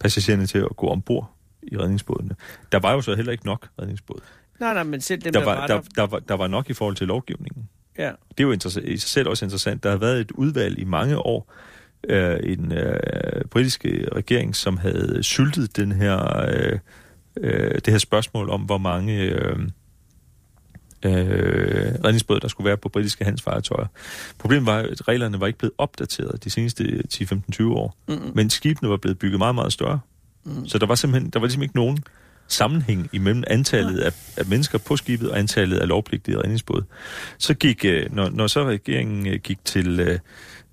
passagererne 0.00 0.46
til 0.46 0.58
at 0.58 0.76
gå 0.76 0.86
ombord 0.88 1.30
i 1.62 1.76
redningsbådene. 1.76 2.34
Der 2.72 2.78
var 2.78 2.92
jo 2.92 3.00
så 3.00 3.14
heller 3.14 3.32
ikke 3.32 3.46
nok 3.46 3.68
redningsbåd. 3.80 4.20
Nej, 4.60 4.74
nej, 4.74 4.82
men 4.82 5.00
selv 5.00 5.22
dem, 5.22 5.32
Der 5.32 5.40
der, 5.40 5.46
var, 5.46 5.66
der, 5.66 5.74
der, 5.74 5.82
der, 5.96 6.06
var, 6.06 6.18
der 6.18 6.34
var 6.34 6.46
nok 6.46 6.70
i 6.70 6.72
forhold 6.72 6.96
til 6.96 7.06
lovgivningen. 7.06 7.68
ja, 7.98 8.12
Det 8.38 8.44
er 8.44 8.48
jo 8.48 8.52
i 8.82 8.96
sig 8.96 9.08
selv 9.08 9.28
også 9.28 9.44
interessant. 9.44 9.82
Der 9.82 9.90
har 9.90 9.96
været 9.96 10.20
et 10.20 10.30
udvalg 10.30 10.78
i 10.78 10.84
mange 10.84 11.18
år, 11.18 11.52
øh, 12.08 12.36
en 12.42 12.72
øh, 12.72 13.44
britiske 13.50 14.08
regering, 14.12 14.56
som 14.56 14.76
havde 14.76 15.22
syltet 15.22 15.76
den 15.76 15.92
her, 15.92 16.40
øh, 16.48 16.78
øh, 17.36 17.74
det 17.74 17.88
her 17.88 17.98
spørgsmål 17.98 18.50
om, 18.50 18.60
hvor 18.60 18.78
mange, 18.78 19.22
øh, 19.22 19.56
øh, 21.04 21.94
redningsbåde, 22.04 22.40
der 22.40 22.48
skulle 22.48 22.64
være 22.64 22.76
på 22.76 22.88
britiske 22.88 23.24
handelsfartøjer. 23.24 23.86
Problemet 24.38 24.66
var, 24.66 24.78
at 24.78 25.08
reglerne 25.08 25.40
var 25.40 25.46
ikke 25.46 25.58
blevet 25.58 25.74
opdateret 25.78 26.44
de 26.44 26.50
seneste 26.50 27.02
10-15-20 27.14 27.64
år, 27.64 27.96
mm-hmm. 28.08 28.32
men 28.34 28.50
skibene 28.50 28.90
var 28.90 28.96
blevet 28.96 29.18
bygget 29.18 29.38
meget, 29.38 29.54
meget 29.54 29.72
større. 29.72 30.00
Mm. 30.44 30.66
Så 30.66 30.78
der 30.78 30.86
var 30.86 30.94
simpelthen 30.94 31.30
der 31.30 31.38
var 31.38 31.46
ligesom 31.46 31.62
ikke 31.62 31.76
nogen 31.76 32.04
sammenhæng 32.48 33.08
imellem 33.12 33.44
antallet 33.46 33.98
af, 33.98 34.12
af 34.36 34.46
mennesker 34.46 34.78
på 34.78 34.96
skibet 34.96 35.30
og 35.30 35.38
antallet 35.38 35.78
af 35.78 35.88
lovpligtige 35.88 36.38
redningsbåde. 36.38 36.84
Så 37.38 37.54
gik, 37.54 37.84
øh, 37.84 38.14
når, 38.14 38.28
når 38.28 38.46
så 38.46 38.64
regeringen 38.64 39.26
øh, 39.26 39.40
gik 39.40 39.64
til, 39.64 40.00
øh, 40.00 40.18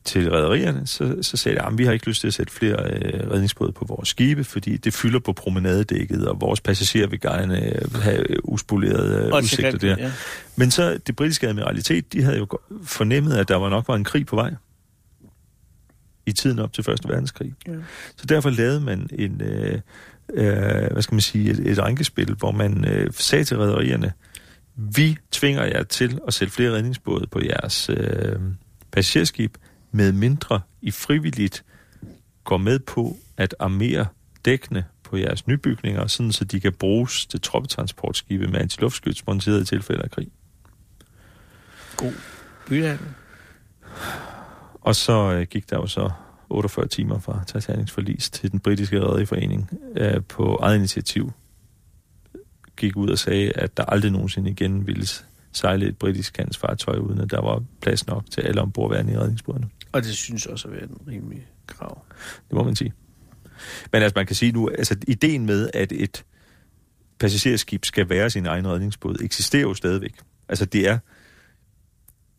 til 0.06 0.32
rædderierne, 0.32 0.88
så, 0.88 1.18
så 1.22 1.38
sagde 1.38 1.58
de, 1.58 1.66
at 1.66 1.78
vi 1.78 1.86
har 1.86 1.92
ikke 1.92 2.08
lyst 2.08 2.22
til 2.22 2.28
at 2.28 2.34
sætte 2.34 2.54
flere 2.54 2.94
øh, 2.94 3.32
redningsbåde 3.32 3.72
på 3.72 3.86
vores 3.86 4.10
skibe, 4.10 4.44
fordi 4.44 4.78
det 4.78 4.94
fylder 4.94 5.20
på 5.20 5.34
promenadedækket, 5.34 6.28
og 6.28 6.42
vores 6.42 6.62
passagerer 6.62 7.08
vil 7.08 7.20
gerne 7.20 7.76
øh, 7.76 7.94
have 7.94 8.50
uspolerede 8.50 9.26
øh, 9.26 9.38
udsigter 9.38 9.78
der. 9.78 9.96
Ja. 10.00 10.12
Men 10.56 10.72
så 10.72 11.00
det 11.08 11.16
britiske 11.16 11.48
admiralitet, 11.48 12.14
de 12.14 12.24
havde 12.24 12.38
jo 12.38 12.48
fornemmet, 12.84 13.38
at 13.38 13.48
der 13.48 13.56
var 13.56 13.70
nok 13.70 13.88
var 13.88 13.96
en 13.96 14.04
krig 14.04 14.26
på 14.26 14.36
vej 14.36 14.54
i 16.26 16.32
tiden 16.32 16.60
op 16.60 16.74
til 16.74 16.84
Første 16.84 17.10
Verdenskrig. 17.10 17.54
Ja. 17.68 17.74
Så 18.16 18.26
derfor 18.26 18.50
lavede 18.50 18.82
man 18.82 19.10
en, 19.14 19.42
øh, 19.42 19.80
øh, 20.34 20.92
hvad 20.92 21.02
skal 21.02 21.16
man 21.16 21.22
sige, 21.22 21.52
et, 21.52 21.60
et 21.60 21.80
rænkespil, 21.80 22.34
hvor 22.34 22.52
man 22.52 22.86
øh, 22.88 23.10
sagde 23.14 23.44
til 23.44 23.58
rædderierne, 23.58 24.14
vi 24.76 25.18
tvinger 25.32 25.66
jer 25.66 25.84
til 25.84 26.20
at 26.28 26.34
sætte 26.34 26.54
flere 26.54 26.72
redningsbåde 26.72 27.28
på 27.28 27.40
jeres 27.44 27.90
øh, 27.90 28.36
passagerskib, 28.92 29.58
med 29.92 30.12
mindre 30.12 30.62
I 30.82 30.92
frivilligt 30.92 31.64
går 32.44 32.58
med 32.58 32.80
på 32.80 33.18
at 33.38 33.56
armere 33.60 34.08
dækkene 34.46 34.86
på 35.04 35.18
jeres 35.18 35.48
nybygninger, 35.48 36.08
sådan 36.08 36.32
så 36.32 36.46
de 36.46 36.60
kan 36.60 36.74
bruges 36.74 37.26
til 37.26 37.42
troppetransportskibe 37.42 38.48
med 38.48 38.60
antiluftskyts 38.60 39.28
monteret 39.28 39.62
i 39.62 39.66
tilfælde 39.66 40.04
af 40.04 40.12
krig. 40.12 40.28
God 41.98 42.14
byhandel. 42.68 43.08
Og 44.82 44.96
så 44.96 45.34
øh, 45.34 45.48
gik 45.48 45.70
der 45.70 45.78
jo 45.78 45.88
så 45.88 46.12
48 46.50 46.88
timer 46.88 47.20
fra 47.20 47.44
Titanics 47.48 47.92
forlis 47.92 48.30
til 48.30 48.52
den 48.52 48.60
britiske 48.60 49.02
rederiforening 49.02 49.70
øh, 49.98 50.24
på 50.24 50.60
eget 50.62 50.78
initiativ 50.78 51.32
gik 52.78 52.98
ud 52.98 53.10
og 53.10 53.18
sagde, 53.18 53.52
at 53.56 53.78
der 53.78 53.86
aldrig 53.86 54.12
nogensinde 54.12 54.50
igen 54.50 54.88
ville 54.88 55.08
sejle 55.52 55.88
et 55.88 55.98
britisk 55.98 56.38
handelsfartøj, 56.38 56.98
uden 56.98 57.22
at 57.22 57.32
der 57.32 57.42
var 57.42 57.64
plads 57.82 58.08
nok 58.08 58.24
til 58.32 58.42
alle 58.42 58.62
ombordværende 58.62 59.14
i 59.14 59.18
redningsbådene. 59.18 59.70
Og 59.92 60.04
det 60.04 60.18
synes 60.18 60.46
også 60.46 60.68
at 60.68 60.74
være 60.74 60.84
en 60.84 60.98
rimelig 61.08 61.48
krav. 61.68 62.06
Det 62.48 62.54
må 62.56 62.64
man 62.64 62.76
sige. 62.76 62.94
Men 63.94 64.02
altså, 64.02 64.14
man 64.16 64.26
kan 64.26 64.36
sige 64.36 64.52
nu, 64.52 64.70
altså 64.70 64.96
ideen 65.08 65.46
med, 65.46 65.70
at 65.74 65.92
et 65.92 66.26
passagerskib 67.20 67.86
skal 67.86 68.10
være 68.10 68.30
sin 68.30 68.46
egen 68.46 68.68
redningsbåd, 68.68 69.16
eksisterer 69.22 69.62
jo 69.62 69.74
stadigvæk. 69.74 70.14
Altså, 70.50 70.66
det 70.66 70.88
er 70.88 70.98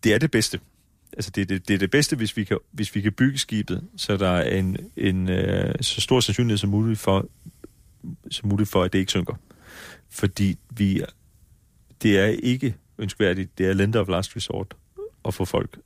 det, 0.05 0.15
er 0.15 0.19
det 0.19 0.31
bedste. 0.31 0.61
Altså, 1.13 1.31
det, 1.31 1.49
det, 1.49 1.69
det 1.69 1.75
er 1.75 1.79
det 1.79 1.91
bedste, 1.91 2.17
hvis 2.17 2.37
vi 2.37 2.45
kan, 2.45 2.59
hvis 2.71 2.95
vi 2.95 3.01
kan 3.01 3.13
bygge 3.13 3.39
skibet, 3.39 3.89
så 3.97 4.17
der 4.17 4.29
er 4.29 4.59
en, 4.59 4.77
en 4.97 5.29
øh, 5.29 5.75
så 5.81 6.01
stor 6.01 6.21
sandsynlighed 6.21 6.59
som 6.59 6.71
muligt 6.71 6.99
for, 6.99 7.29
som 8.31 8.49
muligt 8.49 8.69
for, 8.69 8.83
at 8.83 8.93
det 8.93 8.99
ikke 8.99 9.11
synker. 9.11 9.35
Fordi 10.11 10.59
vi, 10.71 11.03
det 12.03 12.19
er 12.19 12.27
ikke 12.27 12.77
ønskværdigt, 12.99 13.59
det 13.59 13.67
er 13.67 13.73
lender 13.73 14.01
of 14.01 14.09
last 14.09 14.37
resort 14.37 14.75
at 15.25 15.35
få 15.35 15.45
folk 15.45 15.79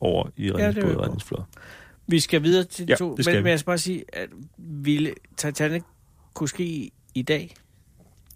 over 0.00 0.28
i 0.36 0.52
redningsbåd 0.52 0.94
og 0.94 1.02
redningsflåde. 1.02 1.44
Vi 2.06 2.20
skal 2.20 2.42
videre 2.42 2.64
til 2.64 2.86
ja, 2.88 2.94
to, 2.94 3.16
men, 3.26 3.34
men 3.34 3.46
jeg 3.46 3.58
skal 3.58 3.66
bare 3.66 3.78
sige, 3.78 4.04
at 4.12 4.28
ville 4.58 5.14
Titanic 5.36 5.82
kunne 6.34 6.48
ske 6.48 6.90
i 7.14 7.22
dag? 7.22 7.54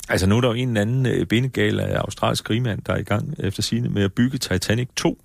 Altså 0.09 0.27
nu 0.27 0.37
er 0.37 0.41
der 0.41 0.49
jo 0.49 0.55
en 0.55 0.77
anden 0.77 1.07
øh, 1.07 1.27
benegal 1.27 1.81
af 1.81 1.99
australsk 1.99 2.51
rigmand, 2.51 2.83
der 2.83 2.93
er 2.93 2.99
i 2.99 3.03
gang 3.03 3.35
efter 3.39 3.63
sine 3.63 3.89
med 3.89 4.03
at 4.03 4.13
bygge 4.13 4.39
Titanic 4.39 4.89
2. 4.97 5.25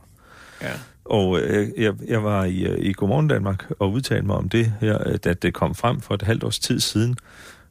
Ja. 0.61 0.71
Og 1.05 1.39
øh, 1.39 1.69
jeg, 1.77 1.93
jeg 2.07 2.23
var 2.23 2.45
i, 2.45 2.63
øh, 2.63 2.85
i 2.85 2.93
Godmorgen 2.93 3.27
Danmark 3.27 3.71
og 3.79 3.91
udtalte 3.91 4.25
mig 4.25 4.35
om 4.35 4.49
det 4.49 4.73
her, 4.81 5.07
øh, 5.07 5.17
da 5.23 5.33
det 5.33 5.53
kom 5.53 5.75
frem 5.75 6.01
for 6.01 6.13
et 6.13 6.21
halvt 6.21 6.43
års 6.43 6.59
tid 6.59 6.79
siden. 6.79 7.17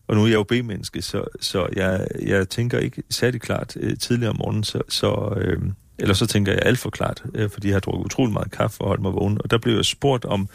Og 0.06 0.16
nu 0.16 0.22
er 0.22 0.26
jeg 0.26 0.34
jo 0.34 0.42
B-menneske, 0.42 1.02
så, 1.02 1.24
så 1.40 1.68
jeg, 1.76 2.06
jeg 2.22 2.48
tænker 2.48 2.78
ikke 2.78 3.02
særlig 3.10 3.40
klart 3.40 3.76
øh, 3.80 3.96
tidligere 3.96 4.30
om 4.30 4.36
morgenen, 4.38 4.64
så, 4.64 4.82
så 4.88 5.34
øh, 5.36 5.62
eller 5.98 6.14
så 6.14 6.26
tænker 6.26 6.52
jeg 6.52 6.62
alt 6.64 6.78
for 6.78 6.90
klart, 6.90 7.22
øh, 7.34 7.50
fordi 7.50 7.68
jeg 7.68 7.74
har 7.74 7.80
drukket 7.80 8.04
utrolig 8.04 8.32
meget 8.32 8.50
kaffe 8.50 8.80
og 8.80 8.88
holdt 8.88 9.02
mig 9.02 9.12
vågen. 9.12 9.40
Og 9.44 9.50
der 9.50 9.58
blev 9.58 9.74
jeg 9.74 9.84
spurgt 9.84 10.24
om, 10.24 10.48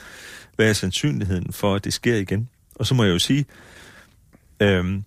hvad 0.56 0.70
er 0.70 0.74
sandsynligheden 0.74 1.54
for, 1.54 1.76
at 1.76 1.84
det 1.84 1.94
sker 1.94 2.16
igen? 2.16 2.50
Og 2.76 2.88
så 2.88 2.94
må 2.94 3.04
jeg 3.04 3.14
jo 3.14 3.20
sige, 3.20 3.46
øh, 4.60 5.02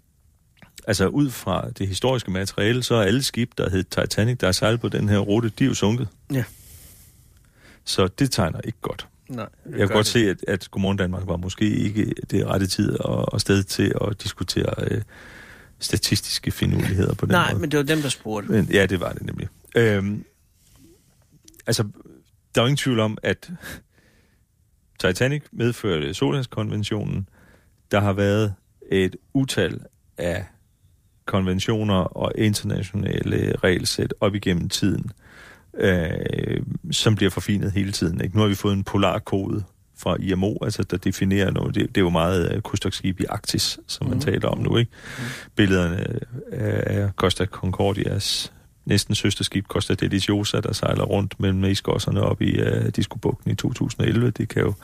altså 0.87 1.07
ud 1.07 1.31
fra 1.31 1.71
det 1.79 1.89
historiske 1.89 2.31
materiale, 2.31 2.83
så 2.83 2.95
er 2.95 3.03
alle 3.03 3.23
skib, 3.23 3.51
der 3.59 3.71
hed 3.71 3.85
Titanic, 3.85 4.39
der 4.39 4.49
er 4.49 4.53
sejlet 4.53 4.81
på 4.81 4.89
den 4.89 5.09
her 5.09 5.19
rute, 5.19 5.49
de 5.59 5.65
er 5.65 5.69
jo 5.69 5.75
sunket. 5.75 6.09
Ja. 6.33 6.45
Så 7.85 8.07
det 8.07 8.31
tegner 8.31 8.61
ikke 8.61 8.79
godt. 8.83 9.07
Nej, 9.29 9.47
jeg 9.71 9.79
kan 9.79 9.89
godt 9.89 9.99
det. 9.99 10.07
se, 10.07 10.31
at, 10.31 10.37
at 10.49 10.69
Godmorgen 10.71 10.97
Danmark 10.99 11.23
var 11.27 11.37
måske 11.37 11.65
ikke 11.65 12.15
det 12.31 12.47
rette 12.47 12.67
tid 12.67 13.01
og, 13.01 13.33
og 13.33 13.41
sted 13.41 13.63
til 13.63 13.93
at 14.01 14.23
diskutere 14.23 14.75
øh, 14.91 15.03
statistiske 15.79 16.51
finurligheder 16.51 17.15
på 17.15 17.27
den 17.27 17.33
Nej, 17.33 17.51
måde. 17.53 17.61
men 17.61 17.71
det 17.71 17.77
var 17.77 17.85
dem, 17.85 18.03
der 18.03 18.09
spurgte. 18.09 18.53
Men, 18.53 18.69
ja, 18.73 18.87
det 18.87 19.01
var 19.01 19.13
det 19.13 19.23
nemlig. 19.23 19.49
Øhm, 19.75 20.25
altså, 21.67 21.85
der 22.55 22.63
er 22.63 22.67
ingen 22.67 22.77
tvivl 22.77 23.01
om, 23.01 23.19
at 23.23 23.51
Titanic 25.01 25.43
medførte 25.53 26.15
Solhedskonventionen. 26.15 27.29
Der 27.91 28.01
har 28.01 28.13
været 28.13 28.55
et 28.91 29.17
utal 29.33 29.81
af 30.19 30.45
konventioner 31.25 31.95
og 31.95 32.33
internationale 32.37 33.57
regelsæt 33.65 34.15
op 34.21 34.35
igennem 34.35 34.69
tiden, 34.69 35.11
øh, 35.75 36.63
som 36.91 37.15
bliver 37.15 37.31
forfinet 37.31 37.73
hele 37.73 37.93
tiden. 37.93 38.21
Ikke? 38.21 38.37
Nu 38.37 38.43
har 38.43 38.49
vi 38.49 38.55
fået 38.55 38.73
en 38.73 38.85
polarkode 38.85 39.65
fra 39.99 40.17
IMO, 40.21 40.55
altså 40.63 40.83
der 40.83 40.97
definerer 40.97 41.51
noget. 41.51 41.75
Det, 41.75 41.89
det 41.89 41.97
er 41.97 42.05
jo 42.05 42.11
meget 42.11 42.57
uh, 42.57 42.63
krydstogtskib 42.63 43.21
i 43.21 43.25
Arktis, 43.29 43.79
som 43.87 44.07
man 44.07 44.15
mm. 44.15 44.21
taler 44.21 44.49
om 44.49 44.59
nu, 44.59 44.77
ikke? 44.77 44.91
Mm. 45.19 45.25
Billederne 45.57 46.19
af 46.53 47.11
Costa 47.17 47.47
Concordias 47.47 48.53
næsten 48.85 49.15
søsterskib 49.15 49.67
Costa 49.67 49.95
Deliciosa, 49.95 50.61
der 50.61 50.73
sejler 50.73 51.05
rundt 51.05 51.41
mellem 51.41 51.65
isgosserne 51.65 52.21
op 52.21 52.43
i 52.43 52.61
uh, 52.63 52.89
Disco-bugten 52.97 53.51
i 53.51 53.55
2011. 53.55 54.31
Det 54.31 54.49
kan 54.49 54.63
jo 54.63 54.75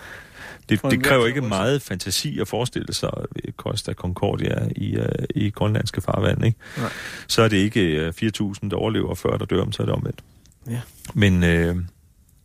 det, 0.68 0.82
det 0.82 1.02
kræver 1.02 1.26
ikke 1.26 1.40
meget 1.40 1.82
fantasi 1.82 2.40
at 2.40 2.48
forestille 2.48 2.94
sig 2.94 3.10
Costa 3.56 3.92
Concordia 3.92 4.68
i, 4.76 4.98
uh, 4.98 5.04
i 5.34 5.50
grønlandske 5.50 6.00
farvand, 6.00 6.44
ikke? 6.44 6.58
Nej. 6.78 6.90
Så 7.28 7.42
er 7.42 7.48
det 7.48 7.56
ikke 7.56 8.12
uh, 8.22 8.52
4.000, 8.52 8.68
der 8.68 8.76
overlever, 8.76 9.14
før 9.14 9.36
der 9.36 9.44
dør 9.44 9.62
om, 9.62 9.72
så 9.72 9.82
er 9.82 9.86
det 9.86 9.94
omvendt. 9.94 10.24
Ja. 10.70 10.80
Men, 11.14 11.34
uh, 11.34 11.82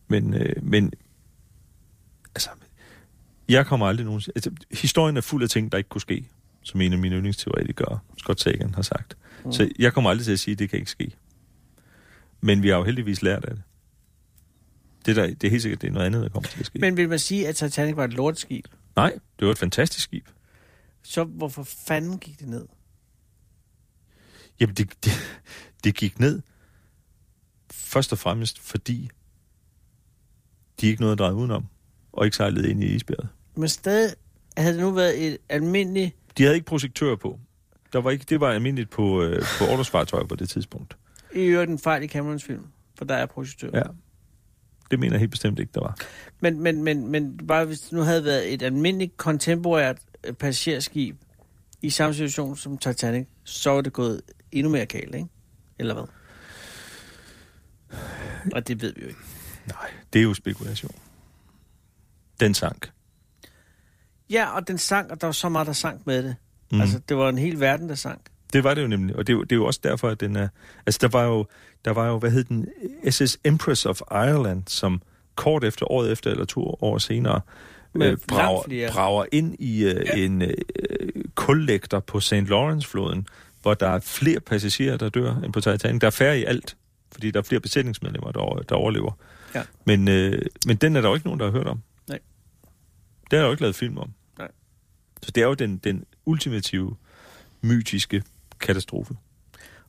men, 0.08 0.34
uh, 0.34 0.42
men 0.62 0.92
altså, 2.36 2.50
jeg 3.50 3.66
kommer 3.66 3.88
aldrig 3.88 4.06
nogen... 4.06 4.22
Altså, 4.36 4.52
historien 4.72 5.18
er 5.18 5.22
fuld 5.22 5.44
af 5.44 5.50
ting, 5.50 5.72
der 5.72 5.78
ikke 5.78 5.90
kunne 5.90 6.02
ske, 6.02 6.26
som 6.64 6.82
en 6.82 6.94
af 6.94 7.00
mine 7.00 7.16
yndlingsteoretikere, 7.16 8.00
Scott 8.18 8.42
Sagan, 8.42 8.74
har 8.76 8.82
sagt. 8.82 9.18
Mm. 9.46 9.52
Så 9.52 9.70
jeg 9.80 9.94
kommer 9.94 10.10
aldrig 10.10 10.26
til 10.26 10.34
at 10.34 10.40
sige, 10.40 10.54
at 10.54 10.60
det 10.60 10.70
kan 10.70 10.80
ikke 10.80 10.92
ske. 10.92 11.12
Men 12.46 12.64
vi 12.64 12.70
har 12.70 12.78
jo 12.78 12.84
heldigvis 12.84 13.22
lært 13.22 13.46
af 13.46 13.56
det. 13.56 13.64
Det, 15.06 15.16
der, 15.16 15.28
det 15.28 15.44
er 15.44 15.50
helt 15.50 15.62
sikkert, 15.62 15.82
det 15.82 15.88
er 15.88 15.92
noget 15.92 16.06
andet, 16.06 16.24
der 16.24 16.30
kommer 16.30 16.50
til 16.50 16.60
at 16.60 16.66
ske. 16.66 16.80
Men 16.80 16.98
vil 16.98 17.10
man 17.10 17.20
sige, 17.20 17.48
at 17.48 17.56
Titanic 17.56 17.96
var 17.96 18.04
et 18.04 18.14
lortskib? 18.14 18.66
Nej, 18.96 19.12
det 19.40 19.46
var 19.46 19.52
et 19.52 19.58
fantastisk 19.58 20.04
skib. 20.04 20.28
Så 21.04 21.24
hvorfor 21.24 21.64
fanden 21.64 22.20
gik 22.20 22.40
det 22.40 22.48
ned? 22.48 22.66
Jamen, 24.60 24.76
det, 24.76 25.06
det, 25.06 25.12
det 25.84 25.96
gik 25.96 26.20
ned 26.20 26.42
først 27.72 28.12
og 28.12 28.18
fremmest, 28.18 28.60
fordi 28.60 29.10
de 30.82 30.88
ikke 30.88 31.02
nåede 31.02 31.12
at 31.14 31.20
dreje 31.20 31.34
udenom, 31.34 31.66
og 32.14 32.26
ikke 32.26 32.38
sejlede 32.38 32.70
ind 32.70 32.84
i 32.84 32.88
isbjerget. 32.88 33.30
Men 33.56 33.70
stadig 33.70 34.16
havde 34.58 34.74
det 34.74 34.82
nu 34.82 34.92
været 34.92 35.28
et 35.28 35.38
almindeligt... 35.50 36.16
De 36.38 36.44
havde 36.44 36.56
ikke 36.56 36.66
projektør 36.66 37.16
på. 37.16 37.40
Der 37.94 38.02
var 38.02 38.12
ikke, 38.12 38.26
det 38.30 38.40
var 38.40 38.52
almindeligt 38.52 38.90
på, 38.90 39.22
øh, 39.22 39.44
på 39.60 39.66
ordresfartøjer 39.66 40.26
på 40.26 40.36
det 40.36 40.50
tidspunkt. 40.50 40.98
I 41.36 41.40
øvrigt 41.40 41.72
en 41.72 41.80
fejl 41.80 42.04
i 42.04 42.08
Camerons 42.08 42.44
film, 42.44 42.66
for 42.98 43.06
der 43.06 43.16
er 43.16 43.26
projektør. 43.26 43.70
Ja. 43.74 43.84
Det 44.92 45.00
mener 45.00 45.14
jeg 45.14 45.20
helt 45.20 45.32
bestemt 45.32 45.60
ikke, 45.60 45.72
der 45.74 45.82
var. 45.82 45.98
Men, 46.40 46.60
men, 46.60 46.84
men, 46.84 47.08
men 47.08 47.38
bare 47.48 47.66
hvis 47.66 47.80
det 47.80 47.92
nu 47.92 48.02
havde 48.02 48.24
været 48.24 48.54
et 48.54 48.62
almindeligt 48.62 49.18
kontemporært 49.18 49.98
øh, 50.24 50.34
passagerskib 50.34 51.18
i 51.82 51.90
samme 51.90 52.14
situation 52.14 52.58
som 52.58 52.78
Titanic, 52.78 53.28
så 53.44 53.70
var 53.70 53.82
det 53.82 53.94
gået 53.94 54.22
endnu 54.52 54.72
mere 54.72 54.86
galt, 54.86 55.16
ikke? 55.16 55.28
Eller 55.80 55.94
hvad? 55.94 56.04
Og 58.54 58.68
det 58.68 58.82
ved 58.82 58.94
vi 58.96 59.02
jo 59.02 59.08
ikke. 59.08 59.20
Nej, 59.68 59.92
det 60.14 60.20
er 60.20 60.24
jo 60.24 60.34
spekulation. 60.34 60.96
Den 62.40 62.54
sank. 62.54 62.92
Ja, 64.30 64.56
og 64.56 64.68
den 64.68 64.78
sank, 64.78 65.12
og 65.12 65.22
der 65.22 65.28
var 65.28 65.32
så 65.32 65.50
meget, 65.50 65.68
der 65.68 65.74
sank 65.74 66.08
med 66.08 66.24
det. 66.24 66.36
Mm. 66.72 66.82
Altså, 66.82 67.00
det 67.10 67.18
var 67.18 67.30
en 67.30 67.38
hel 67.38 67.60
verden, 67.60 67.90
der 67.90 67.96
sank. 67.96 68.22
Det 68.56 68.64
var 68.64 68.74
det 68.74 68.82
jo 68.82 68.88
nemlig, 68.88 69.16
og 69.16 69.28
det, 69.28 69.38
det 69.40 69.52
er 69.52 69.56
jo 69.56 69.66
også 69.66 69.80
derfor, 69.84 70.10
at 70.10 70.20
den 70.20 70.36
er... 70.36 70.48
Altså, 70.86 71.00
der 71.02 71.08
var 71.08 71.24
jo, 71.24 71.46
der 71.86 71.92
var 71.92 72.08
jo 72.08 72.18
hvad 72.18 72.32
hed 72.32 72.44
den, 72.44 72.68
SS 73.10 73.38
Empress 73.44 73.86
of 73.86 74.02
Ireland, 74.12 74.64
som 74.68 75.02
kort 75.36 75.64
efter, 75.64 75.92
året 75.92 76.12
efter 76.12 76.32
eller 76.32 76.46
to 76.46 76.78
år 76.82 76.98
senere, 76.98 77.42
øh, 77.96 78.18
brager, 78.28 78.92
brager 78.92 79.26
ind 79.32 79.56
i 79.60 79.84
øh, 79.84 80.06
ja. 80.06 80.26
en 80.26 80.42
øh, 80.42 80.54
kullægter 81.36 82.00
på 82.00 82.20
St. 82.20 82.34
Lawrence-floden, 82.34 83.28
hvor 83.62 83.74
der 83.74 83.88
er 83.88 84.00
flere 84.00 84.40
passagerer, 84.40 84.98
der 84.98 85.10
dør 85.10 85.36
end 85.36 85.54
på 85.54 85.62
Titanic. 85.62 86.02
Der 86.02 86.08
er 86.08 86.12
færre 86.12 86.40
i 86.40 86.44
alt, 86.44 86.78
fordi 87.12 87.32
der 87.32 87.40
er 87.40 87.44
flere 87.44 87.62
besætningsmedlemmer, 87.62 88.32
der, 88.32 88.64
der 88.70 88.76
overlever. 88.76 89.12
Ja. 89.56 89.64
Men, 89.86 90.08
øh, 90.08 90.42
men 90.66 90.78
den 90.78 90.96
er 90.96 91.02
der 91.02 91.10
jo 91.10 91.16
ikke 91.16 91.28
nogen, 91.28 91.40
der 91.40 91.46
har 91.46 91.52
hørt 91.52 91.68
om. 91.68 91.82
Nej. 92.08 92.20
Det 93.32 93.38
er 93.38 93.42
der 93.42 93.46
jo 93.46 93.52
ikke 93.52 93.64
lavet 93.64 93.76
film 93.76 93.98
om. 93.98 94.14
Nej. 94.38 94.52
Så 95.22 95.32
det 95.32 95.44
er 95.44 95.48
jo 95.48 95.54
den, 95.54 95.78
den 95.78 96.06
ultimative, 96.26 96.96
mytiske 97.62 98.24
katastrofe. 98.60 99.14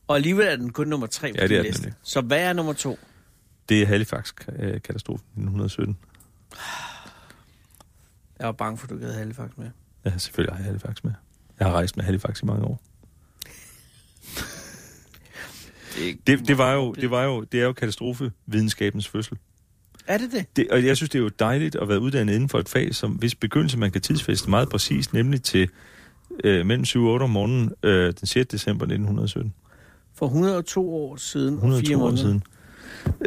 Og 0.07 0.15
alligevel 0.15 0.47
er 0.47 0.55
den 0.55 0.71
kun 0.71 0.87
nummer 0.87 1.07
tre 1.07 1.31
på 1.33 1.37
Ja, 1.39 1.47
det 1.47 1.51
er 1.57 1.61
den 1.61 1.65
liste. 1.65 1.81
nemlig. 1.81 1.95
Så 2.03 2.21
hvad 2.21 2.39
er 2.39 2.53
nummer 2.53 2.73
to? 2.73 2.99
Det 3.69 3.81
er 3.81 3.85
Halifax-katastrofen 3.85 5.25
i 5.35 5.39
1917. 5.39 5.97
Jeg 8.39 8.45
var 8.45 8.51
bange 8.51 8.77
for, 8.77 8.85
at 8.85 8.89
du 8.89 8.95
ikke 8.95 9.05
havde 9.05 9.17
Halifax 9.19 9.49
med. 9.57 9.69
Ja, 10.05 10.17
selvfølgelig 10.17 10.53
har 10.55 10.59
jeg 10.59 10.65
Halifax 10.65 11.03
med. 11.03 11.11
Jeg 11.59 11.67
har 11.67 11.73
rejst 11.73 11.97
med 11.97 12.05
Halifax 12.05 12.41
i 12.41 12.45
mange 12.45 12.63
år. 12.65 12.81
Det, 15.95 16.17
Det, 16.27 16.47
det, 16.47 16.57
var 16.57 16.73
jo, 16.73 16.93
det, 16.93 17.11
var 17.11 17.23
jo, 17.23 17.43
det 17.43 17.59
er 17.59 17.63
jo 17.65 17.73
katastrofevidenskabens 17.73 19.07
fødsel. 19.07 19.37
Er 20.07 20.17
det 20.17 20.31
det? 20.31 20.55
Det, 20.55 20.67
og 20.71 20.85
jeg 20.85 20.97
synes, 20.97 21.09
det 21.09 21.19
er 21.19 21.23
jo 21.23 21.29
dejligt 21.39 21.75
at 21.75 21.89
være 21.89 21.99
uddannet 21.99 22.33
inden 22.33 22.49
for 22.49 22.59
et 22.59 22.69
fag, 22.69 22.95
som 22.95 23.11
hvis 23.11 23.35
begyndelse 23.35 23.77
man 23.77 23.91
kan 23.91 24.01
tidsfæste 24.01 24.49
meget 24.49 24.69
præcist, 24.69 25.13
nemlig 25.13 25.43
til 25.43 25.69
øh, 26.43 26.65
mellem 26.65 26.85
7 26.85 27.05
og 27.05 27.11
8 27.13 27.23
om 27.23 27.29
morgenen 27.29 27.71
øh, 27.83 28.13
den 28.19 28.27
6. 28.27 28.47
december 28.47 28.85
1917. 28.85 29.53
For 30.15 30.25
102 30.25 30.95
år 30.95 31.15
siden 31.15 31.53
og 31.53 31.57
102 31.57 31.87
fire 31.87 31.97
år 31.97 32.01
måneder. 32.01 32.21
siden. 32.23 32.43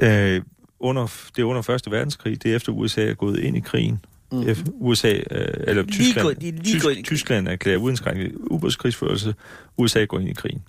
Øh, 0.03 0.43
under, 0.81 1.07
det 1.37 1.43
er 1.43 1.47
under 1.47 1.63
Første 1.63 1.91
Verdenskrig, 1.91 2.43
det 2.43 2.51
er 2.53 2.57
efter 2.57 2.73
USA 2.73 3.07
er 3.07 3.15
gået 3.15 3.39
ind 3.39 3.57
i 3.57 3.61
krigen. 3.61 4.05
Mm. 4.33 4.45
USA, 4.81 5.13
øh, 5.13 5.23
eller 5.31 5.83
Lige 5.83 5.93
Tyskland, 5.93 6.25
gået- 6.27 6.43
lige 6.43 6.81
gået 6.81 6.93
ind 6.93 7.01
i. 7.01 7.03
Tyskland 7.03 7.49
erklærer 7.49 7.79
uindskrænket 7.79 8.33
ubådskrigsførelse. 8.51 9.35
USA 9.77 10.05
går 10.05 10.19
ind 10.19 10.29
i 10.29 10.33
krigen 10.33 10.63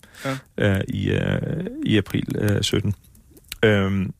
Ja. 0.57 0.77
øh, 0.77 0.81
i, 0.87 1.09
øh, 1.09 1.65
i 1.85 1.97
april 1.97 2.35
øh, 2.37 2.61
17. 2.63 2.93
Øhm, 3.65 4.13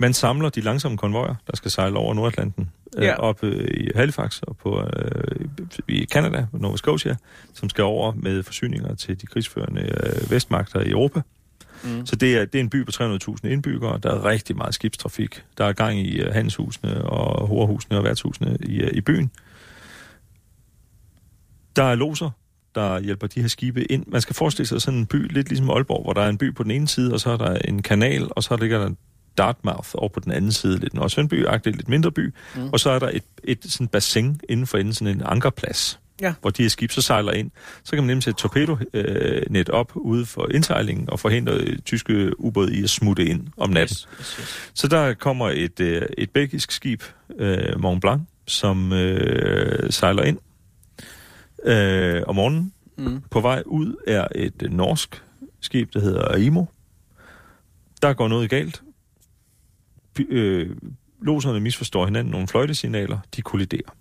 man 0.00 0.12
samler 0.14 0.48
de 0.48 0.60
langsomme 0.60 0.98
konvojer, 0.98 1.34
der 1.46 1.56
skal 1.56 1.70
sejle 1.70 1.96
over 1.96 2.14
Nordatlanten, 2.14 2.70
øh, 2.96 3.04
Ja. 3.04 3.14
op 3.14 3.44
øh, 3.44 3.68
i 3.74 3.88
Halifax 3.94 4.42
og 4.42 4.56
på, 4.56 4.80
øh, 4.96 5.48
i 5.88 6.04
Canada, 6.04 6.46
Nova 6.52 6.76
Scotia, 6.76 7.16
som 7.54 7.68
skal 7.68 7.84
over 7.84 8.12
med 8.16 8.42
forsyninger 8.42 8.94
til 8.94 9.20
de 9.20 9.26
krigsførende 9.26 9.82
øh, 9.82 10.30
vestmagter 10.30 10.80
i 10.80 10.90
Europa. 10.90 11.20
Mm. 11.84 12.06
Så 12.06 12.16
det 12.16 12.36
er, 12.36 12.44
det 12.44 12.54
er 12.54 12.60
en 12.60 12.70
by 12.70 12.84
på 12.84 12.90
300.000 12.94 13.48
indbyggere. 13.48 13.98
Der 14.02 14.10
er 14.10 14.24
rigtig 14.24 14.56
meget 14.56 14.74
skibstrafik. 14.74 15.44
Der 15.58 15.64
er 15.64 15.72
gang 15.72 15.98
i 15.98 16.22
uh, 16.22 16.32
handelshusene 16.32 17.04
og 17.04 17.46
horehusene 17.46 17.98
og 17.98 18.04
værtshusene 18.04 18.56
i, 18.60 18.82
uh, 18.82 18.88
i 18.92 19.00
byen. 19.00 19.30
Der 21.76 21.82
er 21.82 21.94
loser, 21.94 22.30
der 22.74 23.00
hjælper 23.00 23.26
de 23.26 23.40
her 23.40 23.48
skibe 23.48 23.92
ind. 23.92 24.04
Man 24.06 24.20
skal 24.20 24.34
forestille 24.36 24.66
sig 24.66 24.82
sådan 24.82 24.98
en 24.98 25.06
by, 25.06 25.32
lidt 25.32 25.48
ligesom 25.48 25.70
Aalborg, 25.70 26.02
hvor 26.02 26.12
der 26.12 26.22
er 26.22 26.28
en 26.28 26.38
by 26.38 26.54
på 26.54 26.62
den 26.62 26.70
ene 26.70 26.88
side, 26.88 27.12
og 27.12 27.20
så 27.20 27.30
er 27.30 27.36
der 27.36 27.54
en 27.54 27.82
kanal, 27.82 28.28
og 28.30 28.42
så 28.42 28.56
ligger 28.56 28.78
der 28.78 28.90
Dartmouth 29.38 29.88
over 29.94 30.08
på 30.08 30.20
den 30.20 30.32
anden 30.32 30.52
side, 30.52 30.78
lidt 30.78 30.94
Nordsøndby, 30.94 31.44
lidt 31.64 31.88
mindre 31.88 32.12
by, 32.12 32.34
Mm. 32.56 32.68
og 32.72 32.80
så 32.80 32.90
er 32.90 32.98
der 32.98 33.08
et, 33.12 33.22
et 33.44 33.58
sådan 33.64 33.88
bassin 33.88 34.40
inden 34.48 34.66
for 34.66 34.78
enden, 34.78 34.94
sådan 34.94 35.14
en 35.16 35.22
ankerplads, 35.24 36.00
Ja. 36.20 36.34
hvor 36.40 36.50
de 36.50 36.62
her 36.62 36.68
skib 36.70 36.90
så 36.90 37.02
sejler 37.02 37.32
ind. 37.32 37.50
Så 37.84 37.90
kan 37.90 37.98
man 37.98 38.06
nemlig 38.06 38.22
sætte 38.22 38.40
torpedonet 38.40 39.68
op 39.68 39.92
ude 39.94 40.26
for 40.26 40.48
indsejlingen 40.54 41.10
og 41.10 41.20
forhindre 41.20 41.76
tyske 41.76 42.40
ubåde 42.40 42.76
i 42.76 42.82
at 42.82 42.90
smutte 42.90 43.24
ind 43.24 43.46
om 43.56 43.70
natten. 43.70 43.94
Yes, 43.94 44.08
yes, 44.20 44.36
yes. 44.40 44.70
Så 44.74 44.88
der 44.88 45.14
kommer 45.14 45.50
et, 45.50 45.80
øh, 45.80 46.02
et 46.18 46.30
belgisk 46.30 46.70
skib, 46.70 47.02
øh, 47.38 47.80
Mont 47.80 48.00
Blanc, 48.00 48.22
som 48.46 48.92
øh, 48.92 49.92
sejler 49.92 50.22
ind 50.22 50.38
øh, 51.64 52.22
om 52.26 52.34
morgenen. 52.34 52.72
Mm. 52.98 53.22
På 53.30 53.40
vej 53.40 53.62
ud 53.66 53.94
er 54.06 54.26
et 54.34 54.62
norsk 54.70 55.22
skib, 55.60 55.92
der 55.92 56.00
hedder 56.00 56.36
Imo. 56.36 56.64
Der 58.02 58.12
går 58.12 58.28
noget 58.28 58.50
galt. 58.50 58.82
Øh, 60.28 60.76
loserne 61.22 61.60
misforstår 61.60 62.04
hinanden 62.04 62.30
nogle 62.30 62.48
fløjtesignaler. 62.48 63.18
De 63.36 63.42
kolliderer. 63.42 63.96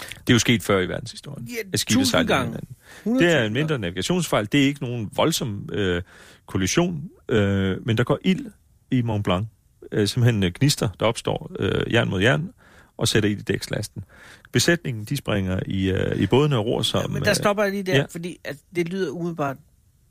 Det 0.00 0.30
er 0.30 0.34
jo 0.34 0.38
sket 0.38 0.62
før 0.62 0.80
i 0.80 0.88
verdenshistorien. 0.88 1.48
Ja, 1.48 1.76
tusind 1.76 2.26
gange. 2.26 2.46
hinanden. 2.46 2.76
100 2.98 3.26
Det 3.26 3.36
er 3.36 3.44
en 3.44 3.52
mindre 3.52 3.78
navigationsfejl. 3.78 4.48
Det 4.52 4.62
er 4.62 4.64
ikke 4.64 4.82
nogen 4.82 5.10
voldsom 5.16 5.68
øh, 5.72 6.02
kollision, 6.46 7.10
øh, 7.28 7.86
men 7.86 7.96
der 7.96 8.04
går 8.04 8.18
ild 8.24 8.46
i 8.90 9.02
Mont 9.02 9.24
Blanc. 9.24 9.46
Øh, 9.92 10.08
simpelthen 10.08 10.42
øh, 10.42 10.52
gnister, 10.54 10.88
der 11.00 11.06
opstår 11.06 11.50
øh, 11.58 11.92
jern 11.92 12.10
mod 12.10 12.20
jern, 12.20 12.50
og 12.96 13.08
sætter 13.08 13.28
ild 13.28 13.38
i 13.38 13.42
dækslasten. 13.42 14.04
Besætningen, 14.52 15.04
de 15.04 15.16
springer 15.16 15.60
i, 15.66 15.90
øh, 15.90 16.16
i 16.16 16.26
bådene 16.26 16.56
og 16.56 16.66
ror 16.66 16.82
som... 16.82 17.00
Ja, 17.00 17.06
men 17.06 17.24
der 17.24 17.34
stopper 17.34 17.62
jeg 17.62 17.72
lige 17.72 17.82
der, 17.82 17.96
ja. 17.96 18.04
fordi 18.10 18.38
at 18.44 18.56
det 18.74 18.88
lyder 18.88 19.10
umiddelbart 19.10 19.56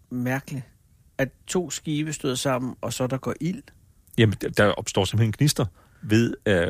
mærkeligt, 0.09 0.63
at 1.17 1.29
to 1.47 1.69
skibe 1.69 2.13
støder 2.13 2.35
sammen, 2.35 2.75
og 2.81 2.93
så 2.93 3.07
der 3.07 3.17
går 3.17 3.33
ild. 3.41 3.63
Jamen, 4.19 4.35
der- 4.57 4.65
opstår 4.71 5.05
simpelthen 5.05 5.31
gnister 5.37 5.65
ved... 6.01 6.33
Øh, 6.45 6.55
øh, 6.57 6.67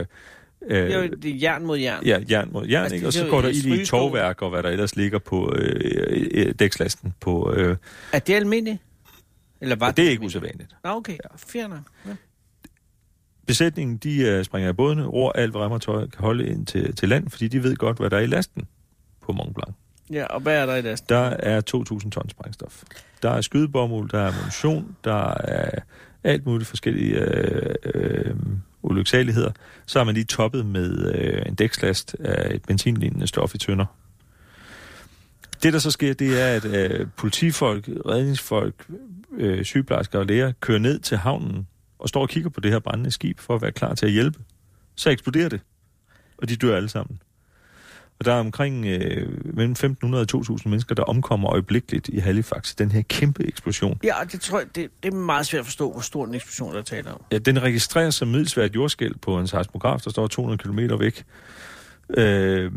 Det 0.69 0.93
er 0.93 1.03
jo 1.03 1.07
det 1.21 1.31
er 1.31 1.35
jern 1.41 1.65
mod 1.65 1.77
jern. 1.77 2.05
Ja, 2.05 2.19
jern 2.29 2.49
mod 2.51 2.65
jern, 2.67 2.83
Altså, 2.83 2.95
ikke? 2.95 3.03
det 3.03 3.07
og 3.07 3.13
så 3.13 3.27
går 3.29 3.41
der 3.41 3.49
ild 3.49 3.65
i 3.81 3.85
tovværk 3.85 4.41
og 4.41 4.49
hvad 4.49 4.63
der 4.63 4.69
ellers 4.69 4.95
ligger 4.95 5.19
på 5.19 5.53
øh, 5.55 6.27
øh, 6.33 6.53
dækslasten. 6.59 7.13
På, 7.19 7.53
øh, 7.53 7.77
Er 8.13 8.19
det 8.19 8.33
almindeligt? 8.33 8.77
Eller 9.61 9.75
var 9.75 9.87
og 9.87 9.97
det 9.97 10.05
er 10.05 10.09
ikke 10.09 10.23
usædvanligt. 10.23 10.75
Nå, 10.83 10.89
okay. 10.89 11.17
Ja. 12.05 12.11
Besætningen, 13.47 13.97
de 13.97 14.21
øh, 14.21 14.43
springer 14.45 14.69
i 14.69 14.73
bådene, 14.73 15.05
ror 15.05 15.31
alt, 15.31 15.51
hvad 15.51 15.61
remmertøj 15.61 16.07
kan 16.07 16.19
holde 16.19 16.47
ind 16.47 16.65
til, 16.65 16.95
til 16.95 17.09
land, 17.09 17.29
fordi 17.29 17.47
de 17.47 17.63
ved 17.63 17.75
godt, 17.75 17.97
hvad 17.97 18.09
der 18.09 18.17
er 18.17 18.21
i 18.21 18.25
lasten 18.25 18.67
på 19.21 19.31
Mont 19.31 19.55
Blanc. 19.55 19.75
ja, 20.11 20.25
og 20.25 20.39
hvad 20.41 20.61
er 20.61 20.65
der 20.65 20.75
i 20.75 20.81
lasten? 20.81 21.09
Der 21.09 21.19
er 21.39 21.61
2.000 21.75 22.09
tons 22.09 22.31
sprængstof. 22.31 22.83
Der 23.21 23.29
er 23.29 23.41
skydebomuld, 23.41 24.09
der 24.09 24.19
er 24.19 24.27
ammunition, 24.27 24.95
der 25.03 25.33
er 25.33 25.79
alt 26.23 26.45
muligt 26.45 26.67
forskellige 26.67 27.19
øh, 27.19 27.75
øh, 27.95 28.35
ulyksaligheder. 28.81 29.51
Så 29.85 29.99
har 29.99 30.03
man 30.03 30.15
lige 30.15 30.25
toppet 30.25 30.65
med 30.65 31.15
øh, 31.15 31.41
en 31.45 31.55
dækslast 31.55 32.15
af 32.19 32.55
et 32.55 32.61
benzinlignende 32.63 33.27
stof 33.27 33.55
i 33.55 33.57
tønder. 33.57 33.85
Det, 35.63 35.73
der 35.73 35.79
så 35.79 35.91
sker, 35.91 36.13
det 36.13 36.41
er, 36.41 36.47
at 36.47 36.65
øh, 36.65 37.07
politifolk, 37.17 37.89
redningsfolk, 38.05 38.87
øh, 39.37 39.65
sygeplejersker 39.65 40.19
og 40.19 40.25
læger 40.25 40.51
kører 40.59 40.79
ned 40.79 40.99
til 40.99 41.17
havnen 41.17 41.67
og 41.99 42.09
står 42.09 42.21
og 42.21 42.29
kigger 42.29 42.49
på 42.49 42.59
det 42.59 42.71
her 42.71 42.79
brændende 42.79 43.11
skib 43.11 43.39
for 43.39 43.55
at 43.55 43.61
være 43.61 43.71
klar 43.71 43.95
til 43.95 44.05
at 44.05 44.11
hjælpe. 44.11 44.39
Så 44.95 45.09
eksploderer 45.09 45.49
det, 45.49 45.61
og 46.37 46.49
de 46.49 46.55
dør 46.55 46.75
alle 46.75 46.89
sammen. 46.89 47.19
Og 48.19 48.25
der 48.25 48.33
er 48.33 48.39
omkring 48.39 48.85
øh, 48.85 49.55
mellem 49.55 49.75
1.500 49.79 50.15
og 50.15 50.25
2.000 50.35 50.69
mennesker, 50.69 50.95
der 50.95 51.03
omkommer 51.03 51.51
øjeblikkeligt 51.51 52.07
i 52.07 52.17
Halifax. 52.17 52.75
Den 52.75 52.91
her 52.91 53.01
kæmpe 53.01 53.47
eksplosion. 53.47 53.99
Ja, 54.03 54.13
det 54.31 54.41
tror 54.41 54.59
jeg, 54.59 54.67
det, 54.75 54.89
det 55.03 55.13
er 55.13 55.17
meget 55.17 55.45
svært 55.45 55.59
at 55.59 55.65
forstå, 55.65 55.91
hvor 55.91 56.01
stor 56.01 56.25
en 56.25 56.33
eksplosion, 56.35 56.75
der 56.75 56.81
taler 56.81 57.11
om. 57.11 57.21
Ja, 57.31 57.37
den 57.37 57.61
registreres 57.61 58.15
som 58.15 58.27
middelsvært 58.27 58.75
jordskæld 58.75 59.15
på 59.15 59.39
en 59.39 59.47
seismograf, 59.47 60.01
der 60.01 60.09
står 60.09 60.27
200 60.27 60.63
km 60.63 60.99
væk. 60.99 61.23
Øh, 62.17 62.71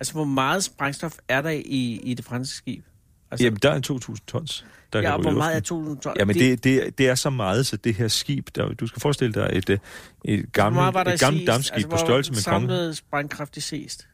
Altså, 0.00 0.12
hvor 0.12 0.24
meget 0.24 0.64
sprængstof 0.64 1.16
er 1.28 1.42
der 1.42 1.50
i, 1.50 2.00
i 2.02 2.14
det 2.14 2.24
franske 2.24 2.56
skib? 2.56 2.84
Altså, 3.30 3.44
jamen, 3.44 3.58
der 3.62 3.70
er 3.70 3.80
2.000 4.10 4.16
tons, 4.26 4.64
der 4.92 5.00
ja, 5.00 5.12
og 5.12 5.22
hvor 5.22 5.30
meget 5.30 5.56
er 5.56 5.74
luften. 5.74 5.92
2.000 5.96 6.00
ton? 6.00 6.16
Jamen, 6.18 6.36
det, 6.36 6.64
det, 6.64 6.98
det 6.98 7.08
er 7.08 7.14
så 7.14 7.30
meget, 7.30 7.66
så 7.66 7.76
det 7.76 7.94
her 7.94 8.08
skib, 8.08 8.48
der, 8.54 8.72
du 8.74 8.86
skal 8.86 9.00
forestille 9.00 9.34
dig 9.34 9.50
et, 9.52 9.70
øh, 9.70 9.78
et 10.24 10.52
gammelt, 10.52 11.08
et 11.08 11.20
gammelt 11.20 11.46
dampskib 11.46 11.74
altså, 11.74 11.88
på 11.88 11.96
størrelse 11.96 12.32
med 12.32 12.44
kongen. 12.44 12.68
samlet 12.68 12.96
sprængkraft 12.96 13.56
i 13.56 13.60
sidst. 13.60 14.08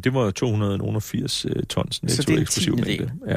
Det 0.00 0.14
var 0.14 0.30
280 0.30 1.44
øh, 1.44 1.62
tons 1.62 2.00
det 2.00 2.08
netto 2.18 2.32
eksplosiv 2.32 2.76
mængde. 2.76 3.12
Ja. 3.28 3.36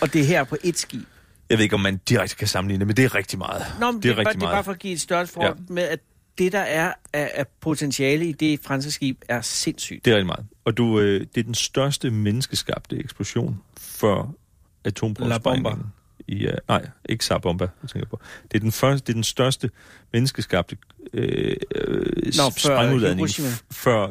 Og 0.00 0.12
det 0.12 0.20
er 0.20 0.24
her 0.24 0.44
på 0.44 0.56
et 0.64 0.78
skib. 0.78 1.02
Jeg 1.50 1.58
ved 1.58 1.62
ikke, 1.62 1.74
om 1.74 1.80
man 1.80 2.00
direkte 2.08 2.36
kan 2.36 2.48
sammenligne 2.48 2.80
det, 2.80 2.86
men 2.86 2.96
det 2.96 3.04
er 3.04 3.14
rigtig 3.14 3.38
meget. 3.38 3.62
Nå, 3.80 3.90
men 3.90 4.02
det 4.02 4.10
er 4.10 4.14
bare, 4.14 4.18
rigtig 4.26 4.34
det 4.40 4.42
er 4.42 4.46
bare 4.46 4.54
meget. 4.54 4.64
for 4.64 4.72
at 4.72 4.78
give 4.78 4.92
et 4.92 5.00
større 5.00 5.26
forhold 5.26 5.56
ja. 5.68 5.74
med, 5.74 5.82
at 5.82 5.98
det, 6.38 6.52
der 6.52 6.58
er 6.58 6.92
af, 7.12 7.30
af 7.34 7.46
potentiale 7.60 8.26
i 8.26 8.32
det 8.32 8.60
franske 8.62 8.90
skib, 8.90 9.18
er 9.28 9.40
sindssygt. 9.40 10.04
Det 10.04 10.10
er 10.10 10.14
rigtig 10.14 10.26
meget. 10.26 10.46
Og 10.64 10.76
du, 10.76 11.00
øh, 11.00 11.20
det 11.34 11.40
er 11.40 11.44
den 11.44 11.54
største 11.54 12.10
menneskeskabte 12.10 12.96
eksplosion 12.98 13.60
før 13.78 14.14
Bomba. 14.14 14.38
atomprøvesprængningen. 14.84 15.86
I, 16.28 16.46
uh, 16.46 16.52
nej, 16.68 16.86
ikke 17.08 17.24
Sabomba, 17.24 17.64
jeg 17.82 17.90
tænker 17.90 18.08
på. 18.08 18.20
Det 18.52 18.56
er 18.56 18.60
den, 18.60 18.72
første, 18.72 19.06
det 19.06 19.12
er 19.12 19.14
den 19.14 19.24
største 19.24 19.70
menneskeskabte 20.12 20.76
øh, 21.12 21.56
øh, 21.74 22.06
Nå, 22.16 22.32
før 22.32 22.50
sprængudladning 22.50 23.18
Hiroshima. 23.18 23.48
f- 23.48 23.62
før 23.70 24.06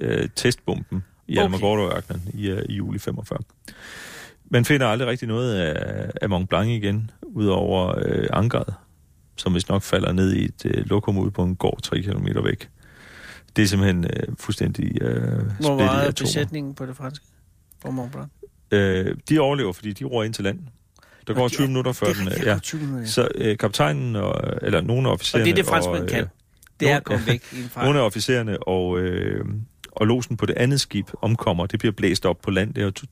øh, 0.00 0.28
Trinity-testbomben 0.36 1.02
i 1.28 1.36
Okay. 1.38 1.44
Almagordo-ørkenen 1.44 2.22
i, 2.34 2.52
uh, 2.52 2.58
i 2.68 2.72
juli 2.74 2.98
45. 2.98 3.38
Man 4.50 4.64
finder 4.64 4.86
aldrig 4.86 5.08
rigtig 5.08 5.28
noget 5.28 5.54
af, 5.54 6.10
af 6.22 6.28
Mont 6.28 6.48
Blanc 6.48 6.68
igen, 6.68 7.10
udover 7.22 7.94
øh, 8.06 8.26
ankeret, 8.32 8.74
som 9.36 9.52
hvis 9.52 9.68
nok 9.68 9.82
falder 9.82 10.12
ned 10.12 10.32
i 10.32 10.44
et 10.44 10.62
øh, 10.64 10.86
lokum 10.86 11.18
ude 11.18 11.30
på 11.30 11.42
en 11.42 11.56
gård 11.56 11.82
3 11.82 12.02
km 12.02 12.26
væk. 12.44 12.68
Det 13.56 13.62
er 13.62 13.66
simpelthen 13.66 14.04
øh, 14.04 14.34
fuldstændig 14.38 15.02
øh, 15.02 15.22
Hvor 15.60 15.80
atomer. 15.80 16.10
besætningen 16.20 16.74
på 16.74 16.86
det 16.86 16.96
franske? 16.96 17.24
På 17.84 17.90
Mont 17.90 18.12
Blanc? 18.12 18.28
Øh, 18.70 19.16
de 19.28 19.38
overlever, 19.38 19.72
fordi 19.72 19.92
de 19.92 20.04
ror 20.04 20.22
ind 20.24 20.34
til 20.34 20.44
land. 20.44 20.58
Der 21.26 21.34
går 21.34 21.48
de 21.48 21.54
20 21.54 21.64
er- 21.64 21.68
minutter 21.68 21.92
før 21.92 22.06
den... 22.12 22.28
øh, 22.28 22.32
Ja. 22.46 22.52
går 22.52 22.58
20 22.58 22.80
minutter, 22.80 23.00
ja. 23.00 23.06
Så 23.06 23.28
øh, 23.34 23.58
kaptajnen, 23.58 24.16
og, 24.16 24.34
eller 24.62 24.80
nogle 24.80 25.02
af 25.02 25.06
Og 25.06 25.12
officererne... 25.14 25.44
det 25.44 25.50
er 25.50 25.54
det, 25.54 25.66
franskmænd 25.66 26.08
kan. 26.08 26.26
Det 26.80 26.90
er 26.90 26.96
at 26.96 27.04
komme 27.04 27.26
væk. 27.26 27.42
Nogle 27.76 27.98
af 27.98 28.02
officererne 28.04 28.62
og, 28.62 28.98
øh, 28.98 29.44
og 29.92 30.06
losen 30.06 30.36
på 30.36 30.46
det 30.46 30.54
andet 30.56 30.80
skib 30.80 31.10
omkommer. 31.22 31.66
Det 31.66 31.78
bliver 31.78 31.92
blæst 31.92 32.26
op 32.26 32.40
på 32.40 32.50
land. 32.50 32.74
Det 32.74 32.80
er 32.80 32.84
jo 32.84 32.90
to- 32.90 33.06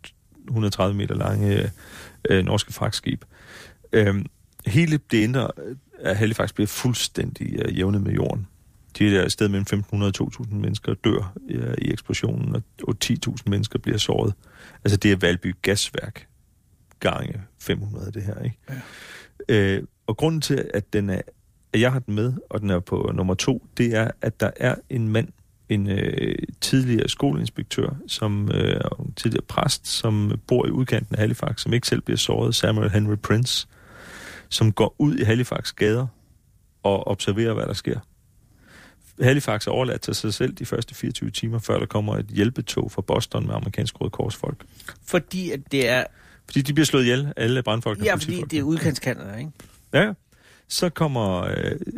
130 0.49 0.97
meter 0.97 1.14
lange 1.14 1.70
øh, 2.31 2.45
norske 2.45 2.72
fragtskib. 2.72 3.24
Øh, 3.93 4.24
hele 4.66 5.01
det 5.11 5.18
indre 5.18 5.51
af 5.99 6.16
Halifax 6.16 6.53
bliver 6.53 6.66
fuldstændig 6.66 7.66
uh, 7.66 7.79
jævnet 7.79 8.03
med 8.03 8.12
jorden. 8.12 8.47
De 8.99 9.16
er 9.16 9.24
et 9.24 9.33
sted 9.33 9.49
mellem 9.49 9.66
1.500 9.93 10.05
og 10.05 10.12
2.000 10.22 10.55
mennesker 10.55 10.95
dør 10.95 11.33
uh, 11.37 11.74
i 11.79 11.93
eksplosionen, 11.93 12.55
og, 12.55 12.62
og 12.83 12.95
10.000 13.05 13.37
mennesker 13.47 13.79
bliver 13.79 13.99
såret. 13.99 14.35
Altså 14.85 14.97
det 14.97 15.12
er 15.12 15.16
Valby 15.16 15.57
Gasværk 15.62 16.26
gange 17.01 17.41
500 17.61 18.07
af 18.07 18.12
det 18.12 18.22
her, 18.22 18.43
ikke? 18.43 18.57
Ja. 19.49 19.79
Uh, 19.79 19.85
og 20.07 20.16
grunden 20.16 20.41
til, 20.41 20.70
at, 20.74 20.93
den 20.93 21.11
er, 21.11 21.20
at 21.72 21.81
jeg 21.81 21.93
har 21.93 21.99
den 21.99 22.14
med, 22.14 22.33
og 22.51 22.61
den 22.61 22.70
er 22.70 22.81
på 22.81 23.12
nummer 23.14 23.35
to, 23.35 23.66
det 23.76 23.95
er, 23.97 24.11
at 24.20 24.41
der 24.41 24.51
er 24.57 24.74
en 24.91 25.09
mand, 25.09 25.29
en 25.68 25.90
øh, 25.90 26.34
tidligere 26.60 27.08
skoleinspektør, 27.08 27.96
som 28.06 28.50
øh, 28.52 28.80
tidligere 29.16 29.44
præst, 29.48 29.86
som 29.86 30.40
bor 30.46 30.66
i 30.66 30.70
udkanten 30.70 31.14
af 31.14 31.20
Halifax, 31.20 31.60
som 31.60 31.72
ikke 31.72 31.86
selv 31.86 32.00
bliver 32.00 32.18
såret, 32.18 32.54
Samuel 32.54 32.90
Henry 32.90 33.16
Prince, 33.16 33.68
som 34.48 34.72
går 34.72 34.94
ud 34.98 35.16
i 35.16 35.22
Halifax 35.22 35.72
gader 35.72 36.06
og 36.82 37.06
observerer, 37.08 37.54
hvad 37.54 37.66
der 37.66 37.72
sker. 37.72 38.00
Halifax 39.22 39.66
er 39.66 39.70
overladt 39.70 40.00
til 40.00 40.14
sig 40.14 40.34
selv 40.34 40.52
de 40.52 40.66
første 40.66 40.94
24 40.94 41.30
timer, 41.30 41.58
før 41.58 41.78
der 41.78 41.86
kommer 41.86 42.16
et 42.16 42.26
hjælpetog 42.26 42.92
fra 42.92 43.02
Boston 43.02 43.46
med 43.46 43.54
amerikansk 43.54 44.00
røde 44.00 44.10
korsfolk. 44.10 44.64
Fordi 45.06 45.50
at 45.50 45.60
det 45.72 45.88
er... 45.88 46.04
Fordi 46.44 46.62
de 46.62 46.72
bliver 46.72 46.86
slået 46.86 47.02
ihjel, 47.02 47.32
alle 47.36 47.62
brandfolk. 47.62 48.04
Ja, 48.04 48.14
fordi 48.14 48.42
det 48.50 48.58
er 48.58 48.62
udkantskanada, 48.62 49.36
ikke? 49.36 49.50
Ja, 49.92 50.12
så 50.68 50.88
kommer 50.88 51.48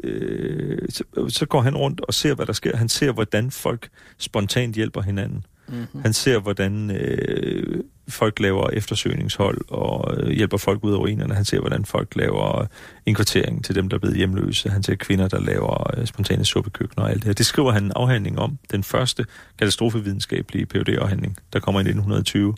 øh, 0.04 0.78
så, 0.88 1.04
så 1.28 1.46
går 1.46 1.60
han 1.60 1.76
rundt 1.76 2.00
og 2.00 2.14
ser, 2.14 2.34
hvad 2.34 2.46
der 2.46 2.52
sker. 2.52 2.76
Han 2.76 2.88
ser, 2.88 3.12
hvordan 3.12 3.50
folk 3.50 3.88
spontant 4.18 4.74
hjælper 4.74 5.02
hinanden. 5.02 5.44
Mm-hmm. 5.68 6.02
Han 6.02 6.12
ser, 6.12 6.38
hvordan 6.38 6.90
øh, 6.90 7.80
folk 8.08 8.40
laver 8.40 8.70
eftersøgningshold 8.70 9.58
og 9.68 10.16
øh, 10.16 10.30
hjælper 10.30 10.56
folk 10.56 10.84
ud 10.84 10.92
af 10.92 10.96
ruinerne. 10.96 11.34
Han 11.34 11.44
ser, 11.44 11.60
hvordan 11.60 11.84
folk 11.84 12.16
laver 12.16 12.66
indkvartering 13.06 13.64
til 13.64 13.74
dem, 13.74 13.88
der 13.88 13.96
er 13.96 14.00
blevet 14.00 14.16
hjemløse. 14.16 14.70
Han 14.70 14.82
ser 14.82 14.94
kvinder, 14.94 15.28
der 15.28 15.40
laver 15.40 15.98
øh, 15.98 16.06
spontane 16.06 16.44
suppekøkkener 16.44 17.04
og 17.04 17.10
alt 17.10 17.18
det 17.18 17.24
her. 17.24 17.32
Det 17.32 17.46
skriver 17.46 17.72
han 17.72 17.84
en 17.84 17.92
afhandling 17.96 18.38
om. 18.38 18.58
Den 18.70 18.82
første 18.82 19.26
katastrofevidenskabelige 19.58 20.66
phd 20.66 20.88
afhandling 20.88 21.36
der 21.52 21.60
kommer 21.60 21.80
i 21.80 21.82
1920. 21.82 22.54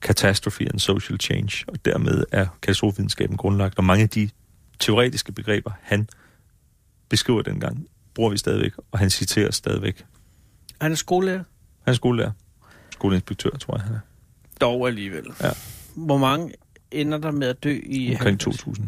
Catastrophe 0.00 0.68
and 0.70 0.78
Social 0.78 1.20
Change. 1.20 1.64
Og 1.68 1.84
dermed 1.84 2.24
er 2.32 2.46
katastrofevidenskaben 2.62 3.36
grundlagt. 3.36 3.78
Og 3.78 3.84
mange 3.84 4.02
af 4.02 4.08
de 4.08 4.28
teoretiske 4.78 5.32
begreber, 5.32 5.70
han 5.82 6.08
beskriver 7.08 7.42
dengang, 7.42 7.86
bruger 8.14 8.30
vi 8.30 8.38
stadigvæk, 8.38 8.72
og 8.92 8.98
han 8.98 9.10
citerer 9.10 9.50
stadigvæk. 9.50 10.04
Han 10.80 10.92
er 10.92 10.96
skolelærer? 10.96 11.42
Han 11.84 11.92
er 11.92 11.92
skolelærer. 11.92 12.32
Skoleinspektør, 12.90 13.50
tror 13.50 13.76
jeg, 13.76 13.84
han 13.84 13.94
er. 13.94 14.00
Dog 14.60 14.88
alligevel. 14.88 15.24
Ja. 15.42 15.50
Hvor 15.94 16.18
mange 16.18 16.52
ender 16.90 17.18
der 17.18 17.30
med 17.30 17.48
at 17.48 17.64
dø 17.64 17.80
i... 17.86 18.10
Omkring 18.12 18.48
2.000. 18.48 18.82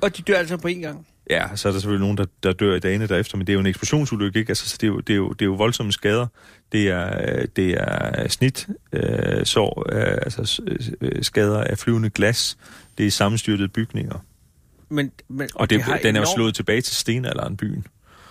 Og 0.00 0.16
de 0.16 0.22
dør 0.22 0.38
altså 0.38 0.56
på 0.56 0.68
én 0.68 0.80
gang? 0.80 1.06
Ja, 1.30 1.56
så 1.56 1.68
er 1.68 1.72
der 1.72 1.80
selvfølgelig 1.80 2.00
nogen, 2.00 2.18
der, 2.18 2.24
der 2.42 2.52
dør 2.52 2.74
i 2.74 2.78
dagene 2.78 3.06
derefter, 3.06 3.36
men 3.36 3.46
det 3.46 3.52
er 3.52 3.54
jo 3.54 3.60
en 3.60 3.66
eksplosionsulykke, 3.66 4.38
ikke? 4.38 4.50
Altså, 4.50 4.68
så 4.68 4.76
det 4.80 4.86
er, 4.86 4.88
jo, 4.88 5.00
det, 5.00 5.12
er 5.12 5.16
jo, 5.16 5.28
det 5.28 5.42
er 5.42 5.46
jo 5.46 5.54
voldsomme 5.54 5.92
skader. 5.92 6.26
Det 6.72 6.88
er, 6.88 7.46
det 7.46 7.74
er 7.78 8.28
snit, 8.28 8.68
øh, 8.92 9.44
sår, 9.44 9.86
øh, 9.92 10.18
altså 10.22 10.62
øh, 11.00 11.22
skader 11.22 11.60
af 11.60 11.78
flyvende 11.78 12.10
glas. 12.10 12.58
Det 12.98 13.06
er 13.06 13.10
sammenstyrtede 13.10 13.68
bygninger. 13.68 14.24
Men, 14.88 15.12
men, 15.28 15.48
og 15.54 15.70
det, 15.70 15.84
det 15.86 16.02
den 16.02 16.16
er 16.16 16.20
jo 16.20 16.26
slået 16.34 16.54
tilbage 16.54 16.80
til 16.80 16.96
stenalderen, 16.96 17.56
byen. 17.56 17.86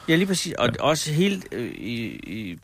Ja, 0.10 0.16
lige 0.16 0.28
præcis. 0.28 0.54
Og 0.54 0.70
ja. 0.76 0.84
også 0.84 1.12
helt 1.12 1.48
øh, 1.52 1.72
i, 1.72 2.06
i 2.28 2.60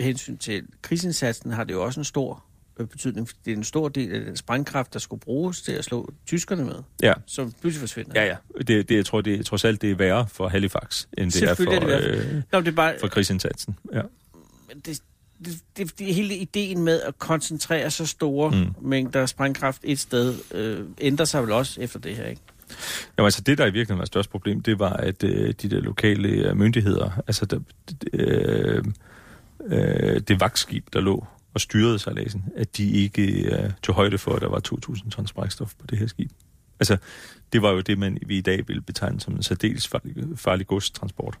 hensyn 0.00 0.36
til 0.36 0.62
krigsindsatsen 0.82 1.50
har 1.50 1.64
det 1.64 1.74
jo 1.74 1.84
også 1.84 2.00
en 2.00 2.04
stor 2.04 2.44
øh, 2.78 2.86
betydning, 2.86 3.28
fordi 3.28 3.40
det 3.44 3.52
er 3.52 3.56
en 3.56 3.64
stor 3.64 3.88
del 3.88 4.14
af 4.14 4.20
den 4.20 4.36
sprængkraft, 4.36 4.92
der 4.92 4.98
skulle 4.98 5.20
bruges 5.20 5.62
til 5.62 5.72
at 5.72 5.84
slå 5.84 6.12
tyskerne 6.26 6.64
med, 6.64 6.74
ja. 7.02 7.12
som 7.26 7.52
pludselig 7.60 7.80
forsvinder. 7.80 8.22
Ja, 8.22 8.26
ja. 8.26 8.36
Det, 8.58 8.88
det, 8.88 8.96
jeg 8.96 9.06
tror, 9.06 9.20
det, 9.20 9.46
trods 9.46 9.64
alt, 9.64 9.82
det 9.82 9.90
er 9.90 9.94
værre 9.94 10.26
for 10.32 10.48
Halifax, 10.48 11.06
end 11.18 11.30
det 11.30 11.42
er 11.42 11.54
for, 11.54 11.62
er 11.62 11.80
det 11.80 12.04
øh, 12.04 12.42
Nå, 12.52 12.60
det 12.60 12.68
er 12.68 12.72
bare, 12.72 12.94
for 13.00 13.08
krigsindsatsen. 13.08 13.76
Ja. 13.92 14.02
Det, 14.84 15.00
det, 15.44 15.62
det, 15.76 15.98
det, 15.98 16.14
hele 16.14 16.34
ideen 16.36 16.82
med 16.82 17.00
at 17.00 17.18
koncentrere 17.18 17.90
så 17.90 18.06
store 18.06 18.50
mm. 18.50 18.88
mængder 18.88 19.26
sprængkraft 19.26 19.80
et 19.84 19.98
sted, 19.98 20.34
øh, 20.54 20.86
ændrer 21.00 21.24
sig 21.24 21.42
vel 21.42 21.52
også 21.52 21.80
efter 21.80 21.98
det 21.98 22.16
her, 22.16 22.26
ikke? 22.26 22.42
Jo, 23.18 23.24
altså 23.24 23.42
det, 23.42 23.58
der 23.58 23.64
i 23.64 23.66
virkeligheden 23.66 23.98
var 23.98 24.02
et 24.02 24.08
største 24.08 24.30
problem, 24.30 24.60
det 24.60 24.78
var, 24.78 24.92
at 24.92 25.24
øh, 25.24 25.54
de 25.62 25.70
der 25.70 25.80
lokale 25.80 26.28
øh, 26.28 26.56
myndigheder, 26.56 27.10
altså 27.26 27.46
der, 27.46 27.60
øh, 28.12 28.84
øh, 29.66 30.20
det 30.20 30.40
vagtskib, 30.40 30.86
der 30.92 31.00
lå 31.00 31.26
og 31.54 31.60
styrede 31.60 31.98
sejladsen, 31.98 32.44
at 32.56 32.76
de 32.76 32.90
ikke 32.90 33.22
øh, 33.22 33.70
tog 33.82 33.94
højde 33.94 34.18
for, 34.18 34.34
at 34.34 34.42
der 34.42 34.48
var 34.48 34.60
2.000 34.88 35.10
tons 35.10 35.32
brækstof 35.32 35.74
på 35.78 35.86
det 35.86 35.98
her 35.98 36.06
skib. 36.06 36.30
Altså, 36.80 36.96
det 37.52 37.62
var 37.62 37.70
jo 37.70 37.80
det, 37.80 37.98
man 37.98 38.18
vi 38.26 38.38
i 38.38 38.40
dag 38.40 38.68
ville 38.68 38.82
betegne 38.82 39.20
som 39.20 39.34
en 39.34 39.42
særdeles 39.42 39.88
farlig, 39.88 40.14
farlig 40.36 40.66
godstransport. 40.66 41.38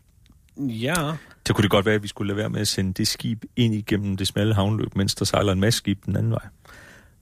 Ja. 0.56 1.12
Så 1.46 1.52
kunne 1.54 1.62
det 1.62 1.70
godt 1.70 1.86
være, 1.86 1.94
at 1.94 2.02
vi 2.02 2.08
skulle 2.08 2.28
lade 2.28 2.36
være 2.36 2.50
med 2.50 2.60
at 2.60 2.68
sende 2.68 2.92
det 2.92 3.08
skib 3.08 3.44
ind 3.56 3.74
igennem 3.74 4.16
det 4.16 4.26
smalle 4.26 4.54
havnløb, 4.54 4.96
mens 4.96 5.14
der 5.14 5.24
sejler 5.24 5.52
en 5.52 5.60
masse 5.60 5.78
skib 5.78 6.06
den 6.06 6.16
anden 6.16 6.32
vej. 6.32 6.46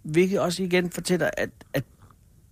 Hvilket 0.02 0.40
også 0.40 0.62
igen 0.62 0.90
fortæller, 0.90 1.30
at, 1.36 1.50
at 1.72 1.84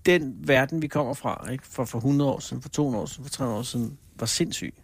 den 0.07 0.35
verden, 0.39 0.83
vi 0.83 0.89
kommer 0.89 1.15
fra, 1.15 1.51
ikke? 1.53 1.65
For, 1.67 1.85
for 1.85 1.99
100 1.99 2.31
år 2.31 2.41
siden, 2.41 2.63
for 2.63 2.69
200 2.69 3.03
år 3.03 3.07
siden, 3.07 3.25
for 3.25 3.31
300 3.31 3.59
år 3.59 3.63
siden, 3.63 3.99
var 4.19 4.27
sindssyg. 4.27 4.75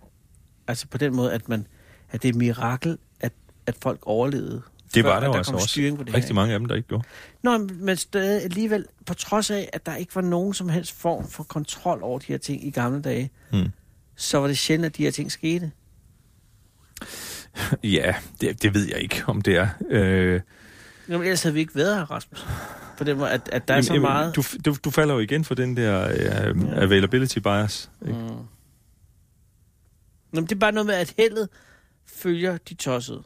Altså 0.68 0.86
på 0.86 0.98
den 0.98 1.16
måde, 1.16 1.32
at, 1.32 1.48
man, 1.48 1.66
at 2.10 2.22
det 2.22 2.28
er 2.28 2.32
et 2.32 2.38
mirakel, 2.38 2.98
at, 3.20 3.32
at 3.66 3.76
folk 3.82 3.98
overlevede. 4.02 4.62
Det 4.94 5.04
var 5.04 5.20
der 5.20 5.26
jo 5.26 5.34
altså 5.34 5.52
også 5.52 5.94
på 5.96 6.04
det 6.04 6.14
rigtig 6.14 6.28
her. 6.28 6.34
mange 6.34 6.54
af 6.54 6.60
dem, 6.60 6.68
der 6.68 6.74
ikke 6.74 6.88
gjorde. 6.88 7.04
Nå, 7.42 7.58
men 7.58 7.96
stadig 7.96 8.42
alligevel, 8.42 8.86
på 9.06 9.14
trods 9.14 9.50
af, 9.50 9.68
at 9.72 9.86
der 9.86 9.96
ikke 9.96 10.14
var 10.14 10.22
nogen 10.22 10.54
som 10.54 10.68
helst 10.68 10.92
form 10.92 11.28
for 11.28 11.42
kontrol 11.42 12.02
over 12.02 12.18
de 12.18 12.26
her 12.26 12.38
ting 12.38 12.66
i 12.66 12.70
gamle 12.70 13.02
dage, 13.02 13.30
hmm. 13.50 13.68
så 14.16 14.38
var 14.38 14.46
det 14.46 14.58
sjældent, 14.58 14.86
at 14.86 14.96
de 14.96 15.02
her 15.02 15.10
ting 15.10 15.32
skete. 15.32 15.70
Ja, 17.82 18.14
det, 18.40 18.62
det 18.62 18.74
ved 18.74 18.88
jeg 18.88 18.98
ikke, 18.98 19.22
om 19.26 19.42
det 19.42 19.56
er. 19.56 19.68
Øh... 19.90 20.40
Jamen, 21.08 21.22
ellers 21.22 21.42
havde 21.42 21.54
vi 21.54 21.60
ikke 21.60 21.74
været 21.74 21.96
her, 21.96 22.10
Rasmus 22.10 22.46
på 23.04 23.10
den 23.10 23.18
måde, 23.18 23.30
at, 23.30 23.48
at 23.52 23.68
der 23.68 23.74
jamen, 23.74 23.78
er 23.78 23.86
så 23.86 23.92
jamen, 23.92 24.02
meget... 24.02 24.36
Du, 24.36 24.42
du, 24.64 24.76
du 24.84 24.90
falder 24.90 25.14
jo 25.14 25.20
igen 25.20 25.44
for 25.44 25.54
den 25.54 25.76
der 25.76 26.08
uh, 26.08 26.62
ja. 26.62 26.82
availability 26.82 27.38
bias. 27.38 27.90
Ikke? 28.06 28.18
Mm. 28.18 28.26
Nå, 30.32 30.40
men 30.40 30.44
det 30.44 30.52
er 30.52 30.58
bare 30.58 30.72
noget 30.72 30.86
med, 30.86 30.94
at 30.94 31.14
heldet 31.18 31.48
følger 32.06 32.58
de 32.58 32.74
tossede. 32.74 33.22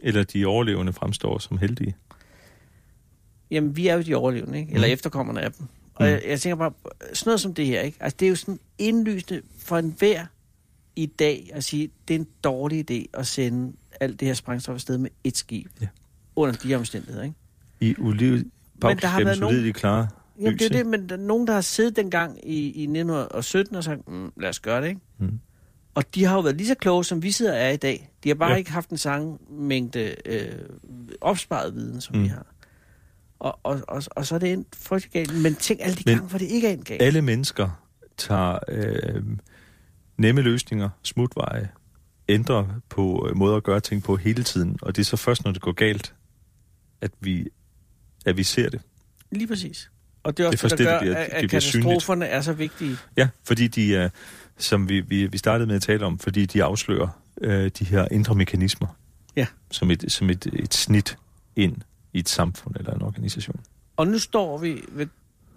Eller 0.00 0.24
de 0.24 0.46
overlevende 0.46 0.92
fremstår 0.92 1.38
som 1.38 1.58
heldige. 1.58 1.96
Jamen, 3.50 3.76
vi 3.76 3.86
er 3.86 3.94
jo 3.94 4.02
de 4.02 4.14
overlevende, 4.14 4.58
ikke? 4.58 4.74
Eller 4.74 4.88
mm. 4.88 4.92
efterkommerne 4.92 5.40
af 5.40 5.52
dem. 5.52 5.66
Og 5.94 6.06
mm. 6.06 6.12
jeg, 6.12 6.22
jeg 6.26 6.40
tænker 6.40 6.56
bare, 6.56 6.72
sådan 7.12 7.30
noget 7.30 7.40
som 7.40 7.54
det 7.54 7.66
her, 7.66 7.80
ikke? 7.80 7.98
Altså, 8.00 8.16
det 8.20 8.26
er 8.26 8.30
jo 8.30 8.36
sådan 8.36 8.60
indlysende 8.78 9.42
for 9.58 9.78
enhver 9.78 10.26
i 10.96 11.06
dag 11.06 11.50
at 11.52 11.64
sige, 11.64 11.90
det 12.08 12.14
er 12.14 12.18
en 12.18 12.28
dårlig 12.44 12.90
idé 12.90 13.04
at 13.14 13.26
sende 13.26 13.76
alt 14.00 14.20
det 14.20 14.28
her 14.28 14.34
sprængstof 14.34 14.74
afsted 14.74 14.98
med 14.98 15.10
et 15.24 15.36
skib. 15.36 15.70
Ja. 15.80 15.86
Under 16.36 16.54
de 16.54 16.74
omstændigheder, 16.74 17.24
ikke? 17.24 17.36
I 17.80 17.94
ulivet 17.98 18.50
men 18.82 18.98
der 18.98 19.06
har 19.06 19.24
været 19.24 19.40
nogen... 19.40 19.72
klare 19.72 20.08
Jamen, 20.40 20.58
det 20.58 20.64
er 20.64 20.68
det, 20.68 20.86
men 20.86 21.08
der 21.08 21.16
er 21.16 21.20
nogen, 21.20 21.46
der 21.46 21.52
har 21.52 21.60
siddet 21.60 21.96
dengang 21.96 22.38
i, 22.42 22.56
i 22.56 22.82
1917 22.82 23.76
og 23.76 23.84
sagt, 23.84 24.08
mm, 24.08 24.32
lad 24.36 24.48
os 24.48 24.60
gøre 24.60 24.82
det, 24.82 24.88
ikke? 24.88 25.00
Mm. 25.18 25.40
Og 25.94 26.14
de 26.14 26.24
har 26.24 26.34
jo 26.34 26.40
været 26.40 26.56
lige 26.56 26.68
så 26.68 26.74
kloge, 26.74 27.04
som 27.04 27.22
vi 27.22 27.30
sidder 27.30 27.52
er 27.52 27.70
i 27.70 27.76
dag. 27.76 28.10
De 28.24 28.28
har 28.28 28.34
bare 28.34 28.50
ja. 28.50 28.56
ikke 28.56 28.70
haft 28.70 28.90
en 28.90 28.96
samme 28.96 29.38
mængde 29.50 30.14
øh, 30.26 30.52
opsparet 31.20 31.74
viden, 31.74 32.00
som 32.00 32.16
mm. 32.16 32.22
vi 32.22 32.28
har. 32.28 32.46
Og, 33.38 33.58
og, 33.62 33.80
og, 33.88 34.02
og 34.10 34.26
så 34.26 34.34
er 34.34 34.38
det 34.38 34.52
en 34.52 34.66
frygtelig 34.76 35.12
galt. 35.12 35.42
Men 35.42 35.54
tænk 35.54 35.80
alle 35.82 35.96
de 35.96 36.04
gange, 36.04 36.28
hvor 36.28 36.38
det 36.38 36.46
ikke 36.46 36.68
er 36.68 36.72
en 36.72 36.84
galt. 36.84 37.02
Alle 37.02 37.22
mennesker 37.22 37.84
tager 38.16 38.58
øh, 38.68 39.22
nemme 40.16 40.40
løsninger, 40.40 40.88
smutveje, 41.02 41.68
ændrer 42.28 42.66
på 42.88 43.28
øh, 43.30 43.36
måder 43.36 43.56
at 43.56 43.62
gøre 43.62 43.80
ting 43.80 44.02
på 44.02 44.16
hele 44.16 44.42
tiden. 44.42 44.78
Og 44.82 44.96
det 44.96 45.02
er 45.02 45.06
så 45.06 45.16
først, 45.16 45.44
når 45.44 45.52
det 45.52 45.62
går 45.62 45.72
galt, 45.72 46.14
at 47.00 47.10
vi 47.20 47.48
at 48.26 48.36
vi 48.36 48.42
ser 48.42 48.70
det. 48.70 48.80
Lige 49.30 49.46
præcis. 49.46 49.90
Og 50.22 50.36
det 50.36 50.44
er 50.44 50.48
også 50.48 50.68
det, 50.68 50.78
det 50.78 50.78
der 50.78 50.84
gør, 50.84 50.98
det, 50.98 51.00
bliver, 51.00 51.16
at, 51.16 51.28
at 51.30 51.50
katastroferne 51.50 52.00
synligt. 52.00 52.36
er 52.36 52.40
så 52.40 52.52
vigtige. 52.52 52.96
Ja, 53.16 53.28
fordi 53.44 53.68
de 53.68 53.96
er, 53.96 54.08
som 54.58 54.88
vi, 54.88 55.00
vi, 55.00 55.26
vi 55.26 55.38
startede 55.38 55.66
med 55.66 55.76
at 55.76 55.82
tale 55.82 56.06
om, 56.06 56.18
fordi 56.18 56.46
de 56.46 56.64
afslører 56.64 57.08
øh, 57.40 57.70
de 57.78 57.84
her 57.84 58.08
indre 58.10 58.34
mekanismer. 58.34 58.88
Ja. 59.36 59.46
Som 59.70 59.90
et, 59.90 60.04
som 60.08 60.30
et, 60.30 60.46
et 60.52 60.74
snit 60.74 61.16
ind 61.56 61.76
i 62.12 62.18
et 62.18 62.28
samfund 62.28 62.76
eller 62.76 62.94
en 62.94 63.02
organisation. 63.02 63.60
Og 63.96 64.06
nu 64.06 64.18
står 64.18 64.58
vi 64.58 64.82
ved, 64.88 65.06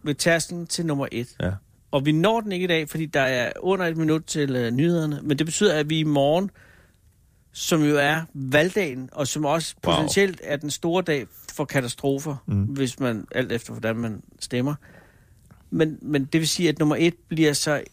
ved 0.03 0.15
tasken 0.15 0.67
til 0.67 0.85
nummer 0.85 1.07
et. 1.11 1.27
Ja. 1.41 1.51
Og 1.91 2.05
vi 2.05 2.11
når 2.11 2.41
den 2.41 2.51
ikke 2.51 2.63
i 2.63 2.67
dag, 2.67 2.89
fordi 2.89 3.05
der 3.05 3.21
er 3.21 3.51
under 3.59 3.85
et 3.85 3.97
minut 3.97 4.23
til 4.23 4.55
øh, 4.55 4.71
nyhederne. 4.71 5.19
Men 5.23 5.37
det 5.37 5.45
betyder, 5.45 5.73
at 5.73 5.89
vi 5.89 5.99
i 5.99 6.03
morgen 6.03 6.51
som 7.53 7.83
jo 7.83 7.97
er 7.97 8.21
valgdagen, 8.33 9.09
og 9.11 9.27
som 9.27 9.45
også 9.45 9.75
wow. 9.85 9.95
potentielt 9.95 10.41
er 10.43 10.57
den 10.57 10.69
store 10.69 11.03
dag 11.03 11.27
for 11.53 11.65
katastrofer, 11.65 12.35
mm. 12.47 12.63
hvis 12.63 12.99
man, 12.99 13.27
alt 13.31 13.51
efter 13.51 13.73
hvordan 13.73 13.95
man 13.95 14.23
stemmer. 14.39 14.75
Men, 15.69 15.99
men 16.01 16.25
det 16.25 16.41
vil 16.41 16.47
sige, 16.47 16.69
at 16.69 16.79
nummer 16.79 16.95
et 16.99 17.15
bliver 17.29 17.53
så 17.53 17.83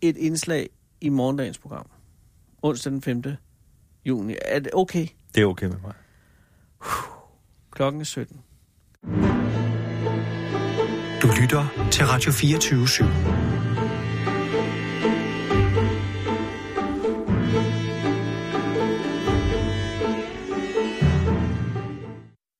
et 0.00 0.16
indslag 0.16 0.68
i 1.00 1.08
morgendagens 1.08 1.58
program. 1.58 1.86
Onsdag 2.62 2.92
den 2.92 3.02
5. 3.02 3.22
juni. 4.04 4.34
Er 4.42 4.58
det 4.58 4.70
okay? 4.74 5.06
Det 5.34 5.42
er 5.42 5.46
okay 5.46 5.66
med 5.66 5.76
mig. 5.82 5.92
Klokken 7.70 8.00
er 8.00 8.04
17. 8.04 8.40
Du 11.22 11.28
lytter 11.40 11.88
til 11.92 12.06
Radio 12.06 12.32
24 12.32 12.84
/7. 12.84 13.45